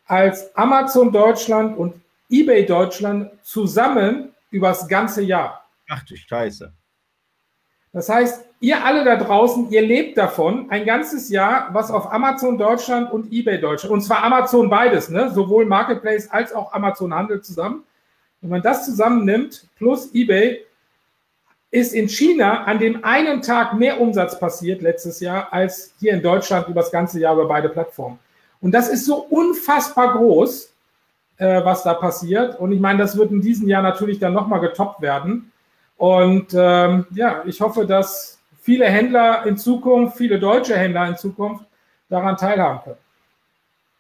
als 0.07 0.55
Amazon 0.57 1.12
Deutschland 1.12 1.77
und 1.79 1.94
eBay 2.31 2.66
Deutschland 2.66 3.31
zusammen 3.42 4.35
übers 4.50 4.87
ganze 4.88 5.22
Jahr. 5.22 5.64
Ach 5.88 6.03
du 6.05 6.16
Scheiße. 6.16 6.72
Das 7.94 8.09
heißt, 8.09 8.44
ihr 8.59 8.85
alle 8.85 9.04
da 9.04 9.14
draußen, 9.14 9.70
ihr 9.70 9.80
lebt 9.80 10.18
davon 10.18 10.66
ein 10.68 10.85
ganzes 10.85 11.30
Jahr, 11.30 11.68
was 11.72 11.92
auf 11.92 12.12
Amazon 12.12 12.59
Deutschland 12.59 13.11
und 13.12 13.33
eBay 13.33 13.61
Deutschland, 13.61 13.92
und 13.92 14.00
zwar 14.00 14.24
Amazon 14.24 14.68
beides, 14.68 15.11
ne? 15.11 15.30
sowohl 15.33 15.64
Marketplace 15.64 16.28
als 16.28 16.52
auch 16.52 16.72
Amazon 16.72 17.14
Handel 17.14 17.40
zusammen. 17.40 17.85
Wenn 18.40 18.50
man 18.50 18.62
das 18.62 18.85
zusammennimmt, 18.85 19.68
plus 19.76 20.12
eBay, 20.12 20.66
ist 21.70 21.94
in 21.94 22.09
China 22.09 22.64
an 22.64 22.80
dem 22.80 23.04
einen 23.04 23.42
Tag 23.42 23.74
mehr 23.74 24.00
Umsatz 24.00 24.38
passiert 24.40 24.83
letztes 24.83 25.20
Jahr 25.20 25.52
als 25.52 25.94
hier 26.00 26.14
in 26.14 26.22
Deutschland 26.22 26.66
über 26.68 26.80
das 26.80 26.90
ganze 26.90 27.20
Jahr 27.20 27.35
über 27.35 27.46
beide 27.46 27.68
Plattformen. 27.68 28.18
Und 28.61 28.72
das 28.72 28.88
ist 28.88 29.07
so 29.07 29.16
unfassbar 29.16 30.14
groß, 30.14 30.72
äh, 31.37 31.64
was 31.64 31.85
da 31.85 31.94
passiert. 31.94 32.59
Und 32.59 32.72
ich 32.72 32.80
meine, 32.80 32.98
das 32.98 33.16
wird 33.16 33.30
in 33.30 33.40
diesem 33.40 33.68
Jahr 33.68 33.83
natürlich 33.83 34.18
dann 34.18 34.33
nochmal 34.33 34.61
getoppt 34.61 35.00
werden. 35.00 35.52
Und 35.96 36.54
ähm, 36.54 37.07
ja, 37.14 37.42
ich 37.46 37.61
hoffe, 37.61 37.87
dass 37.87 38.40
viele 38.61 38.87
Händler 38.87 39.46
in 39.46 39.57
Zukunft, 39.57 40.16
viele 40.16 40.38
deutsche 40.38 40.76
Händler 40.76 41.09
in 41.09 41.16
Zukunft 41.16 41.66
daran 42.09 42.37
teilhaben 42.37 42.80
können. 42.83 42.96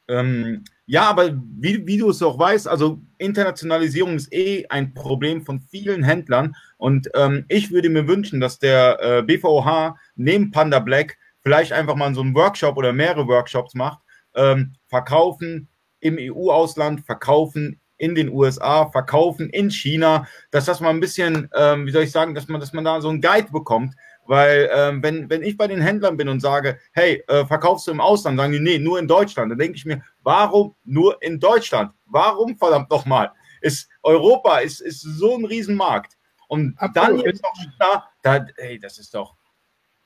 Ähm, 0.06 0.64
ja, 0.86 1.04
aber 1.04 1.32
wie, 1.32 1.86
wie 1.86 1.96
du 1.96 2.10
es 2.10 2.22
auch 2.22 2.38
weißt, 2.38 2.68
also 2.68 3.00
Internationalisierung 3.16 4.16
ist 4.16 4.32
eh 4.32 4.66
ein 4.68 4.92
Problem 4.92 5.42
von 5.42 5.60
vielen 5.60 6.02
Händlern. 6.02 6.54
Und 6.76 7.08
ähm, 7.14 7.46
ich 7.48 7.70
würde 7.70 7.88
mir 7.88 8.06
wünschen, 8.06 8.40
dass 8.40 8.58
der 8.58 8.98
äh, 9.00 9.22
BVH 9.22 9.96
neben 10.16 10.50
Panda 10.50 10.80
Black 10.80 11.16
vielleicht 11.40 11.72
einfach 11.72 11.94
mal 11.94 12.14
so 12.14 12.20
einen 12.20 12.34
Workshop 12.34 12.76
oder 12.76 12.92
mehrere 12.92 13.26
Workshops 13.26 13.74
macht. 13.74 14.00
Ähm, 14.34 14.74
verkaufen 14.88 15.68
im 16.00 16.18
EU-Ausland, 16.18 17.00
verkaufen 17.06 17.80
in 17.96 18.14
den 18.14 18.30
USA, 18.30 18.90
verkaufen 18.90 19.48
in 19.50 19.70
China, 19.70 20.26
dass 20.50 20.64
das 20.64 20.80
mal 20.80 20.90
ein 20.90 21.00
bisschen, 21.00 21.48
ähm, 21.56 21.86
wie 21.86 21.90
soll 21.90 22.02
ich 22.02 22.12
sagen, 22.12 22.34
dass 22.34 22.48
man, 22.48 22.60
dass 22.60 22.72
man 22.72 22.84
da 22.84 23.00
so 23.00 23.08
einen 23.08 23.20
Guide 23.20 23.50
bekommt, 23.52 23.94
weil 24.26 24.70
ähm, 24.72 25.02
wenn, 25.02 25.28
wenn 25.30 25.42
ich 25.42 25.56
bei 25.56 25.66
den 25.66 25.80
Händlern 25.80 26.16
bin 26.16 26.28
und 26.28 26.40
sage, 26.40 26.78
hey, 26.92 27.22
äh, 27.28 27.44
verkaufst 27.46 27.86
du 27.86 27.90
im 27.90 28.00
Ausland, 28.00 28.38
sagen 28.38 28.52
die, 28.52 28.60
nee, 28.60 28.78
nur 28.78 28.98
in 28.98 29.08
Deutschland. 29.08 29.50
Dann 29.50 29.58
denke 29.58 29.76
ich 29.76 29.84
mir, 29.84 30.02
warum 30.22 30.74
nur 30.84 31.22
in 31.22 31.38
Deutschland? 31.38 31.92
Warum 32.06 32.56
verdammt 32.56 32.90
nochmal? 32.90 33.32
Ist 33.60 33.88
Europa 34.02 34.58
ist, 34.58 34.80
ist 34.80 35.00
so 35.00 35.36
ein 35.36 35.44
Riesenmarkt. 35.44 36.14
Und 36.48 36.74
Absolut. 36.78 37.20
dann 37.20 37.26
jetzt 37.26 37.42
noch 37.42 37.54
China, 37.54 38.04
da, 38.22 38.46
hey, 38.56 38.78
das 38.78 38.98
ist 38.98 39.14
doch, 39.14 39.34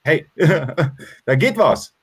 hey, 0.03 0.27
da 1.24 1.35
geht 1.35 1.57
was. 1.57 1.94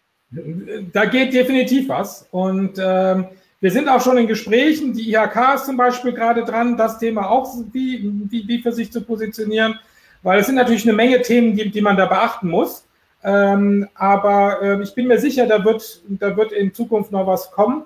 Da 0.91 1.05
geht 1.05 1.33
definitiv 1.33 1.89
was. 1.89 2.27
Und 2.31 2.77
ähm, 2.79 3.27
wir 3.65 3.71
sind 3.71 3.89
auch 3.89 3.99
schon 3.99 4.17
in 4.19 4.27
Gesprächen. 4.27 4.93
Die 4.93 5.11
IHK 5.11 5.55
ist 5.55 5.65
zum 5.65 5.75
Beispiel 5.75 6.13
gerade 6.13 6.45
dran, 6.45 6.77
das 6.77 6.99
Thema 6.99 7.27
auch 7.31 7.51
wie, 7.73 8.11
wie, 8.29 8.47
wie 8.47 8.61
für 8.61 8.71
sich 8.71 8.91
zu 8.91 9.01
positionieren 9.01 9.79
weil 10.25 10.39
es 10.39 10.47
sind 10.47 10.55
natürlich 10.55 10.87
eine 10.87 10.93
Menge 10.93 11.21
Themen, 11.21 11.55
die, 11.55 11.69
die 11.69 11.81
man 11.81 11.97
da 11.97 12.07
beachten 12.07 12.49
muss. 12.49 12.87
Ähm, 13.23 13.87
aber 13.93 14.59
äh, 14.59 14.81
ich 14.81 14.95
bin 14.95 15.05
mir 15.05 15.19
sicher, 15.19 15.45
da 15.45 15.63
wird, 15.63 16.01
da 16.07 16.35
wird 16.35 16.51
in 16.51 16.73
Zukunft 16.73 17.11
noch 17.11 17.27
was 17.27 17.51
kommen, 17.51 17.83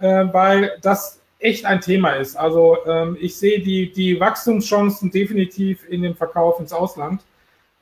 äh, 0.00 0.24
weil 0.32 0.72
das 0.80 1.20
echt 1.38 1.66
ein 1.66 1.82
Thema 1.82 2.12
ist. 2.12 2.34
Also 2.34 2.78
ähm, 2.86 3.18
ich 3.20 3.36
sehe 3.36 3.60
die, 3.60 3.92
die 3.92 4.18
Wachstumschancen 4.18 5.10
definitiv 5.10 5.86
in 5.86 6.00
dem 6.00 6.16
Verkauf 6.16 6.60
ins 6.60 6.72
Ausland. 6.72 7.20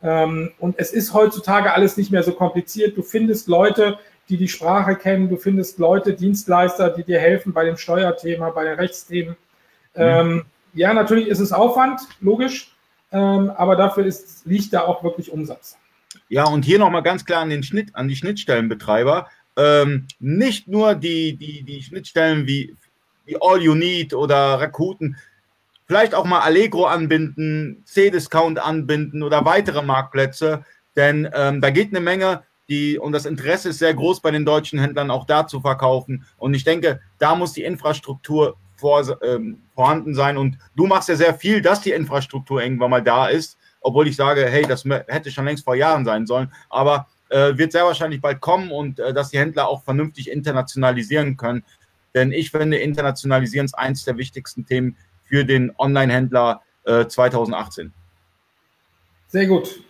Ähm, 0.03 0.51
und 0.59 0.77
es 0.77 0.93
ist 0.93 1.15
heutzutage 1.15 1.73
alles 1.73 1.97
nicht 1.97 2.11
mehr 2.11 2.25
so 2.25 2.33
kompliziert. 2.33 2.97
Du 2.97 3.03
findest 3.03 3.47
Leute, 3.47 3.97
die 4.31 4.37
die 4.37 4.49
Sprache 4.49 4.97
kennen, 4.97 5.29
du 5.29 5.37
findest 5.37 5.79
Leute, 5.79 6.15
Dienstleister, 6.15 6.91
die 6.91 7.05
dir 7.05 7.19
helfen 7.19 7.53
bei 7.53 7.65
dem 7.65 7.77
Steuerthema, 7.77 8.51
bei 8.51 8.65
den 8.65 8.75
Rechtsthemen. 8.75 9.37
Mhm. 9.97 10.45
ja, 10.73 10.95
natürlich 10.95 11.27
ist 11.27 11.41
es 11.41 11.53
Aufwand, 11.53 12.01
logisch. 12.21 12.73
Ähm, 13.13 13.51
aber 13.57 13.77
dafür 13.77 14.07
ist, 14.07 14.47
liegt 14.47 14.73
da 14.73 14.83
auch 14.83 15.03
wirklich 15.03 15.33
Umsatz. 15.33 15.77
Ja, 16.29 16.45
und 16.45 16.65
hier 16.65 16.79
nochmal 16.79 17.03
ganz 17.03 17.25
klar 17.25 17.43
an 17.43 17.51
den 17.51 17.63
Schnitt, 17.63 17.95
an 17.95 18.09
die 18.09 18.17
Schnittstellenbetreiber. 18.17 19.29
Ähm, 19.57 20.07
nicht 20.21 20.69
nur 20.69 20.95
die, 20.95 21.37
die, 21.37 21.63
die 21.65 21.83
Schnittstellen 21.83 22.47
wie, 22.47 22.77
wie 23.25 23.37
All 23.41 23.61
You 23.61 23.75
Need 23.75 24.15
oder 24.15 24.61
Rakuten, 24.61 25.17
vielleicht 25.87 26.15
auch 26.15 26.25
mal 26.25 26.41
Allegro 26.41 26.87
anbinden, 26.87 27.83
C-Discount 27.85 28.61
anbinden 28.61 29.25
oder 29.25 29.45
weitere 29.45 29.83
Marktplätze, 29.83 30.65
denn 30.95 31.29
ähm, 31.35 31.61
da 31.61 31.71
geht 31.71 31.89
eine 31.89 32.01
Menge. 32.01 32.45
Die, 32.71 32.99
und 32.99 33.13
das 33.13 33.27
Interesse 33.27 33.71
ist 33.71 33.81
sehr 33.81 33.93
groß 33.93 34.21
bei 34.21 34.31
den 34.31 34.45
deutschen 34.45 34.79
Händlern, 34.79 35.11
auch 35.11 35.27
da 35.27 35.47
zu 35.47 35.61
verkaufen. 35.61 36.25
Und 36.39 36.55
ich 36.55 36.65
denke, 36.65 37.01
da 37.19 37.35
muss 37.35 37.53
die 37.53 37.65
Infrastruktur 37.65 38.57
vor, 38.77 39.05
ähm, 39.23 39.61
vorhanden 39.75 40.15
sein. 40.15 40.39
Und 40.39 40.57
du 40.77 40.87
machst 40.87 41.09
ja 41.09 41.17
sehr 41.17 41.35
viel, 41.35 41.61
dass 41.61 41.81
die 41.81 41.91
Infrastruktur 41.91 42.63
irgendwann 42.63 42.91
mal 42.91 43.03
da 43.03 43.27
ist, 43.27 43.59
obwohl 43.81 44.07
ich 44.07 44.15
sage, 44.15 44.47
hey, 44.47 44.63
das 44.63 44.85
hätte 44.85 45.33
schon 45.33 45.47
längst 45.47 45.65
vor 45.65 45.75
Jahren 45.75 46.05
sein 46.05 46.27
sollen. 46.27 46.53
Aber 46.69 47.09
äh, 47.29 47.59
wird 47.59 47.73
sehr 47.73 47.85
wahrscheinlich 47.85 48.21
bald 48.21 48.41
kommen 48.41 48.71
und 48.71 49.01
äh, 49.01 49.13
dass 49.13 49.31
die 49.31 49.39
Händler 49.39 49.69
auch 49.69 49.83
vernünftig 49.83 50.31
internationalisieren 50.31 51.37
können. 51.37 51.65
Denn 52.15 52.33
ich 52.33 52.51
finde, 52.53 52.79
Internationalisieren 52.79 53.67
ist 53.67 53.75
eines 53.75 54.05
der 54.05 54.17
wichtigsten 54.17 54.65
Themen 54.65 54.97
für 55.25 55.45
den 55.45 55.73
Online-Händler 55.77 56.63
äh, 56.85 57.07
2018. 57.07 57.93
Sehr 59.29 59.47
gut. 59.47 59.83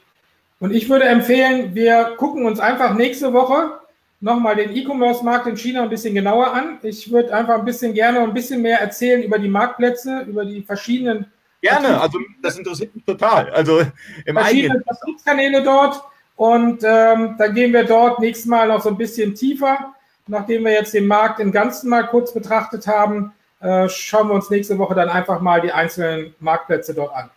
Und 0.61 0.73
ich 0.73 0.89
würde 0.89 1.07
empfehlen, 1.07 1.75
wir 1.75 2.17
gucken 2.17 2.45
uns 2.45 2.61
einfach 2.61 2.95
nächste 2.95 3.33
Woche 3.33 3.81
nochmal 4.21 4.57
den 4.57 4.77
E-Commerce-Markt 4.77 5.47
in 5.47 5.57
China 5.57 5.83
ein 5.83 5.89
bisschen 5.89 6.15
genauer 6.15 6.53
an. 6.53 6.79
Ich 6.83 7.11
würde 7.11 7.35
einfach 7.35 7.59
ein 7.59 7.65
bisschen 7.65 7.95
gerne 7.95 8.21
ein 8.21 8.35
bisschen 8.35 8.61
mehr 8.61 8.79
erzählen 8.79 9.23
über 9.23 9.39
die 9.39 9.49
Marktplätze, 9.49 10.21
über 10.29 10.45
die 10.45 10.63
verschiedenen. 10.63 11.27
Gerne, 11.63 12.01
also 12.01 12.19
das 12.43 12.59
interessiert 12.59 12.95
mich 12.95 13.05
total. 13.05 13.51
Also 13.51 13.81
im 14.27 14.37
verschiedenen 14.37 14.85
Vertriebskanäle 14.85 15.63
dort. 15.63 16.03
Und 16.37 16.83
ähm, 16.85 17.37
dann 17.39 17.55
gehen 17.55 17.73
wir 17.73 17.85
dort 17.85 18.21
nächstes 18.21 18.47
Mal 18.47 18.69
noch 18.69 18.83
so 18.83 18.91
ein 18.91 18.99
bisschen 18.99 19.35
tiefer. 19.35 19.95
Nachdem 20.27 20.65
wir 20.65 20.73
jetzt 20.73 20.95
den 20.95 21.07
Markt 21.07 21.41
im 21.41 21.53
Ganzen 21.53 21.89
mal 21.89 22.07
kurz 22.07 22.33
betrachtet 22.33 22.87
haben, 22.87 23.33
äh, 23.61 23.89
schauen 23.89 24.29
wir 24.29 24.35
uns 24.35 24.51
nächste 24.51 24.79
Woche 24.79 24.95
dann 24.95 25.09
einfach 25.09 25.41
mal 25.41 25.61
die 25.61 25.73
einzelnen 25.73 26.35
Marktplätze 26.39 26.95
dort 26.95 27.15
an. 27.15 27.31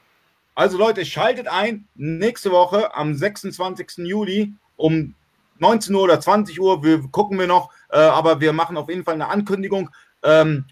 Also 0.56 0.78
Leute, 0.78 1.04
schaltet 1.06 1.48
ein 1.48 1.88
nächste 1.96 2.52
Woche 2.52 2.96
am 2.96 3.16
26. 3.16 4.06
Juli 4.06 4.54
um 4.76 5.16
19 5.60 5.96
Uhr 5.96 6.04
oder 6.04 6.20
20 6.20 6.60
Uhr, 6.60 6.84
wir 6.84 7.02
gucken 7.10 7.40
wir 7.40 7.48
noch, 7.48 7.72
äh, 7.90 7.98
aber 7.98 8.40
wir 8.40 8.54
machen 8.54 8.78
auf 8.78 8.90
jeden 8.90 9.04
Fall 9.04 9.16
eine 9.16 9.30
Ankündigung 9.30 9.90
ähm, 10.24 10.66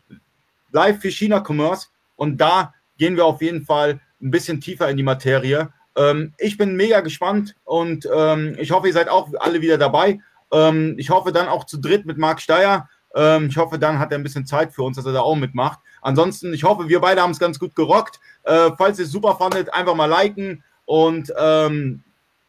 live 0.72 1.02
für 1.02 1.10
China 1.10 1.44
Commerce 1.46 1.88
und 2.16 2.40
da 2.40 2.74
gehen 2.98 3.16
wir 3.16 3.26
auf 3.26 3.42
jeden 3.42 3.66
Fall 3.66 4.00
ein 4.22 4.32
bisschen 4.32 4.62
tiefer 4.62 4.90
in 4.90 4.98
die 4.98 5.04
Materie. 5.04 5.70
Ähm, 5.96 6.34
ich 6.38 6.58
bin 6.58 6.76
mega 6.76 7.02
gespannt 7.02 7.56
und 7.64 8.08
ähm, 8.14 8.56
ich 8.60 8.72
hoffe, 8.72 8.88
ihr 8.88 8.94
seid 8.94 9.10
auch 9.10 9.30
alle 9.40 9.62
wieder 9.62 9.78
dabei. 9.78 10.20
Ähm, 10.52 10.96
ich 10.98 11.10
hoffe 11.10 11.32
dann 11.32 11.48
auch 11.48 11.66
zu 11.66 11.78
dritt 11.78 12.06
mit 12.06 12.18
Marc 12.18 12.40
Steyer. 12.40 12.88
Ähm, 13.16 13.48
ich 13.48 13.58
hoffe, 13.58 13.80
dann 13.80 14.00
hat 14.00 14.12
er 14.12 14.20
ein 14.20 14.24
bisschen 14.24 14.46
Zeit 14.46 14.74
für 14.74 14.84
uns, 14.84 14.98
dass 14.98 15.06
er 15.06 15.14
da 15.14 15.22
auch 15.22 15.36
mitmacht. 15.36 15.80
Ansonsten, 16.02 16.54
ich 16.54 16.64
hoffe, 16.64 16.88
wir 16.88 17.00
beide 17.02 17.22
haben 17.22 17.32
es 17.32 17.40
ganz 17.40 17.60
gut 17.60 17.76
gerockt. 17.76 18.20
Äh, 18.44 18.72
falls 18.78 19.00
ihr 19.00 19.06
es 19.06 19.12
super 19.12 19.36
fandet, 19.36 19.74
einfach 19.74 19.96
mal 19.96 20.10
liken 20.10 20.64
und, 20.86 21.32
ähm, 21.38 22.04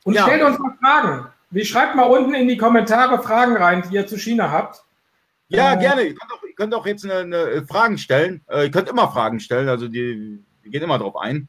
und 0.04 0.14
ja. 0.14 0.24
stellt 0.24 0.42
uns 0.42 0.58
mal 0.58 0.74
Fragen. 0.80 1.26
Wie 1.50 1.64
schreibt 1.64 1.94
mal 1.94 2.04
unten 2.04 2.34
in 2.34 2.48
die 2.48 2.56
Kommentare 2.56 3.22
Fragen 3.22 3.56
rein, 3.56 3.84
die 3.88 3.94
ihr 3.94 4.06
zu 4.06 4.16
China 4.16 4.50
habt. 4.50 4.82
Ja, 5.48 5.74
äh, 5.74 5.78
gerne. 5.78 6.02
Ihr 6.02 6.14
könnt, 6.14 6.32
auch, 6.32 6.42
ihr 6.42 6.54
könnt 6.54 6.74
auch 6.74 6.86
jetzt 6.86 7.04
eine, 7.04 7.18
eine 7.18 7.36
äh, 7.36 7.62
Fragen 7.62 7.98
stellen. 7.98 8.42
Äh, 8.48 8.64
ihr 8.64 8.70
könnt 8.70 8.88
immer 8.88 9.08
Fragen 9.12 9.38
stellen, 9.38 9.68
also 9.68 9.86
die, 9.86 10.42
die 10.64 10.70
gehen 10.70 10.82
immer 10.82 10.98
drauf 10.98 11.16
ein. 11.16 11.48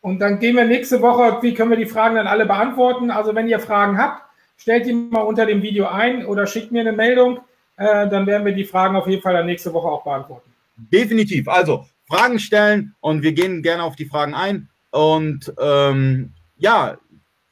Und 0.00 0.20
dann 0.20 0.38
gehen 0.38 0.56
wir 0.56 0.64
nächste 0.64 1.02
Woche, 1.02 1.42
wie 1.42 1.52
können 1.52 1.70
wir 1.70 1.76
die 1.76 1.86
Fragen 1.86 2.14
dann 2.14 2.26
alle 2.26 2.46
beantworten? 2.46 3.10
Also 3.10 3.34
wenn 3.34 3.48
ihr 3.48 3.60
Fragen 3.60 3.98
habt, 3.98 4.22
stellt 4.56 4.86
die 4.86 4.92
mal 4.92 5.20
unter 5.20 5.44
dem 5.44 5.62
Video 5.62 5.86
ein 5.86 6.24
oder 6.24 6.46
schickt 6.46 6.72
mir 6.72 6.80
eine 6.80 6.92
Meldung. 6.92 7.40
Äh, 7.76 8.08
dann 8.08 8.26
werden 8.26 8.46
wir 8.46 8.54
die 8.54 8.64
Fragen 8.64 8.96
auf 8.96 9.06
jeden 9.06 9.20
Fall 9.20 9.34
dann 9.34 9.46
nächste 9.46 9.72
Woche 9.72 9.88
auch 9.88 10.02
beantworten. 10.02 10.50
Definitiv. 10.76 11.48
Also 11.48 11.86
Fragen 12.08 12.38
stellen 12.38 12.94
und 13.00 13.22
wir 13.22 13.32
gehen 13.32 13.62
gerne 13.62 13.82
auf 13.82 13.96
die 13.96 14.06
Fragen 14.06 14.34
ein. 14.34 14.68
Und 14.90 15.52
ähm, 15.60 16.32
ja, 16.56 16.98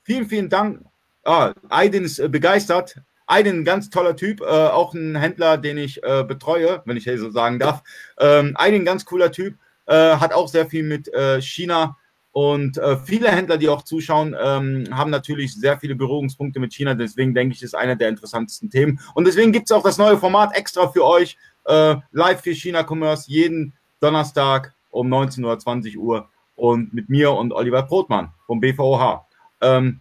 vielen, 0.03 0.27
vielen 0.27 0.49
Dank. 0.49 0.85
Ah, 1.25 1.53
Aydin 1.69 2.05
ist 2.05 2.19
äh, 2.19 2.29
begeistert. 2.29 2.97
Aydin, 3.27 3.61
ein 3.61 3.65
ganz 3.65 3.91
toller 3.91 4.17
Typ, 4.17 4.41
äh, 4.41 4.45
auch 4.45 4.95
ein 4.95 5.17
Händler, 5.17 5.57
den 5.57 5.79
ich 5.79 6.03
äh, 6.03 6.25
betreue, 6.25 6.83
wenn 6.85 6.97
ich 6.97 7.05
so 7.05 7.31
sagen 7.31 7.59
darf. 7.59 7.83
Ähm, 8.19 8.55
Aydin, 8.59 8.85
ganz 8.85 9.05
cooler 9.05 9.33
Typ, 9.33 9.57
äh, 9.87 10.17
hat 10.17 10.33
auch 10.33 10.49
sehr 10.49 10.67
viel 10.67 10.83
mit 10.83 11.13
äh, 11.13 11.41
China 11.41 11.97
und 12.33 12.79
äh, 12.79 12.99
viele 12.99 13.31
Händler, 13.31 13.57
die 13.57 13.69
auch 13.69 13.83
zuschauen, 13.83 14.37
ähm, 14.39 14.87
haben 14.91 15.11
natürlich 15.11 15.55
sehr 15.55 15.79
viele 15.79 15.95
Berührungspunkte 15.95 16.61
mit 16.61 16.75
China. 16.75 16.95
Deswegen 16.95 17.33
denke 17.33 17.55
ich, 17.55 17.63
ist 17.63 17.75
einer 17.75 17.97
der 17.97 18.09
interessantesten 18.09 18.71
Themen. 18.71 19.01
Und 19.15 19.27
deswegen 19.27 19.53
gibt 19.53 19.71
es 19.71 19.73
auch 19.73 19.85
das 19.85 19.99
neue 19.99 20.19
Format 20.19 20.55
extra 20.55 20.89
für 20.89 21.05
euch. 21.05 21.37
Live 21.67 22.43
für 22.43 22.55
China 22.55 22.85
Commerce 22.87 23.25
jeden 23.31 23.73
Donnerstag 24.05 24.75
um 24.91 25.09
19 25.09 25.45
oder 25.45 25.59
20 25.59 25.99
Uhr. 25.99 26.29
Und 26.57 26.95
mit 26.95 27.09
mir 27.09 27.33
und 27.33 27.53
Oliver 27.53 27.83
Brotmann 27.83 28.33
vom 28.47 28.61
BVOH. 28.61 29.27
Ähm, 29.61 30.01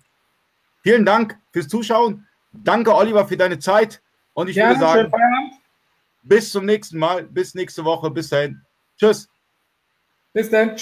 vielen 0.83 1.05
Dank 1.05 1.39
fürs 1.51 1.67
Zuschauen. 1.67 2.27
Danke, 2.51 2.93
Oliver, 2.93 3.27
für 3.27 3.37
deine 3.37 3.57
Zeit. 3.57 4.03
Und 4.33 4.49
ich 4.49 4.55
Gerne, 4.55 4.79
würde 4.79 5.09
sagen, 5.09 5.11
bis 6.21 6.51
zum 6.51 6.65
nächsten 6.65 6.99
Mal. 6.99 7.23
Bis 7.23 7.55
nächste 7.55 7.83
Woche. 7.85 8.11
Bis 8.11 8.29
dahin. 8.29 8.61
Tschüss. 8.97 9.29
Bis 10.33 10.49
dann. 10.49 10.69
Ciao. 10.69 10.81